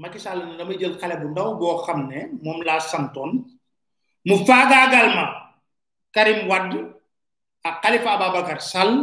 Macky 0.00 0.18
Sall 0.22 0.40
jël 0.80 0.94
xale 1.00 1.16
bu 1.20 1.28
ndaw 1.30 1.50
boo 1.60 1.76
xam 1.84 2.00
ne 2.10 2.20
moom 2.44 2.58
laa 2.66 2.80
santoon 2.90 3.30
mu 4.26 4.36
faagaagal 4.46 5.06
ma 5.16 5.24
Karim 6.14 6.40
Wade 6.50 6.78
ak 7.66 7.76
Khalifa 7.82 8.10
Ababacar 8.14 8.60
Sall 8.72 8.94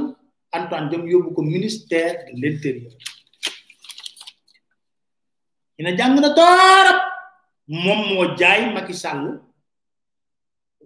Antoine 0.57 0.87
Diome 0.89 1.09
yóbbu 1.11 1.29
ko 1.35 1.41
ministère 1.41 2.23
de 2.25 2.33
l'intérieur 2.41 2.93
dina 5.77 5.91
jàng 5.97 6.15
na 6.21 6.29
torop 6.37 6.99
moom 7.67 8.01
moo 8.09 8.31
jaay 8.39 8.61
Macky 8.75 8.93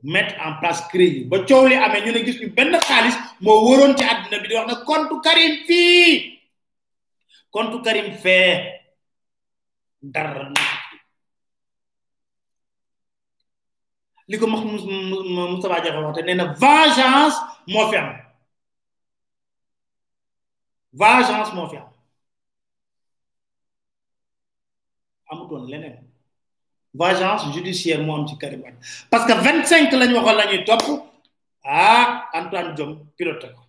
mettre 0.04 0.38
en 0.38 0.60
place 0.60 0.84
créer 0.92 1.26
ba 1.30 1.46
que 1.46 1.68
li 1.68 1.76
you 1.76 1.82
ñu 2.04 2.12
ne 2.12 2.26
gis 2.26 2.40
ñu 2.42 2.48
benn 2.54 2.74
xaalis 2.88 3.16
mo 3.40 3.96
ci 3.98 4.04
bi 4.42 4.48
di 4.50 4.56
wax 4.56 4.84
compte 4.84 5.16
Karim 5.24 5.54
fi 5.66 5.82
compte 7.50 7.78
Karim 7.82 8.20
li 14.28 14.38
na 16.36 16.46
vengeance 16.52 17.38
mo 17.68 17.88
fi 17.90 17.98
vengeance 21.00 21.54
mo 21.54 21.66
fi 21.72 21.78
am 25.28 25.40
vengeance 26.94 27.50
judiciaire 27.54 28.02
moo 28.04 28.16
am 28.16 28.28
ci 28.28 28.38
Karim 28.38 28.62
parce 29.10 29.26
que 29.26 29.34
vingt 29.42 29.66
cinq 29.66 29.92
la 29.94 30.06
ñu 30.08 30.16
waxoon 30.16 30.38
la 30.38 30.46
ñuy 30.46 30.64
topp 30.64 30.84
ah 31.66 32.30
Antoine 32.34 32.74
Diome 32.76 32.98
pilote 33.18 33.48
ko 33.56 33.62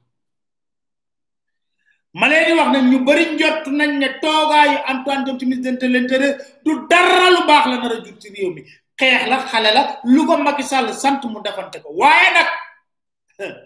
ma 2.15 2.29
leen 2.29 2.47
di 2.47 2.53
wax 2.59 2.69
ne 2.73 2.91
ñu 2.91 3.05
bëri 3.07 3.35
njott 3.35 3.67
nañ 3.69 3.91
ne 3.99 4.09
toogaayu 4.21 4.79
Antoine 4.87 5.25
Diome 5.25 5.39
ci 5.41 5.47
ministre 5.47 5.79
de 5.87 5.87
l'intérieur 5.87 6.37
du 6.65 6.73
dara 6.89 7.31
lu 7.31 7.47
baax 7.47 7.67
la 7.69 7.77
nar 7.79 7.93
a 7.93 8.05
jur 8.05 8.17
ci 8.21 8.29
réew 8.29 8.51
mi 8.53 8.63
xeex 8.99 9.27
la 9.27 9.37
xale 9.45 9.73
la 9.75 10.01
lu 10.05 10.27
ko 10.27 10.37
Macky 10.37 10.63
Sall 10.63 10.93
sant 10.95 11.23
mu 11.25 11.41
defante 11.43 11.81
ko 11.83 11.93
waaye 11.95 12.29
nag 12.35 13.39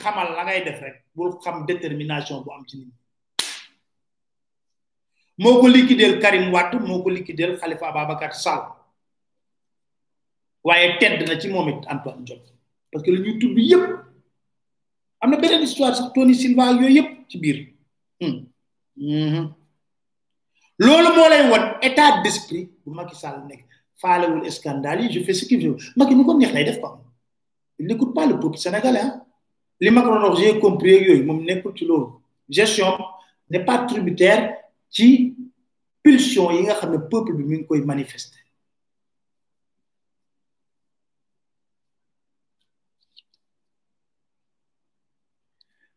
xamal 0.00 0.32
la 0.36 0.44
ngay 0.44 0.64
def 0.64 0.80
rek 0.80 1.04
bul 1.14 1.36
xam 1.38 1.66
détermination 1.66 2.40
bu 2.40 2.50
am 2.52 2.64
ci 2.66 2.78
nit 2.78 2.92
moo 5.42 5.58
ko 5.60 5.66
liquideel 5.66 6.20
Karim 6.22 6.46
Wade 6.54 6.78
moo 6.88 7.02
ko 7.02 7.10
liquideel 7.10 7.58
Khalifa 7.58 7.88
Ababacar 7.90 8.32
Sall 8.42 8.62
waaye 10.68 10.98
tedd 11.00 11.26
na 11.26 11.38
ci 11.40 11.48
moom 11.50 11.68
it 11.72 11.82
Antoine 11.90 12.22
Diome 12.24 12.46
parce 12.92 13.02
que 13.04 13.10
lu 13.10 13.20
ñuy 13.24 13.38
tudd 13.40 13.58
yëpp 13.58 13.98
am 15.20 15.30
na 15.30 15.36
beneen 15.36 15.62
histoire 15.66 15.94
sax 15.96 16.12
Tony 16.14 16.34
Silva 16.34 16.70
yooyu 16.72 16.94
yëpp 16.98 17.10
ci 17.28 17.38
biir 17.38 17.58
hmm. 18.20 18.36
Hmm. 18.98 19.48
loolu 20.78 21.10
moo 21.18 21.28
lay 21.32 21.50
won 21.50 21.64
état 21.82 22.22
d'esprit 22.22 22.70
bu 22.84 22.94
Macky 22.94 23.16
Sall 23.16 23.42
nekk 23.48 23.66
faalewul 23.98 24.46
scandale 24.50 25.02
yi 25.06 25.10
je 25.12 25.24
fais 25.24 25.34
ce 25.34 25.44
qu'il 25.44 25.66
veut 25.66 25.76
Macky 25.96 26.14
nu 26.14 26.24
ko 26.24 26.38
neex 26.38 26.52
lay 26.54 26.64
def 26.64 26.78
quoi 26.80 27.02
il 27.78 27.86
n'écoute 27.86 28.14
pas 28.14 28.26
le 28.26 28.38
peuple 28.38 28.58
sénégalais 28.58 29.10
li 29.80 29.90
Macron 29.90 30.22
wax 30.22 30.38
yooyu 30.38 31.24
moom 31.24 31.42
nekkul 31.44 31.72
ci 31.76 31.84
loolu 31.84 32.12
gestion 32.48 32.92
n'est 33.50 33.64
pas 33.64 33.78
tributaire 33.86 34.58
ci 34.94 35.31
pulsion 36.02 36.48
yi 36.58 36.66
nga 36.66 36.78
xam 36.80 36.90
ne 36.92 36.98
peuple 37.10 37.32
bi 37.38 37.44
mi 37.46 37.54
ngi 37.56 37.66
koy 37.68 37.80
manifester 37.88 38.42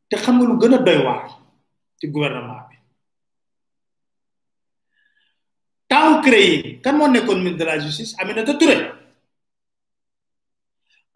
te 0.10 0.16
xam 0.24 0.36
nga 0.38 0.46
lu 0.50 0.56
gën 0.62 0.76
a 0.78 0.86
doy 0.88 1.00
waar 1.06 1.22
ci 1.98 2.06
gouvernement 2.14 2.64
bi 2.70 2.76
temps 5.90 6.22
créé 6.26 6.52
kan 6.84 6.96
moo 6.98 7.08
nekkoon 7.10 7.42
ministre 7.44 7.60
de 7.60 7.66
la 7.66 7.80
justice 7.84 8.16
Aminata 8.20 8.54
Touré 8.60 8.78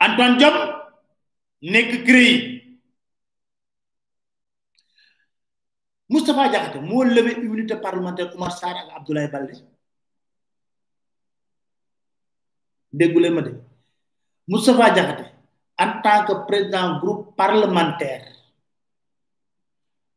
Antoine 0.05 0.37
Diome 0.37 0.61
nekk 1.71 1.89
créé 2.07 2.58
Moustapha 6.29 6.53
Diakhaté 6.53 6.77
mo 6.85 7.01
levé 7.01 7.33
unité 7.41 7.73
parlementaire 7.73 8.29
Oumar 8.37 8.53
Sarr 8.53 8.77
ak 8.85 9.01
Abdoulaye 9.01 9.33
Baldé 9.33 9.65
déggulé 12.93 13.33
ma 13.33 13.41
dé 13.41 13.53
Moustapha 14.47 14.91
Diakhaté 14.93 15.25
en 15.79 15.89
tant 16.05 16.25
que 16.29 16.45
président 16.45 16.99
groupe 17.01 17.33
parlementaire 17.35 18.29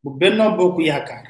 bu 0.04 0.12
benno 0.20 0.52
bokku 0.52 0.82
yaakar 0.84 1.24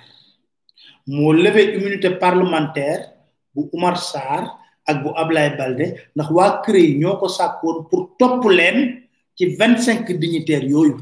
mo 1.06 1.30
levé 1.32 1.78
immunité 1.78 2.10
parlementaire 2.18 3.14
bu 3.54 3.70
Oumar 3.70 3.94
Sarr 4.02 4.50
ak 4.84 4.96
bu 4.98 5.14
Ablaye 5.14 5.54
Baldé 5.54 5.86
ndax 6.16 6.28
wa 6.34 6.58
créé 6.66 6.98
ñoko 6.98 7.30
sakkoon 7.30 7.86
pour 7.86 8.18
top 8.18 8.42
leen 8.50 9.06
ci 9.38 9.54
25 9.54 10.10
dignitaires 10.18 10.66
yooyu 10.66 10.98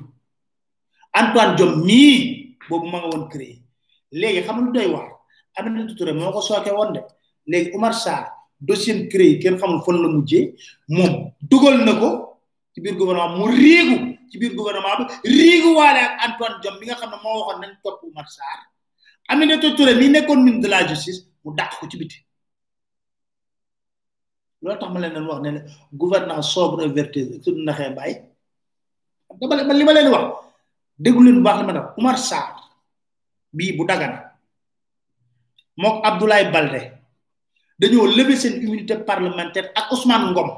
Antoine 1.16 1.56
Diom 1.56 1.80
mii 1.80 2.60
boobu 2.68 2.84
ma 2.92 3.00
nga 3.00 3.08
woon 3.16 3.24
créé 3.32 3.59
léegi 4.12 4.42
xam 4.46 4.64
lu 4.66 4.72
doy 4.72 4.86
waar 4.92 5.12
Aminata 5.56 5.94
Touré 5.96 6.12
moo 6.12 6.32
ko 6.32 6.40
sooke 6.40 6.70
woon 6.72 6.92
de 6.92 7.00
léegi 7.50 7.70
Umar 7.74 7.94
Sarr 7.94 8.26
dossier 8.60 9.08
créé 9.08 9.38
kenn 9.40 9.56
xam 9.58 9.80
xamul 9.80 9.82
fan 9.84 10.02
la 10.02 10.08
mujjee 10.08 10.54
moom 10.88 11.32
dugal 11.40 11.78
na 11.84 11.92
ko 11.94 12.36
ci 12.74 12.80
biir 12.80 12.94
gouvernement 12.96 13.36
mu 13.38 13.46
riigu 13.50 13.96
ci 14.30 14.38
biir 14.38 14.54
gouvernement 14.54 14.98
bi 15.08 15.28
riigu 15.28 15.74
waale 15.74 15.98
ak 15.98 16.30
Antoine 16.30 16.60
Diome 16.62 16.78
bi 16.80 16.86
nga 16.86 16.94
xam 16.94 17.10
ne 17.10 17.16
moo 17.22 17.38
waxoon 17.40 17.60
nañ 17.60 17.70
topp 17.82 18.02
Umar 18.02 18.26
Sarr 18.28 18.58
Aminata 19.28 19.70
Touré 19.76 19.94
mi 19.94 20.08
nekkoon 20.08 20.42
ministre 20.44 20.62
de 20.62 20.68
la 20.68 20.86
justice 20.86 21.24
mu 21.44 21.54
daat 21.54 21.74
ko 21.78 21.86
ci 21.88 21.96
biti 21.96 22.16
loolu 24.62 24.78
tax 24.78 24.90
ma 24.92 25.00
leen 25.00 25.14
doon 25.14 25.26
wax 25.26 25.40
ne 25.42 25.50
ne 25.50 25.60
gouvernance 25.92 26.52
sobre 26.54 26.82
et 26.84 26.90
vertueuse 26.92 27.42
su 27.42 27.50
naxee 27.52 27.94
baay 27.96 28.12
ba 29.30 29.74
li 29.76 29.84
ma 29.84 29.92
leen 29.92 30.08
wax 30.10 30.26
déglu 30.98 31.22
leen 31.24 31.36
bu 31.38 31.42
baax 31.42 31.56
li 31.60 31.66
ma 31.66 31.72
def 31.72 31.84
Umar 31.98 32.18
Sarr 32.18 32.59
bi 33.52 33.74
bu 33.78 33.82
Gana, 33.86 34.30
mook 35.78 36.06
Abdoulaye 36.06 36.50
Baldé 36.54 36.94
dañoo 37.80 38.06
lever 38.12 38.36
une 38.44 38.56
immunité 38.62 38.94
parlementaire 39.02 39.72
ak 39.74 39.90
Ousmane 39.92 40.30
Ngom 40.30 40.50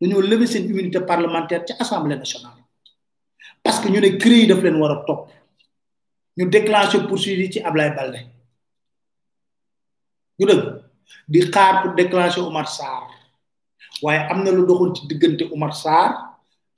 dañoo 0.00 0.20
lever 0.22 0.46
une 0.58 0.70
immunité 0.70 1.00
parlementaire 1.00 1.64
ci 1.66 1.72
assemblée 1.78 2.16
nationale 2.16 2.62
parce 3.64 3.80
que 3.80 3.88
nous 3.88 4.00
ne 4.00 4.10
créé 4.20 4.46
daf 4.46 4.60
leen 4.62 4.76
wara 4.78 5.02
top, 5.06 5.30
nous 6.36 6.44
ñu 6.44 6.50
déclenché 6.50 7.00
poursuite 7.08 7.52
ci 7.52 7.60
Abdoulaye 7.62 7.94
Baldé 7.94 8.26
ñu 10.38 10.46
savez, 10.48 10.68
di 11.28 11.40
xaar 11.50 11.82
pour 11.82 11.94
déclencher 11.94 12.40
Omar 12.40 12.68
Sarr 12.68 13.08
waye 14.02 14.18
amna 14.18 14.50
amené 14.50 14.50
lu 14.52 14.66
doxul 14.66 14.94
ci 14.94 15.06
digënté 15.08 15.48
Omar 15.50 15.74
Sarr 15.74 16.14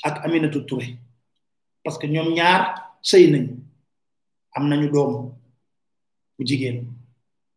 ak 0.03 0.25
Amine 0.25 0.49
Touré 0.51 0.97
parce 1.83 1.99
que 1.99 2.07
ñom 2.07 2.33
ñaar 2.33 2.97
sey 3.03 3.29
nañu 3.31 3.64
am 4.57 4.67
nañu 4.69 4.89
doom 4.93 5.13
bu 6.39 6.43
jigéen 6.49 6.77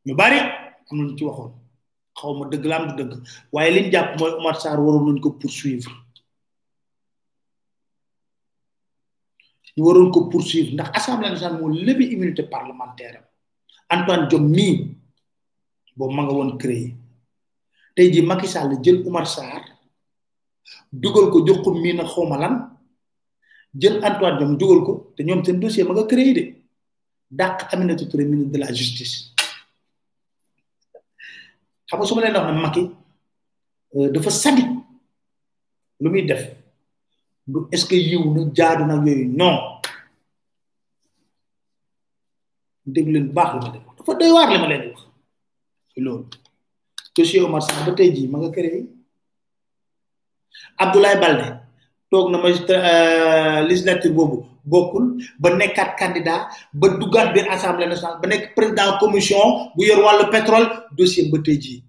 ñu 0.06 0.14
bari 0.20 0.38
am 0.90 0.98
nañu 0.98 1.18
ci 1.18 1.24
waxoon 1.26 1.52
xawma 2.20 2.48
deug 2.50 2.66
la 2.66 2.76
am 2.78 2.88
du 2.96 3.04
deug 3.04 3.14
waye 3.52 3.70
liñ 3.72 3.92
japp 3.92 4.10
moy 4.20 4.32
Omar 4.40 4.56
Sarr 4.62 4.80
waron 4.86 5.06
nañ 5.08 5.22
ko 5.24 5.30
poursuivre 5.42 5.92
ñu 9.78 10.12
ko 10.14 10.20
poursuivre 10.32 10.74
ndax 10.74 10.90
assemblée 10.98 11.30
nationale 11.32 11.62
mo 11.62 11.70
lebi 11.70 12.06
immunité 12.14 12.44
parlementaire 12.44 13.20
Antoine 13.90 14.28
Diom 14.28 14.50
mi 14.50 14.66
bo 15.98 16.10
ma 16.10 16.24
nga 16.24 16.34
won 16.34 16.58
créer 16.58 16.96
tay 17.96 18.12
ji 18.12 18.22
Macky 18.22 18.48
Sall 18.48 18.74
jël 18.84 19.08
Omar 19.08 19.28
Sarr 19.28 19.62
dugal 20.92 21.30
ko 21.32 21.46
jox 21.46 21.60
ko 21.64 21.72
mi 21.74 21.94
na 21.94 22.04
xawma 22.06 22.38
lan 22.38 22.54
jël 23.74 24.04
Antoine 24.04 24.40
Diom 24.40 24.58
dugal 24.58 24.82
ko 24.86 25.14
te 25.16 25.22
ñom 25.24 25.44
seen 25.44 25.60
dossier 25.60 25.84
ma 25.88 25.94
nga 25.94 26.04
créer 26.08 26.34
de 26.34 26.67
dak 27.32 27.68
aminata 27.74 28.06
touré 28.06 28.26
ministre 28.26 28.52
de 28.54 28.58
la 28.60 28.74
justice 28.74 29.34
xam 31.88 31.98
nga 32.00 32.06
su 32.08 32.16
ma 32.16 32.22
leen 32.22 32.38
wax 32.38 32.48
ne 32.54 34.10
dafa 34.14 34.32
sadi 34.32 34.64
lu 36.02 36.10
muy 36.10 36.24
def 36.30 36.44
du 37.48 37.60
est 37.74 37.82
ce 37.82 37.86
que 37.86 37.96
yiw 38.10 38.24
na 38.34 38.40
jaadu 38.58 38.84
na 38.86 38.96
yoy 39.06 39.26
non 39.40 39.56
dégg 42.94 43.08
len 43.14 43.28
bax 43.38 43.50
lu 43.56 43.60
ma 43.64 43.70
dafa 43.98 44.12
doy 44.20 44.32
waar 44.36 44.48
li 44.52 44.58
ma 44.62 44.68
leen 44.72 44.84
wax 44.92 45.00
loolu 46.06 46.26
dossier 47.16 47.42
Omar 47.44 47.62
Sarr 47.66 47.84
ba 47.88 47.92
tay 47.98 48.10
ji 48.16 48.24
ma 48.28 48.38
nga 48.40 48.50
créé 48.56 48.84
Abdoulaye 50.84 51.20
Balde 51.24 51.46
tok 52.12 52.26
na 52.32 52.38
ma 52.42 52.50
eh, 52.52 53.64
législature 53.70 54.14
bobu 54.18 54.40
bokul 54.68 55.16
ba 55.40 55.56
nekkat 55.56 55.96
candidat 55.96 56.52
ba 56.76 56.88
duggaat 57.00 57.32
bir 57.32 57.48
assemblée 57.48 57.88
nationale 57.88 58.20
ba 58.20 58.28
nekk 58.28 58.52
président 58.52 59.00
commission 59.00 59.72
bu 59.76 59.82
yor 59.88 60.00
walu 60.06 60.28
pétrole 60.36 60.68
dossier 61.00 61.26
ba 61.32 61.40
tey 61.40 61.82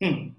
hmm. 0.00 0.34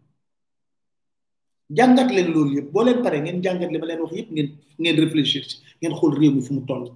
jii 1.70 1.76
jàngat 1.78 2.07
leen 2.16 2.30
loolu 2.34 2.55
yëpp 2.55 2.72
boo 2.74 2.84
leen 2.88 2.99
pare 3.05 3.18
ngeen 3.20 3.43
li 3.72 3.78
ma 3.80 3.88
wax 4.03 4.11
yeb 4.18 4.28
ngén 4.36 4.47
ngén 4.82 4.95
réfléchir 5.03 5.43
ngén 5.82 5.93
xol 5.99 6.13
réew 6.20 6.39
fu 6.45 6.53
mu 6.55 6.63
toll 6.70 6.88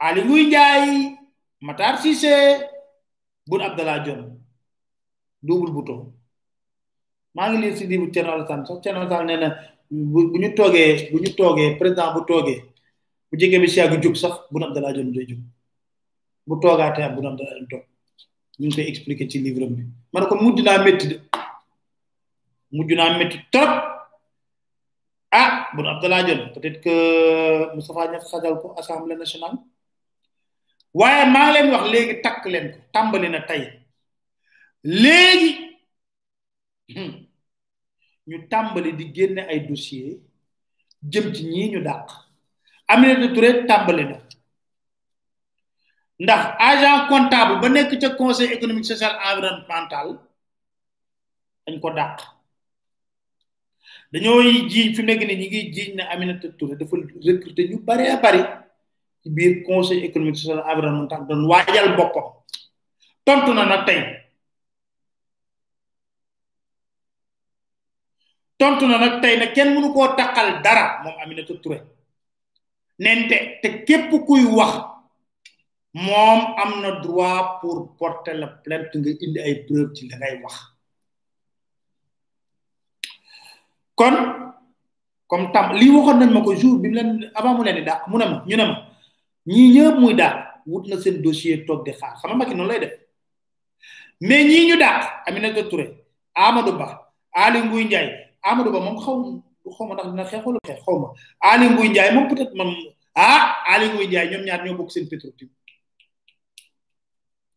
Ali 0.00 0.22
Nguy 0.22 0.46
Ndiaye 0.46 1.18
Matar 1.66 1.98
Cissé 1.98 2.62
Boun 3.48 3.62
Abdallah 3.62 3.98
Dionne 4.04 4.30
double 5.42 5.72
bouton 5.72 6.06
maa 7.34 7.50
ngi 7.50 7.58
lii 7.62 7.76
si 7.76 7.86
dibu 7.88 8.06
Thierno 8.12 8.32
Alassane 8.32 8.64
sax 8.66 8.78
Thierno 8.82 9.00
Alassane 9.02 9.26
nee 9.26 9.36
na 9.42 9.48
bu 9.90 10.38
ñu 10.38 10.54
toogee 10.54 11.10
bu 11.10 11.18
ñu 11.18 11.34
toogee 11.36 11.74
président 11.80 12.12
bu 12.14 12.20
toogee 12.30 12.62
bu 13.30 13.36
jege 13.38 13.58
bi 13.58 13.66
si 13.68 13.80
àgg 13.82 13.98
jóg 14.04 14.14
sax 14.14 14.32
Boun 14.52 14.62
Abdallah 14.64 14.92
Dionne 14.94 15.12
day 15.12 15.26
jóg 15.26 15.40
bu 16.46 16.60
toogaatee 16.62 17.02
ak 17.04 17.14
Boun 17.14 17.26
Abdallah 17.26 17.52
Dionne 17.58 17.68
toog 17.72 17.84
ñu 18.60 18.66
ngi 18.68 18.74
koy 18.76 18.86
expliqué 18.86 19.26
ci 19.28 19.40
livre 19.40 19.66
bi 19.66 19.82
ma 20.12 20.20
ne 20.20 20.26
mujj 20.42 20.62
naa 20.62 20.78
métti 20.84 21.06
de 21.10 21.16
mujj 22.72 22.92
naa 22.94 23.18
métti 23.18 23.38
trop 23.50 23.99
bu 25.76 25.86
Abdallah 25.88 26.26
jël 26.26 26.52
peut-être 26.54 26.80
que 26.84 27.74
Moustapha 27.74 28.08
Niass 28.10 28.28
sajal 28.30 28.54
ko 28.62 28.74
assemblée 28.78 29.16
nationale 29.22 29.56
waaye 31.00 31.24
maa 31.34 31.48
leen 31.54 31.68
wax 31.74 31.84
léegi 31.92 32.14
takk 32.24 32.44
leen 32.52 32.66
tàmbali 32.94 33.28
na 33.30 33.40
tey 33.50 33.62
léegi 35.02 35.50
ñu 38.28 38.38
tàmbali 38.52 38.90
di 38.98 39.04
génne 39.16 39.42
ay 39.52 39.60
dossier 39.68 40.08
jëm 41.12 41.26
ci 41.34 41.42
ñii 41.52 41.70
ñu 41.72 41.80
dàq 41.88 42.04
Aminata 42.92 43.28
Touré 43.34 43.50
tàmbali 43.70 44.04
na 44.10 44.18
ndax 46.22 46.42
agent 46.68 47.00
contable 47.10 47.60
ba 47.62 47.68
nekk 47.68 47.90
ca 48.02 48.10
conseil 48.22 48.52
économique 48.56 48.90
social 48.92 49.12
environnemental 49.28 50.08
dañ 51.64 51.76
ko 51.82 51.90
dàq 52.00 52.16
dañoo 54.12 54.42
ji 54.68 54.92
fi 54.94 55.00
mu 55.00 55.06
nekk 55.06 55.22
nii 55.28 55.38
ñu 55.40 55.46
ngi 55.48 55.60
jiiñ 55.74 55.90
ne 55.98 56.02
Aminata 56.12 56.46
Touré 56.58 56.74
dafa 56.78 56.94
recruter 57.28 57.64
ñu 57.70 57.76
baree 57.88 58.14
bari 58.24 58.40
ci 59.22 59.28
biir 59.36 59.52
conseil 59.66 60.04
économique 60.08 60.40
social 60.40 60.60
environnemental 60.70 61.22
doon 61.28 61.42
waajal 61.50 61.88
boppam 61.98 62.26
tontu 63.26 63.50
na 63.54 63.62
nag 63.72 63.82
tey 63.88 64.00
tontu 68.60 68.84
na 68.88 68.94
nag 69.02 69.14
tey 69.22 69.34
nag 69.40 69.50
kenn 69.56 69.70
mënu 69.74 69.88
koo 69.94 70.08
taqal 70.18 70.48
dara 70.64 70.84
moom 71.02 71.16
Aminata 71.22 71.54
Touré 71.62 71.78
nente 73.04 73.36
te 73.62 73.68
képp 73.86 74.10
kuy 74.26 74.44
wax 74.58 74.72
moom 76.06 76.40
am 76.62 76.70
na 76.82 76.90
droit 77.02 77.46
pour 77.60 77.76
porter 77.98 78.34
la 78.42 78.48
plainte 78.64 78.94
nga 79.00 79.10
indi 79.24 79.38
ay 79.46 79.54
preuve 79.66 79.92
ci 79.94 80.02
la 80.10 80.26
wax. 80.46 80.58
kon 84.00 84.16
comme 85.30 85.46
tam 85.52 85.66
lii 85.78 85.90
waxoon 85.94 86.16
nañ 86.20 86.30
ma 86.34 86.40
ko 86.46 86.52
jour 86.60 86.76
bi 86.82 86.88
mu 86.88 86.94
leen 86.94 87.30
mu 87.56 87.64
na 87.64 87.72
di 87.76 87.82
dàq 87.88 88.00
mu 88.10 88.16
ne 88.18 88.24
ma 88.32 88.36
ñu 88.48 88.56
ñii 89.52 89.68
ñëpp 89.74 89.96
muy 90.02 90.14
dàq 90.20 90.34
wut 90.66 90.84
na 90.88 90.96
seen 91.02 91.22
dossier 91.22 91.58
toog 91.66 91.84
di 91.84 91.92
xaar 91.92 92.14
xam 92.20 92.30
nga 92.30 92.38
Macky 92.38 92.54
lay 92.56 92.80
def 92.80 92.92
mais 94.20 94.44
ñii 94.50 94.68
ñu 94.68 94.76
dàq 94.78 95.00
Aminata 95.26 95.62
Touré 95.64 95.86
Amadou 96.34 96.78
Ba 96.78 96.88
Aly 97.32 97.58
Ngouille 97.62 97.84
Ndiaye 97.84 98.10
Amadou 98.42 98.72
Ba 98.72 98.80
moom 98.80 98.98
xaw 99.04 99.16
xaw 99.76 99.86
ma 99.88 99.94
ndax 99.94 100.06
dina 100.10 100.24
xeex 100.30 100.42
xaw 100.84 100.96
ma 101.02 101.08
Aly 101.50 101.66
Ngouille 101.68 101.90
Ndiaye 101.90 102.12
moom 102.14 102.28
peut-être 102.28 102.54
moom 102.54 102.74
ah 103.14 103.56
Aly 103.72 103.86
Ngouille 103.90 104.06
Ndiaye 104.08 104.30
ñoom 104.30 104.44
ñaar 104.46 104.60
ñoo 104.64 104.76
bokk 104.78 104.90
seen 104.92 105.08
pétrole 105.08 105.34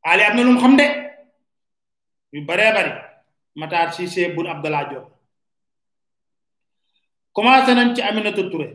Aly 0.03 0.23
am 0.23 0.35
na 0.35 0.43
lu 0.43 0.57
xam 0.59 0.75
de 0.77 0.85
yu 2.33 2.41
baree 2.45 2.73
bari 2.77 2.91
Matar 3.55 3.93
Cissé 3.93 4.29
Boun 4.35 4.47
Abdallah 4.47 4.85
Diop 4.89 5.07
commencé 7.33 7.73
nañ 7.73 7.95
ci 7.95 8.01
aminatu 8.01 8.49
Touré 8.49 8.67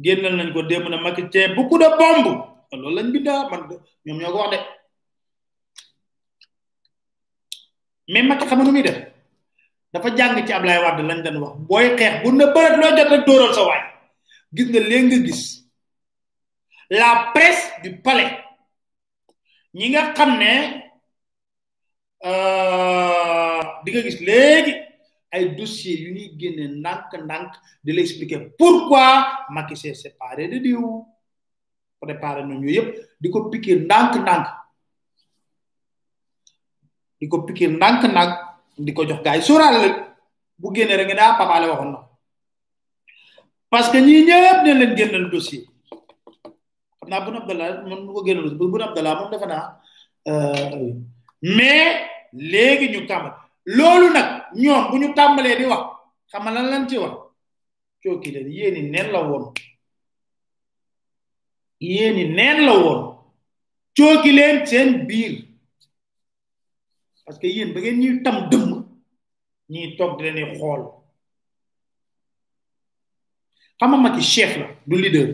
gennal 0.00 0.36
nañ 0.36 0.52
ko 0.52 0.62
dem 0.62 0.88
na 0.88 0.96
Macky 1.00 1.28
ci 1.30 1.46
beaucoup 1.54 1.78
de 1.78 1.86
bombes 1.98 2.36
lolou 2.72 2.94
lañ 2.96 3.06
binda 3.12 3.48
man 3.50 3.62
ñom 4.06 4.18
ñoko 4.20 4.38
wax 4.38 4.50
dé 4.54 4.58
même 8.12 8.28
Macky 8.28 8.46
xam 8.46 8.62
nu 8.64 8.72
mi 8.72 8.82
def 8.82 8.98
dafa 9.92 10.16
jang 10.16 10.36
ci 10.46 10.52
Ablaye 10.52 10.82
wad 10.82 10.98
lañ 11.08 11.22
dañ 11.24 11.36
wax 11.44 11.54
boy 11.68 11.86
xex 11.98 12.22
bu 12.24 12.30
ne 12.32 12.44
beurat 12.54 12.76
lo 12.80 12.86
jott 12.96 13.08
rek 13.12 13.26
dooral 13.26 13.54
sa 13.54 13.62
way 13.68 13.80
gis 14.54 14.68
nga 14.70 14.80
léegi 14.80 15.06
nga 15.06 15.26
gis 15.26 15.42
la 16.90 17.30
presse 17.34 17.66
du 17.82 17.90
palais 18.02 18.32
ñi 19.74 19.90
nga 19.90 20.12
xamné 20.16 20.52
euh 22.28 23.62
di 23.84 23.92
nga 23.92 24.00
gis 24.06 24.20
légui 24.28 24.89
ay 25.30 25.54
dossier 25.54 25.94
yu 25.98 26.10
ñuy 26.12 26.34
génne 26.38 26.66
nank 26.82 27.14
nank 27.26 27.54
di 27.82 27.92
la 27.94 28.00
expliquer 28.02 28.50
pourquoi 28.58 29.46
Macky 29.50 29.76
s'est 29.76 29.94
séparé 29.94 30.48
de 30.48 30.58
diw 30.58 31.06
préparé 32.00 32.42
nañu 32.44 32.68
yépp 32.70 32.96
di 33.20 33.30
ko 33.30 33.48
piquer 33.48 33.76
nank 33.86 34.16
nank 34.26 34.46
di 37.20 37.28
ko 37.28 37.42
piquer 37.46 37.68
nank 37.70 38.02
nank 38.10 38.32
di 38.76 38.92
ko 38.92 39.04
jox 39.06 39.22
gaay 39.22 39.40
soral 39.40 39.74
la 39.80 39.88
bu 40.58 40.68
génne 40.74 40.96
rek 40.98 41.14
daa 41.14 41.34
ah, 41.34 41.38
papa 41.38 41.60
la 41.60 41.66
waxon 41.70 41.94
parce 43.70 43.88
que 43.90 43.98
ñi 43.98 44.24
ñëpp 44.26 44.64
ne 44.66 44.72
leen 44.74 44.94
gënal 44.98 45.30
dossier 45.30 45.64
na 47.06 47.20
naa 47.20 47.20
bu 47.30 47.36
abdallah 47.36 47.82
mon 47.86 48.06
ko 48.12 48.22
gënal 48.26 48.50
bu 48.58 48.82
abdallah 48.82 49.14
moom 49.14 49.30
defe 49.30 49.48
euh 50.26 50.90
mais 51.42 52.02
légui 52.32 52.90
ñu 52.90 53.06
kàmbat 53.06 53.36
lolu 53.64 54.10
nak 54.12 54.39
ñoo 54.54 54.90
bu 54.90 54.98
ñu 54.98 55.14
tàmbalee 55.14 55.56
di 55.58 55.64
wax 55.70 55.82
xamal 56.32 56.54
lan 56.54 56.66
lan 56.70 56.88
ci 56.88 56.96
wax 56.98 57.14
cooki 58.02 58.30
da 58.34 58.40
yéeni 58.40 58.82
neen 58.90 59.08
la 59.12 59.20
woon 59.28 59.44
yéeni 61.80 62.24
neen 62.28 62.58
la 62.66 62.72
woon 62.82 63.00
cooki 63.96 64.30
leen 64.32 64.66
seen 64.66 65.06
biir 65.08 65.32
parce 67.24 67.38
que 67.40 67.46
yéen 67.46 67.72
ba 67.74 67.80
ngeen 67.80 68.00
ñuy 68.00 68.22
tam 68.24 68.48
dëmm 68.50 68.70
ñuy 69.68 69.96
toog 69.96 70.12
di 70.18 70.30
leen 70.30 70.54
xool 70.58 70.82
xam 73.78 73.90
nga 73.90 73.98
Macky 74.02 74.22
chef 74.32 74.52
la 74.60 74.66
du 74.88 74.96
leader 75.02 75.28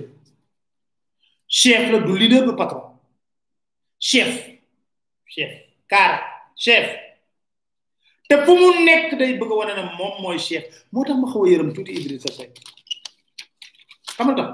chef 1.49 1.83
la 1.93 1.99
du 2.07 2.13
leader 2.19 2.43
du 2.47 2.55
patron 2.59 2.83
chef 3.99 4.31
chef 5.35 5.53
car 5.89 6.13
chef 6.57 7.06
te 8.29 8.39
fu 8.45 8.53
mu 8.61 8.73
nekk 8.87 9.13
day 9.19 9.33
bëgg 9.41 9.53
wane 9.59 9.75
na 9.77 9.85
moom 9.99 10.17
mooy 10.23 10.39
cheikh 10.47 10.71
moo 10.91 11.05
tax 11.09 11.19
ma 11.23 11.29
xaw 11.33 11.43
a 11.47 11.51
yërëm 11.51 11.71
tuuti 11.77 12.19
sa 12.23 12.31
Seck 12.39 12.59
xam 14.17 14.31
nga 14.33 14.47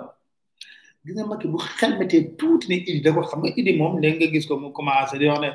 gis 1.04 1.14
nga 1.16 1.24
makki 1.30 1.48
bu 1.52 1.58
xelmetee 1.80 2.34
tuuti 2.38 2.68
ne 2.70 2.76
Idi 2.84 3.00
da 3.04 3.14
ko 3.16 3.24
xam 3.30 3.40
nga 3.42 3.52
Idi 3.60 3.76
moom 3.80 3.96
léegi 4.02 4.18
nga 4.20 4.32
gis 4.34 4.46
ko 4.48 4.58
mu 4.60 4.68
commencé 4.76 5.16
di 5.18 5.26
wax 5.28 5.40
ne 5.44 5.50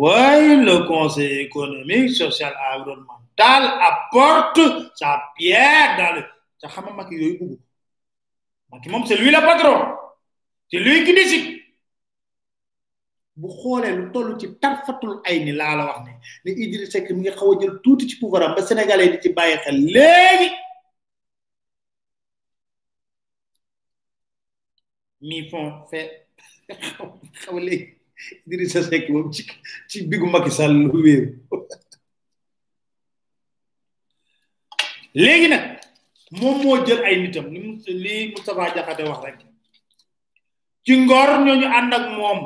waaye 0.00 0.54
le 0.68 0.74
conseil 0.92 1.44
économique 1.48 2.14
social 2.22 2.52
environnemental 2.70 3.62
apporte 3.90 4.62
sa 4.98 5.10
pierre 5.36 5.96
dans 5.98 6.12
le 6.16 6.22
te 6.60 6.66
xam 6.72 6.84
nga 6.86 6.94
makki 7.00 7.14
yooyu 7.22 7.34
bugg 7.40 7.60
makki 8.70 8.88
moom 8.90 9.04
c'est 9.06 9.18
lui 9.22 9.30
le 9.34 9.40
patron 9.48 9.78
c'est 10.70 10.78
lui 10.86 11.04
qui 11.04 11.12
décide 11.20 11.61
bu 13.40 13.48
xoolee 13.62 13.92
lu 13.98 14.04
tollu 14.14 14.32
ci 14.40 14.46
tarfatul 14.62 15.12
ay 15.28 15.36
ni 15.44 15.52
laa 15.60 15.72
la 15.78 15.82
wax 15.88 15.98
ne 16.06 16.12
ne 16.44 16.50
Idriss 16.64 16.90
sek 16.94 17.06
mi 17.14 17.20
ngi 17.20 17.32
xaw 17.38 17.48
a 17.52 17.60
jël 17.60 17.74
tuuti 17.82 18.04
ci 18.10 18.16
pouvoiram 18.22 18.52
ba 18.56 18.60
sénégalais 18.68 19.08
di 19.12 19.16
ci 19.22 19.28
bàyyi 19.38 19.56
xel 19.64 19.76
léegi 19.94 20.48
mi 25.26 25.36
fon 25.50 25.66
fe 25.90 26.00
xaw 27.42 27.56
léegi 27.66 27.86
Idriss 28.46 28.76
Seck 28.90 29.06
moom 29.14 29.26
ci 29.34 29.42
ci 29.90 29.96
bigu 30.10 30.26
Macky 30.32 30.50
Sall 30.58 30.72
lu 30.90 30.98
wéeru 31.06 31.28
léegi 35.24 35.46
nag 35.52 35.64
moom 36.40 36.56
moo 36.62 36.76
jël 36.86 37.00
ay 37.08 37.16
nitam 37.22 37.46
li 38.04 38.14
Moustapha 38.32 38.74
jaxate 38.76 39.02
wax 39.10 39.20
rek 39.26 39.38
ci 40.84 40.92
ngor 41.04 41.28
ñu 41.44 41.52
ànd 41.78 41.92
ak 41.98 42.06
moom 42.20 42.40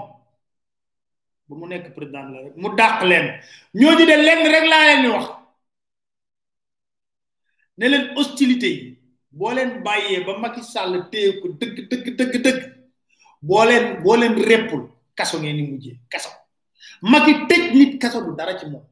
ba 1.48 1.54
mu 1.54 1.64
nekk 1.66 1.94
président 1.94 2.28
la 2.34 2.38
mu 2.60 2.68
dàq 2.78 2.98
leen 3.10 3.26
ñoo 3.80 3.90
ñooñu 3.92 4.04
de 4.10 4.16
lenn 4.26 4.42
rek 4.52 4.64
laa 4.72 4.84
leen 4.88 5.04
wax 5.14 5.24
ne 7.78 7.84
leen 7.90 8.04
hostilité 8.16 8.68
yi 8.76 8.82
boo 9.36 9.52
leen 9.56 9.70
bàyyee 9.84 10.24
ba 10.26 10.32
mag 10.42 10.54
Sall 10.72 10.94
téye 11.12 11.28
ko 11.40 11.46
dëgg 11.60 11.76
dëgg 11.90 12.06
dëgg 12.18 12.34
dëgg 12.46 12.60
boo 13.48 13.64
leen 13.68 13.84
boo 14.02 14.16
leen 14.20 14.34
réppul 14.50 14.82
kaso 15.18 15.34
ngeen 15.38 15.56
ni 15.58 15.62
mujjee 15.70 15.98
kaso 16.12 16.30
Macky 17.10 17.32
tëj 17.48 17.64
nit 17.78 17.92
kaso 18.02 18.18
du 18.24 18.30
dara 18.36 18.58
ci 18.58 18.66
moom 18.72 18.84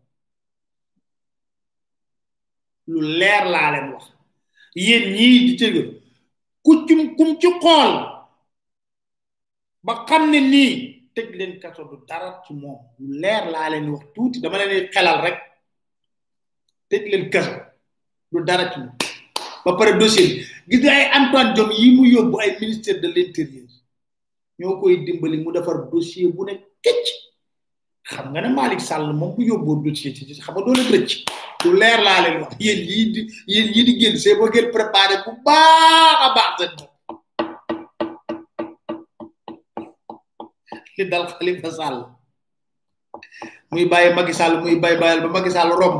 lu 2.91 2.99
leer 3.21 3.43
laa 3.53 3.69
leen 3.75 3.89
wax 3.95 4.05
yéen 4.87 5.05
ñii 5.17 5.41
di 5.47 5.53
cëgg 5.61 5.77
ku 6.65 6.73
ci 6.87 6.95
kum 7.17 7.31
ci 7.41 7.49
ba 9.87 9.93
xam 10.09 10.23
ne 10.33 10.41
nii 10.53 10.94
teg 11.15 11.35
leen 11.39 11.59
kaso 11.63 11.85
du 11.91 11.97
dara 12.09 12.29
ci 12.45 12.53
moom 12.61 12.79
lu 12.99 13.05
leer 13.23 13.45
laa 13.55 13.69
leen 13.73 13.87
wax 13.95 14.05
tuuti 14.15 14.41
dama 14.43 14.57
leen 14.59 14.89
xelal 14.95 15.19
rek 15.25 15.39
tëj 16.91 17.05
leen 17.13 17.25
kaso 17.33 17.55
du 18.33 18.39
dara 18.49 18.65
ci 18.73 18.79
moom 18.83 18.97
ba 19.65 19.71
pare 19.79 19.93
dossier 20.03 20.29
gis 20.69 20.81
nga 20.83 20.93
ay 20.99 21.07
Antoine 21.19 21.53
Diome 21.55 21.75
yi 21.83 21.89
mu 21.97 22.03
yóbbu 22.15 22.37
ay 22.43 22.51
ministère 22.61 23.01
de 23.03 23.09
l'intérieur 23.15 23.71
ñoo 24.59 24.79
koy 24.81 24.97
dimbali 25.05 25.39
mu 25.45 25.53
defar 25.57 25.77
dossier 25.93 26.27
bu 26.35 26.43
ne 26.49 26.53
këcc 26.85 27.15
xam 28.09 28.27
nga 28.33 28.41
ne 28.41 28.49
Malick 28.59 28.81
Sall 28.89 29.07
moom 29.21 29.35
bu 29.37 29.41
yóbboo 29.51 29.83
dossier 29.85 30.11
ci 30.15 30.23
xam 30.27 30.55
nga 30.55 30.63
doo 30.67 30.75
leen 30.75 30.91
rëcc 30.95 31.13
leer 31.81 31.99
laa 32.07 32.21
leen 32.25 32.37
wax 32.43 32.53
yéen 32.65 32.83
yii 32.93 33.07
di 33.15 33.21
yii 33.53 33.85
di 33.87 33.93
génn 34.01 34.17
c'est 34.23 34.35
ba 34.39 34.45
ngeen 34.49 34.69
préparé 34.77 35.15
bu 35.25 35.31
baax 35.47 36.17
a 36.27 36.29
baax 36.37 36.53
seen 36.59 36.73
bopp 36.79 36.94
li 40.99 41.05
dal 41.11 41.27
khalifa 41.35 41.69
sall 41.79 41.99
muy 43.71 43.85
baye 43.93 44.11
magi 44.17 44.35
Sall 44.35 44.59
muy 44.63 44.75
baye 44.83 44.97
bayal 44.99 45.19
ba 45.27 45.31
magi 45.39 45.51
Sall 45.51 45.71
rom 45.75 45.97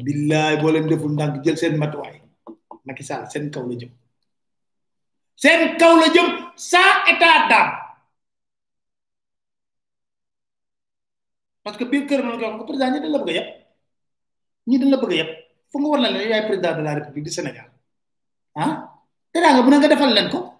billahi 0.00 0.54
bo 0.60 0.68
len 0.72 0.88
deful 0.88 1.12
ndank 1.16 1.44
jël 1.44 1.56
sen 1.60 1.74
matway 1.80 2.16
magi 2.86 3.02
Sall 3.04 3.24
sen 3.32 3.48
kaw 3.54 3.64
la 3.68 3.74
jëm 3.80 3.90
sen 5.42 5.60
kaw 5.80 5.94
la 6.00 6.08
jëm 6.14 6.26
sa 6.56 6.80
état 7.12 7.48
d'âme 7.48 7.74
parce 11.64 11.76
que 11.76 11.84
bir 11.84 12.04
kër 12.08 12.20
nga 12.24 12.56
ko 12.58 12.64
président 12.68 12.92
ni 12.92 13.00
dañ 13.00 13.12
la 13.12 13.20
bëgg 13.24 13.36
yépp 13.38 13.48
ni 14.68 14.76
dañ 14.80 14.90
la 14.92 14.98
bëgg 15.02 15.12
yépp 15.20 15.30
fu 15.70 15.76
nga 15.80 15.88
war 15.88 16.00
la 16.00 16.10
lay 16.12 16.44
président 16.48 16.76
de 16.76 16.82
la 16.84 16.94
république 16.96 17.24
du 17.28 17.32
sénégal 17.32 17.68
ah 18.56 18.72
té 19.32 19.38
nga 19.40 19.60
bu 19.64 19.68
nga 19.72 19.88
defal 19.88 20.12
len 20.16 20.28
ko 20.32 20.59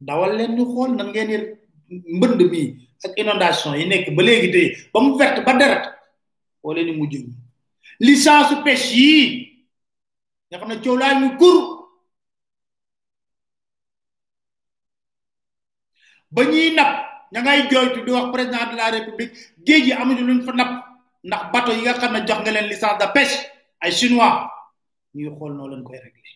dawal 0.00 0.32
leen 0.36 0.52
ñu 0.56 0.64
xool 0.72 0.90
nan 0.96 1.08
ngeen 1.12 1.28
di 1.32 1.36
mbënd 2.16 2.40
mi 2.52 2.62
ak 3.04 3.12
inondation 3.22 3.76
yi 3.78 3.84
nekk 3.88 4.06
ba 4.16 4.22
léegi 4.26 4.48
tey 4.54 4.68
ba 4.92 4.98
mu 5.04 5.16
verte 5.20 5.40
ba 5.46 5.52
deret 5.60 5.84
boo 6.60 6.72
leen 6.74 6.86
di 6.88 6.92
mujj 6.98 7.14
licence 8.04 8.54
pêche 8.64 8.90
yii 9.00 9.24
nga 10.52 10.56
xam 10.60 10.68
ne 10.68 10.76
coow 10.84 10.96
laa 11.00 11.14
ñu 11.20 11.28
kur 11.40 11.58
ba 16.34 16.42
ñuy 16.50 16.68
napp 16.76 16.92
ña 17.32 17.38
ngay 17.42 17.60
jooytu 17.70 17.98
di 18.04 18.10
wax 18.16 18.26
président 18.34 18.64
de 18.70 18.74
la 18.76 18.86
république 18.96 19.32
géej 19.66 19.84
yi 19.86 19.92
amuñu 20.02 20.22
luñ 20.28 20.40
fa 20.46 20.52
napp 20.58 20.72
ndax 21.26 21.42
bateau 21.52 21.76
yi 21.76 21.82
nga 21.84 21.98
xam 22.00 22.12
ne 22.12 22.20
jox 22.28 22.38
nga 22.42 22.52
leen 22.54 22.68
licence 22.72 22.98
de 23.00 23.06
pêche 23.16 23.36
ay 23.82 23.90
chinois 23.98 24.34
ñuy 25.16 25.30
xool 25.38 25.52
noo 25.56 25.68
leen 25.70 25.84
koy 25.88 25.98
réglé 26.04 26.30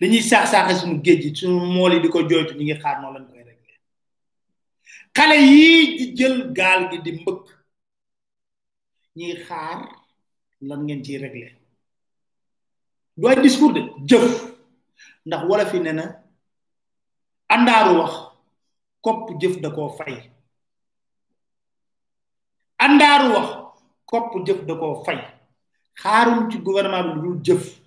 li 0.00 0.08
ñuy 0.10 0.22
saax-saaxe 0.30 0.74
suñu 0.80 0.96
géej 1.04 1.20
gi 1.22 1.30
suñu 1.38 1.60
mool 1.74 1.92
di 2.02 2.08
ko 2.14 2.18
jooytu 2.30 2.54
ñu 2.56 2.62
ngi 2.64 2.80
xaar 2.82 2.96
noonu 3.00 3.16
lañ 3.18 3.28
koy 3.32 3.42
réglé 3.48 3.72
xale 5.16 5.36
yii 5.50 5.82
jël 6.18 6.36
gaal 6.58 6.80
gi 6.90 6.98
di 7.04 7.10
mbëkk 7.20 7.44
ñuy 9.18 9.34
xaar 9.46 9.78
lan 10.68 10.80
ngeen 10.84 11.00
ciy 11.04 11.16
réglé 11.24 11.48
du 13.20 13.24
ay 13.28 13.36
discours 13.42 13.72
de 13.76 13.80
jëf 14.08 14.26
ndax 15.26 15.42
wala 15.48 15.64
fi 15.70 15.78
ne 15.80 15.92
na 15.98 16.04
àndaaru 17.54 17.92
wax 18.00 18.14
kopp 19.04 19.22
jëf 19.40 19.54
da 19.62 19.68
koo 19.76 19.90
fay 19.98 20.16
jëf 24.46 24.60
da 24.68 24.74
koo 24.80 25.02
fay 25.06 25.20
xaarum 26.00 26.38
ci 26.50 26.56
gouvernement 26.58 27.08
bi 27.14 27.18
lu 27.24 27.40
jëf 27.46 27.83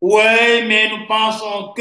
Oui, 0.00 0.20
mais 0.68 0.90
nous 0.90 1.06
pensons 1.06 1.72
que 1.72 1.80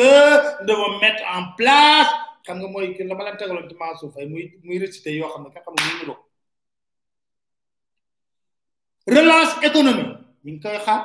nous 0.62 0.68
devons 0.68 1.00
mettre 1.00 1.22
en 1.28 1.54
place. 1.58 2.08
xam 2.46 2.58
nga 2.60 2.68
mooy 2.68 2.94
la 3.10 3.16
mala 3.16 3.32
la 3.32 3.38
tegaloon 3.38 3.68
ci 3.70 3.76
Mansour 3.80 4.12
fay 4.14 4.28
muy 4.28 4.44
muy 4.64 4.78
récité 4.78 5.10
yoo 5.18 5.30
xam 5.34 5.44
ne 5.46 5.50
ka 5.50 5.62
xam 5.66 5.74
ne 5.76 5.92
muy 5.96 6.16
relance 9.14 9.58
économique 9.62 10.14
ñu 10.44 10.52
ngi 10.52 10.62
koy 10.64 10.78
xaar 10.86 11.02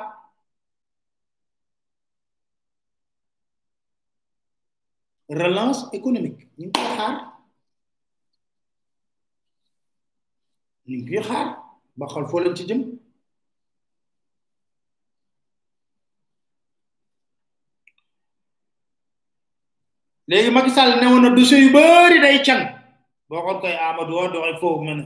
relance 5.41 5.81
économique 5.97 6.43
ñu 6.59 6.65
ngi 6.67 6.75
koy 6.77 6.89
xaar 6.97 7.13
ñu 10.87 10.95
ngi 10.97 11.05
koy 11.11 11.23
xaar 11.29 11.47
ba 11.99 12.05
xol 12.13 12.25
foo 12.29 12.39
leen 12.43 12.55
ci 12.57 12.63
jëm 12.69 12.81
léegi 20.31 20.51
Macky 20.51 20.69
Sall 20.71 20.97
ne 20.99 21.05
woon 21.07 21.21
na 21.21 21.29
dossier 21.29 21.59
yu 21.61 21.69
bëri 21.75 22.19
day 22.21 22.41
can 22.41 22.61
boo 23.29 23.41
xoon 23.43 23.59
koy 23.59 23.73
Amadou 23.75 24.15
Wa 24.15 24.29
doxee 24.31 24.57
foofu 24.61 24.83
mën 24.83 24.99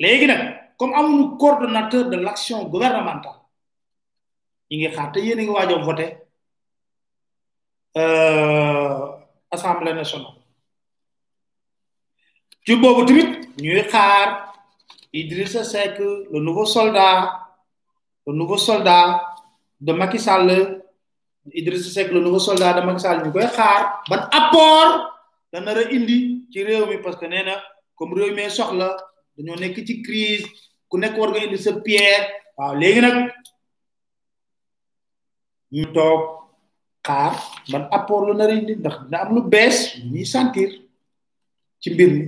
léegi 0.00 0.26
nag 0.26 0.42
comme 0.78 0.94
amuñu 0.94 1.36
coordonnateur 1.36 2.08
de 2.08 2.16
l'action 2.16 2.64
gouvernementale 2.72 3.40
ñi 4.70 4.76
ngi 4.76 4.88
xaar 4.96 5.12
te 5.12 5.20
yéen 5.20 5.38
a 5.38 5.42
ngi 5.42 5.52
waaj 5.56 5.72
a 5.72 5.76
voté 5.86 6.06
euh, 7.98 9.06
assemblée 9.50 9.92
nationale 9.92 10.36
ci 12.64 12.76
boobu 12.76 13.04
tamit 13.04 13.30
ñuy 13.60 13.82
xaar 13.92 14.28
Idrissa 15.12 15.62
Seck 15.64 15.98
le 15.98 16.38
nouveau 16.40 16.64
soldat 16.64 17.44
le 18.26 18.32
nouveau 18.32 18.56
soldat 18.56 19.20
de 19.78 19.92
Macky 19.92 20.18
Idrissa 21.50 21.90
Seck 21.90 22.10
ah, 22.14 22.14
lu 22.14 22.20
nouveau 22.22 22.38
soldat 22.38 22.74
de 22.78 22.86
Macky 22.86 23.00
Sall 23.02 23.22
ñu 23.26 23.32
koy 23.34 23.46
xaar 23.56 23.84
ban 24.08 24.22
apport 24.30 25.10
da 25.50 25.58
na 25.60 25.72
a 25.74 25.82
indi 25.96 26.16
ci 26.52 26.62
réew 26.62 26.86
mi 26.86 26.98
parce 27.02 27.16
que 27.18 27.26
nee 27.26 27.42
comme 27.96 28.14
réew 28.16 28.32
mi 28.34 28.44
soxla 28.48 28.88
dañu 29.34 29.54
nekk 29.60 29.76
ci 29.86 29.94
crise 30.06 30.46
ku 30.88 30.96
nekk 30.98 31.14
war 31.18 31.30
nga 31.30 31.40
indi 31.44 31.58
sa 31.64 31.72
pierre 31.84 32.22
waaw 32.56 32.74
léegi 32.80 33.00
nak 33.02 33.14
ñu 35.74 35.84
tok 35.96 36.20
xaar 37.06 37.32
ban 37.70 37.84
apport 37.96 38.22
lu 38.26 38.32
na 38.38 38.44
a 38.46 38.54
indi 38.58 38.74
ndax 38.80 38.96
dina 39.02 39.18
am 39.22 39.30
lu 39.34 39.40
bes 39.54 39.76
ñuy 40.12 40.26
sentir 40.32 40.70
ci 41.82 41.88
mbir 41.92 42.10
mi 42.18 42.22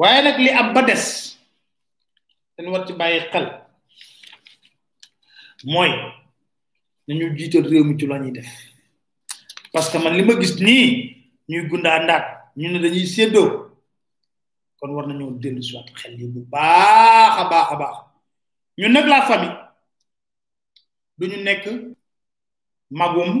waye 0.00 0.18
nak 0.22 0.36
li 0.44 0.50
am 0.50 0.68
ba 0.74 0.82
dess 0.88 1.04
dañu 2.54 2.70
war 2.74 2.82
ci 2.88 2.92
baye 3.00 3.18
xel 3.32 3.46
moy 5.72 5.90
nañu 7.08 7.36
jiital 7.36 7.64
réew 7.66 7.84
mi 7.84 7.96
ci 7.96 8.06
la 8.06 8.18
ñuy 8.18 8.32
def 8.32 8.46
parce 9.72 9.90
que 9.90 9.98
man 9.98 10.14
li 10.16 10.22
ma 10.24 10.38
gis 10.40 10.54
nii 10.60 10.90
ñuy 11.48 11.68
gundaa 11.68 11.98
ndaat 12.04 12.24
ñu 12.56 12.68
ne 12.70 12.78
dañuy 12.78 13.06
séddoo 13.06 13.70
kon 14.78 14.94
war 14.94 15.06
nañoo 15.06 15.32
dellu 15.42 15.62
si 15.62 15.74
waat 15.76 15.86
xel 15.94 16.14
yi 16.20 16.26
bu 16.28 16.40
baax 16.52 17.32
a 17.42 17.44
baax 17.50 17.66
a 17.72 17.76
baax 17.76 17.96
ñu 18.78 18.88
nag 18.88 19.06
la 19.08 19.22
famille 19.22 19.58
ñu 21.18 21.38
nekk 21.42 21.64
magum 22.90 23.32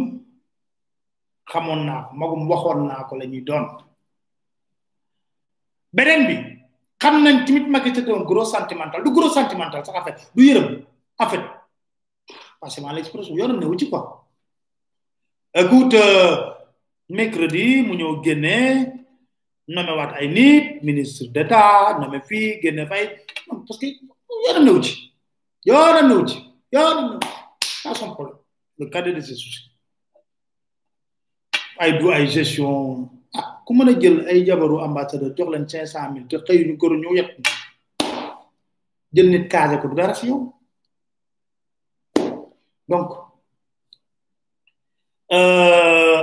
xamoon 1.50 1.84
naa 1.86 2.10
magum 2.14 2.48
waxoon 2.50 2.86
naa 2.88 3.04
ko 3.04 3.16
la 3.16 3.24
ñuy 3.26 3.40
doon 3.42 3.64
beneen 5.92 6.22
bi 6.28 6.34
xam 6.98 7.22
nañ 7.24 7.44
tamit 7.44 7.66
Macky 7.68 7.90
c'est 7.94 8.08
un 8.10 8.22
gros 8.24 8.44
sentimental 8.44 9.02
du 9.04 9.10
gros 9.12 9.30
sentimental 9.30 9.84
sax 9.86 9.96
en 9.98 10.04
fait 10.04 10.18
du 10.34 10.42
yërëm 10.46 10.68
en 11.22 11.28
fait 11.28 11.40
passer 12.62 12.78
mal 12.80 12.94
express 12.96 13.26
yo 13.28 13.48
na 13.50 13.66
wuti 13.66 13.86
ci 13.90 13.90
quoi 13.90 14.02
écoute 15.52 15.98
mercredi 17.10 17.82
mu 17.82 17.94
ñeu 17.98 18.22
génné 18.22 18.92
nomé 19.66 19.90
wat 19.98 20.14
ay 20.14 20.28
nit 20.30 20.78
ministre 20.86 21.26
d'état 21.34 21.98
nomé 22.00 22.20
fi 22.22 22.60
génné 22.62 22.86
fay 22.86 23.18
parce 23.66 23.78
que 23.82 23.86
yo 24.46 24.60
na 24.62 24.70
wuti 24.72 24.94
yo 25.66 25.74
yow 25.74 26.18
wuti 26.22 26.36
yo 26.72 26.80
ci 27.60 27.80
ça 27.82 27.94
son 27.98 28.12
problème 28.14 28.36
le 28.78 28.86
cadre 28.86 29.10
de 29.10 29.18
ses 29.20 29.34
soucis 29.34 29.66
ay 31.82 31.98
du 31.98 32.12
ay 32.14 32.28
gestion 32.30 33.10
ah, 33.34 33.58
ku 33.66 33.74
mëna 33.74 33.98
jël 33.98 34.22
ay 34.30 34.46
jabaru 34.46 34.78
ambassadeur 34.78 35.34
jox 35.36 35.50
leen 35.50 35.66
500000 35.66 36.28
te 36.30 36.36
xey 36.46 36.62
ñu 36.64 36.78
ko 36.78 36.94
ñu 36.94 37.12
yépp 37.18 37.42
jël 39.12 39.28
nit 39.34 39.48
casé 39.50 39.80
ko 39.82 39.88
dara 39.90 40.14
ci 40.14 40.28
yow 40.30 40.54
donc 42.88 43.10
euh, 45.32 46.22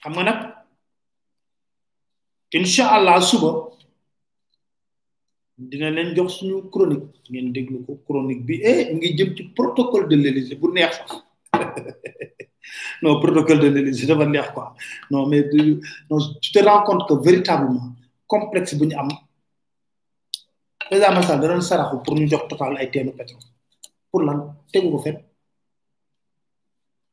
xam 0.00 0.14
nga 0.14 0.66
suba 3.28 3.50
dina 5.70 5.88
jox 6.16 6.32
chronique 6.72 7.58
chronique 8.06 8.42
bi 8.46 8.54
eh 8.62 8.92
ngi 8.94 9.44
protocole 9.54 10.08
de 10.08 10.16
l'Élysée 10.16 10.56
bu 10.56 10.68
neex 10.72 10.96
non 13.02 13.20
protocole 13.20 13.60
de 13.60 13.68
l'Élysée 13.68 14.06
quoi 14.52 14.74
non 15.10 15.26
mais 15.28 15.48
tu 15.48 15.80
te 16.52 16.58
rends 16.64 16.82
compte 16.82 17.06
que 17.08 17.14
véritablement 17.24 17.92
complexe 18.26 18.74
am 18.96 19.08
pour 22.04 22.14
ñu 22.16 22.28
jox 22.28 22.48
total 22.48 22.76
ay 22.78 22.88
pétrole 22.88 23.42
pour 24.10 24.20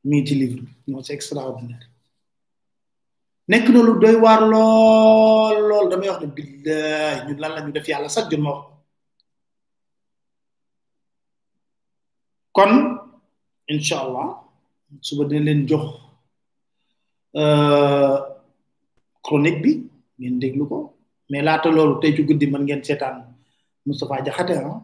mii 0.02 0.26
ci 0.26 0.34
livre 0.36 0.62
bi 0.66 0.91
non 0.91 1.04
c'est 1.06 1.20
nekk 3.52 3.66
na 3.74 3.80
lu 3.86 3.93
doy 4.02 4.16
waar 4.24 4.41
lool 4.52 5.56
lool 5.70 5.86
damay 5.91 6.10
wax 6.10 6.20
na 6.24 6.28
billaay 6.38 7.16
ñu 7.26 7.34
lan 7.41 7.52
la 7.56 7.62
ñu 7.62 7.72
def 7.76 7.88
yàlla 7.89 8.10
sax 8.16 8.26
jun 8.30 8.41
ma 8.43 8.52
wax 8.56 8.66
kon 12.58 12.72
incha 13.72 13.95
allah 14.04 14.28
suba 15.06 15.24
dina 15.30 15.45
leen 15.45 15.68
jox 15.70 15.86
euh, 17.39 18.18
chronique 19.24 19.62
bi 19.64 19.72
ngeen 20.20 20.39
déglu 20.41 20.64
ko 20.72 20.78
mais 21.30 21.41
laata 21.45 21.70
loolu 21.70 21.99
tey 22.02 22.12
ci 22.16 22.22
guddi 22.28 22.47
mën 22.47 22.62
ngeen 22.66 22.84
seetaan 22.84 23.18
Moustapha 23.86 24.22
Diakhaté 24.26 24.56
ah 24.66 24.78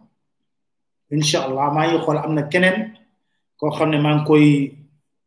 incha 1.15 1.38
allah 1.47 1.65
maa 1.76 1.88
ngi 1.88 1.99
am 2.26 2.34
na 2.36 2.43
keneen 2.51 2.78
koo 3.59 3.72
xam 3.76 3.89
ne 3.91 3.97
maa 4.05 4.24
koy 4.28 4.47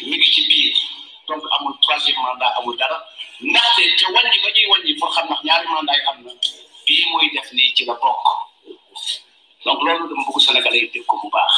mi 0.00 0.16
ngi 0.16 0.28
ci 0.32 0.42
biir 0.48 0.72
donc 1.28 1.42
amul 1.58 1.74
troisième 1.82 2.16
mandat 2.22 2.48
amul 2.58 2.76
dara 2.76 2.98
ndaxte 3.40 3.82
ca 3.98 4.10
wàññi 4.12 4.38
ba 4.42 4.48
ñuy 4.50 4.66
wàññi 4.72 4.94
pour 4.98 5.10
xam 5.14 5.26
ndax 5.26 5.42
ñaari 5.44 5.68
mandat 5.68 5.96
yi 6.86 7.02
am 7.02 7.12
mooy 7.12 7.30
def 7.34 7.52
nii 7.52 7.74
ci 7.74 7.84
la 7.84 7.94
bokk 7.94 8.24
donc 9.64 9.82
loolu 9.84 10.08
dama 10.08 10.22
bëgg 10.26 10.40
Sénégalais 10.44 10.80
yi 10.82 10.88
dégg 10.90 11.04
ko 11.06 11.16
bu 11.22 11.28
baax 11.30 11.54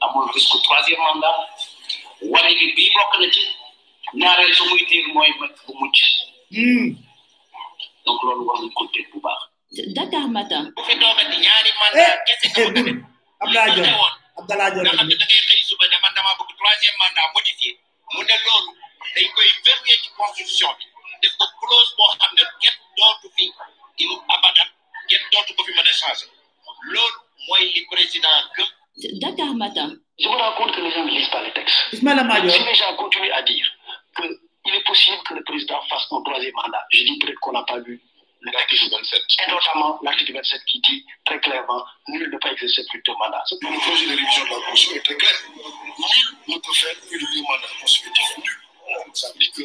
amul 0.00 0.26
ko 0.32 0.58
troisième 0.58 1.00
mandat 1.00 1.36
wàññi 2.22 2.56
bi 2.66 2.72
bii 2.76 2.90
bokk 2.96 3.18
na 3.20 3.30
ci 3.30 3.42
ñaareel 4.14 4.54
su 4.54 4.64
muy 4.68 4.82
mooy 5.14 5.30
mat 5.40 5.54
bu 5.66 5.72
mujj 5.80 5.98
hmm. 6.54 6.96
donc 8.04 8.22
loolu 8.22 8.44
war 8.46 8.58
nañ 8.62 8.70
ko 8.76 8.84
dégg 8.94 9.08
bu 9.12 9.20
baax. 9.20 9.40
Dakar 9.96 10.28
Matin. 10.34 10.64
fi 10.86 10.94
doogati 11.00 11.36
ñaari 11.46 11.70
mandat 11.80 12.18
kese. 12.26 12.48
Eh, 13.44 13.76
eh, 13.80 13.94
Abdoulaye 14.36 14.70
Dione 14.72 15.14
su 15.74 15.80
ba 15.80 15.86
ne 15.90 15.98
man 16.02 16.12
damaa 16.14 16.38
bëgg 16.38 16.50
troisième 16.58 16.98
mandat 17.02 17.26
modifié 17.34 17.70
mu 18.12 18.20
ne 18.22 18.36
loolu 18.44 18.70
dañ 19.14 19.26
koy 19.34 19.48
verrouiller 19.66 19.98
ci 20.02 20.10
constitution 20.16 20.70
bi 20.78 20.86
def 21.22 21.32
ko 21.38 21.46
clause 21.62 21.92
boo 21.98 22.08
xam 22.18 22.30
ne 22.38 22.42
kenn 22.62 22.78
dootu 22.96 23.28
fi 23.36 23.44
inu 24.04 24.14
abadan 24.34 24.68
kenn 25.10 25.24
dootu 25.32 25.52
ko 25.58 25.64
fi 25.66 25.72
mën 25.74 25.88
a 25.90 25.94
changé 26.00 26.26
loolu 26.94 27.18
mooy 27.48 27.64
li 27.74 27.80
président 27.92 28.36
gëm. 28.54 28.70
Dakar 29.20 29.50
Matin. 29.58 29.90
Je 30.16 30.28
me 30.28 30.36
rends 30.36 30.52
compte 30.52 30.70
que 30.76 30.80
les 30.80 30.92
gens 30.92 31.02
ne 31.04 31.10
lisent 31.10 31.28
pas 31.28 31.42
les 31.42 31.52
textes. 31.52 31.74
Si 31.90 32.00
les 32.64 32.74
gens 32.76 32.94
continuent 32.94 33.32
à 33.32 33.42
dire 33.42 33.66
que 34.14 34.22
il 34.66 34.72
est 34.76 34.84
possible 34.86 35.20
que 35.24 35.34
le 35.34 35.42
président 35.42 35.82
fasse 35.88 36.04
son 36.08 36.22
troisième 36.22 36.54
mandat, 36.54 36.86
je 36.92 37.02
dis 37.02 37.18
peut-être 37.18 37.40
qu'on 37.40 37.50
n'a 37.50 37.64
pas 37.64 37.80
vu 37.80 38.00
et 38.82 39.50
notamment 39.50 39.98
l'article 40.02 40.32
27 40.34 40.60
qui 40.66 40.80
dit 40.80 41.04
très 41.24 41.38
clairement, 41.40 41.84
nul 42.08 42.28
ne 42.30 42.36
peut 42.38 42.50
exercer 42.52 42.82
plus 42.90 43.00
de 43.06 43.12
mandat. 43.12 43.42
Le 43.52 43.80
projet 43.80 44.04
de 44.06 44.10
révision 44.10 44.44
de 44.44 44.48
la 44.50 44.70
Constitution 44.70 44.96
est 44.96 45.02
très 45.04 45.14
clair. 45.16 45.34
Nul 45.54 46.56
ne 46.56 46.58
peut 46.60 46.72
faire 46.72 46.96
plus 47.06 47.18
de 47.20 47.42
mandat 47.42 47.68
est 47.82 48.14
défendue. 48.16 48.58
Ça 49.14 49.28
veut 49.32 49.38
dire 49.38 49.52
que 49.54 49.62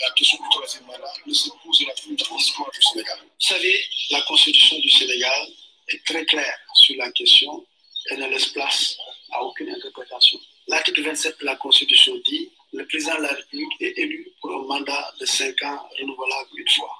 la 0.00 0.10
question 0.14 0.38
du 0.42 0.48
troisième 0.50 0.84
mandat 0.84 1.12
ne 1.26 1.34
se 1.34 1.50
pose 1.64 1.86
la 1.88 1.94
plus 1.94 2.14
transport 2.16 2.70
du 2.72 2.82
Sénégal. 2.82 3.18
Vous 3.22 3.28
savez, 3.38 3.84
la 4.12 4.20
Constitution 4.22 4.78
du 4.78 4.90
Sénégal 4.90 5.46
est 5.88 6.04
très 6.06 6.24
claire 6.26 6.58
sur 6.74 6.94
la 6.98 7.10
question 7.12 7.66
et 8.12 8.16
ne 8.16 8.26
laisse 8.28 8.46
place 8.46 8.96
à 9.32 9.42
aucune 9.42 9.70
interprétation. 9.70 10.38
L'article 10.68 11.02
27 11.02 11.40
de 11.40 11.46
la 11.46 11.56
Constitution 11.56 12.14
dit 12.26 12.50
le 12.74 12.86
président 12.86 13.16
de 13.16 13.22
la 13.22 13.28
République 13.34 13.72
est 13.80 13.98
élu 13.98 14.30
pour 14.40 14.52
un 14.54 14.62
mandat 14.64 15.12
de 15.20 15.26
5 15.26 15.60
ans 15.64 15.88
renouvelable 15.98 16.48
une 16.56 16.68
fois. 16.70 16.96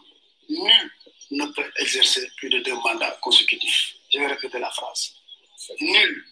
Nul 0.48 0.91
ne 1.32 1.46
peut 1.52 1.70
exercer 1.78 2.30
plus 2.36 2.50
de 2.50 2.58
deux 2.60 2.74
mandats 2.74 3.18
consécutifs. 3.22 3.94
Je 4.12 4.18
vais 4.18 4.26
répéter 4.26 4.58
la 4.58 4.70
phrase. 4.70 5.12
Nul 5.80 6.24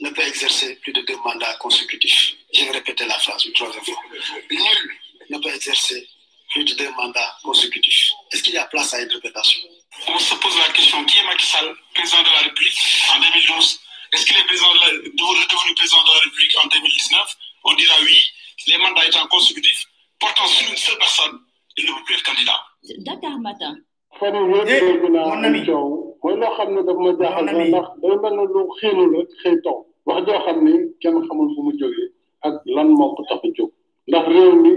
ne 0.00 0.10
peut 0.10 0.22
exercer 0.22 0.74
plus 0.76 0.92
de 0.92 1.00
deux 1.02 1.16
mandats 1.18 1.54
consécutifs. 1.54 2.34
Je 2.52 2.64
vais 2.64 2.72
répéter 2.72 3.06
la 3.06 3.18
phrase 3.20 3.44
une 3.46 3.52
troisième 3.52 3.84
fois. 3.84 4.02
Nul 4.50 4.98
ne 5.30 5.38
peut 5.38 5.54
exercer 5.54 6.08
plus 6.50 6.64
de 6.64 6.74
deux 6.74 6.90
mandats 6.90 7.38
consécutifs. 7.42 8.10
Est-ce 8.32 8.42
qu'il 8.42 8.54
y 8.54 8.58
a 8.58 8.64
place 8.66 8.92
à 8.94 8.98
interprétation 8.98 9.60
On 10.08 10.18
se 10.18 10.34
pose 10.34 10.58
la 10.58 10.70
question 10.72 11.04
qui 11.04 11.18
est 11.18 11.24
Macky 11.24 11.46
Sall, 11.46 11.74
président 11.94 12.22
de 12.22 12.28
la 12.28 12.38
République 12.40 12.80
en 13.14 13.20
2011 13.20 13.80
Est-ce 14.12 14.26
qu'il 14.26 14.36
est 14.36 14.44
président 14.44 14.74
de 14.74 14.80
la, 14.80 14.90
devenu 14.90 15.74
président 15.76 16.02
de 16.02 16.08
la 16.14 16.18
République 16.20 16.56
en 16.62 16.66
2019 16.66 17.36
On 17.64 17.74
dira 17.74 17.94
oui. 18.02 18.26
Les 18.66 18.78
mandats 18.78 19.06
étant 19.06 19.26
consécutifs 19.28 19.84
portant 20.18 20.46
sur 20.46 20.68
une 20.68 20.76
seule 20.76 20.98
personne, 20.98 21.41
na 25.42 25.48
mi 25.50 25.60
mooy 26.22 26.34
loo 26.38 26.52
xam 26.56 26.70
ne 26.74 26.82
daf 26.86 26.96
ma 26.96 27.16
jaaxal 27.18 27.44
na 27.44 27.52
ndax 27.62 27.88
day 28.00 28.18
mel 28.20 28.36
ne 28.36 28.42
lu 28.54 28.62
xiinu 28.78 29.04
rek 29.12 29.28
xëy 29.42 29.54
taw 29.64 29.78
wax 30.06 30.26
joo 30.26 30.40
xam 30.46 30.58
ni 30.64 30.72
kenn 31.02 31.16
xamul 31.28 31.48
fu 31.54 31.60
mu 31.66 31.72
jógee 31.80 32.08
ak 32.46 32.54
lan 32.74 32.88
moo 32.98 33.14
ko 33.16 33.22
tax 33.30 33.40
a 33.44 33.48
ndax 34.08 34.24
réew 34.32 34.52
mi 34.62 34.72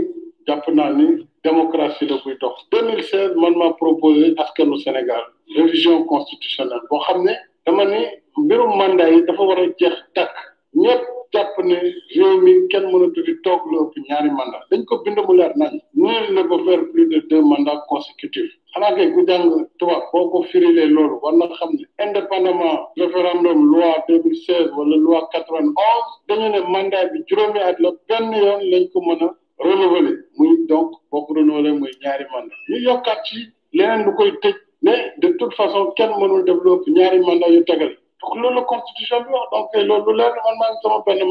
jàpp 0.47 0.67
na 0.73 0.89
ni 0.93 1.05
démocratie 1.43 2.07
la 2.09 2.17
buy 2.23 2.33
dox 2.41 2.55
2016 2.71 3.35
man 3.41 3.53
maa 3.57 3.73
proposé 3.73 4.33
askanu 4.37 4.77
Sénégal 4.79 5.23
révision 5.55 6.03
constitutionnelle 6.05 6.81
boo 6.89 6.99
xam 6.99 7.23
ne 7.23 7.33
dama 7.65 7.85
ni 7.85 7.99
mbirum 8.43 8.71
mandat 8.79 9.11
yi 9.13 9.25
dafa 9.27 9.43
war 9.43 9.59
a 9.59 9.65
jeex 9.79 9.95
tàkk 10.15 10.33
ñëpp 10.81 11.01
jàpp 11.35 11.53
ne 11.67 11.75
réew 12.17 12.31
mi 12.43 12.51
kenn 12.71 12.85
mënatu 12.91 13.19
di 13.27 13.33
toog 13.45 13.61
lu 13.71 13.75
ëpp 13.83 13.93
ñaari 14.07 14.29
mandat 14.39 14.63
dañ 14.71 14.81
ko 14.89 14.93
bind 15.05 15.19
mu 15.27 15.33
leer 15.39 15.53
nañ 15.61 15.73
neen 16.03 16.25
la 16.35 16.41
ko 16.49 16.55
faire 16.65 16.83
plus 16.91 17.05
de 17.13 17.19
deux 17.29 17.43
mandats 17.51 17.81
consécutifs 17.91 18.53
xanaa 18.73 18.93
kay 18.97 19.07
ku 19.13 19.19
jàng 19.29 19.47
tubaab 19.79 20.03
boo 20.11 20.25
ko 20.31 20.37
firilee 20.51 20.87
loolu 20.95 21.15
war 21.23 21.33
na 21.39 21.45
xam 21.59 21.69
ne 21.77 21.83
indépendamment 22.05 22.79
référendum 23.01 23.57
loi 23.73 23.91
deux 24.07 24.19
mille 24.23 24.41
seize 24.45 24.69
wala 24.77 24.95
loi 25.05 25.21
quatre 25.33 25.51
vingt 25.57 25.73
onze 25.89 26.09
dañu 26.29 26.45
ne 26.53 26.59
mandat 26.73 27.05
bi 27.13 27.19
juróomi 27.29 27.59
at 27.69 27.77
la 27.83 27.89
benn 28.09 28.27
yoon 28.43 28.61
lañ 28.71 28.83
ko 28.93 28.97
mën 29.07 29.19
a 29.25 29.29
renouveler 29.67 30.15
muy 30.37 30.51
donc 30.71 30.89
boo 31.11 31.21
ko 31.25 31.31
renouveler 31.39 31.73
muy 31.81 31.91
ñaari 32.03 32.25
mandat 32.33 32.59
ñu 32.69 32.77
yokkaat 32.87 33.19
ci 33.27 33.35
leneen 33.77 33.99
lu 34.07 34.11
koy 34.17 34.31
tëj 34.41 34.55
mais 34.85 35.01
de 35.23 35.27
toute 35.39 35.53
façon 35.59 35.83
kenn 35.97 36.11
mënul 36.19 36.43
développer 36.49 36.89
ñaari 36.97 37.19
mandat 37.27 37.49
yu 37.57 37.63
tegal 37.71 37.93
loolu 38.41 38.55
la 38.55 38.61
constitution 38.73 39.19
bi 39.23 39.31
wax 39.35 39.47
donc 39.51 39.69
loolu 39.89 40.11
leer 40.19 40.33
na 40.45 40.51
man 40.51 40.59
maa 40.59 40.69
ngi 40.71 40.79
sama 40.83 40.99
benn 41.05 41.21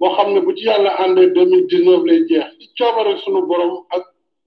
boo 0.00 0.10
xam 0.16 0.28
ne 0.34 0.40
bu 0.44 0.50
ci 0.56 0.64
yàlla 0.68 0.90
àndee 1.02 1.26
deux 1.34 1.46
mille 1.46 1.66
dix 1.68 1.80
neuf 1.84 2.04
lay 2.04 2.20
jeex 2.28 2.46
ci 2.58 2.68
coobare 2.82 3.16
suñu 3.22 3.42
borom 3.46 3.72
ak 3.96 4.02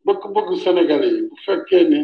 bëgg-bëgg 0.05 0.49
Sénégalais 0.63 1.11
yi 1.15 1.21
bu 1.29 1.35
fekkee 1.45 1.83
ne 1.89 1.99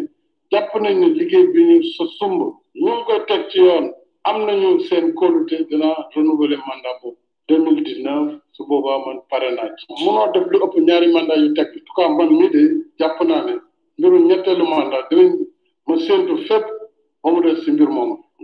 jàpp 0.52 0.74
nañ 0.80 0.94
ne 1.00 1.08
liggéey 1.20 1.48
bi 1.54 1.62
ñu 1.70 1.84
sa 1.84 2.04
sumb 2.18 2.40
ñu 2.82 2.90
ngi 2.92 3.02
koy 3.08 3.22
teg 3.28 3.42
ci 3.50 3.60
yoon 3.60 3.86
am 4.24 4.38
nañu 4.46 4.80
seen 4.88 5.14
kóolute 5.14 5.58
dina 5.70 5.90
renouveler 6.16 6.60
mandat 6.68 6.98
boobu 7.02 7.18
deux 7.50 7.60
mille 7.66 7.84
dix 7.84 8.00
neuf 8.06 8.40
su 8.54 8.66
boobaa 8.68 9.00
man 9.06 9.18
pare 9.30 9.50
naa 9.58 9.70
ci 9.78 9.86
munoo 10.06 10.32
def 10.34 10.46
lu 10.52 10.58
ëpp 10.66 10.74
ñaari 10.88 11.12
mandat 11.14 11.38
yu 11.44 11.54
teg 11.54 11.68
en 11.68 11.82
tout 11.86 12.12
man 12.18 12.30
mii 12.40 12.50
de 12.56 12.62
jàpp 13.00 13.20
naa 13.30 13.44
ne 13.48 13.54
mbiru 13.98 14.18
ñetteelu 14.28 14.66
mandat 14.76 15.08
ma 15.88 15.98
séntu 16.06 16.38
fépp 16.48 16.66
ba 17.24 17.32
mu 17.32 17.42
des 17.42 17.62
si 17.64 17.72
mbir 17.72 17.90
moomu 17.90 18.19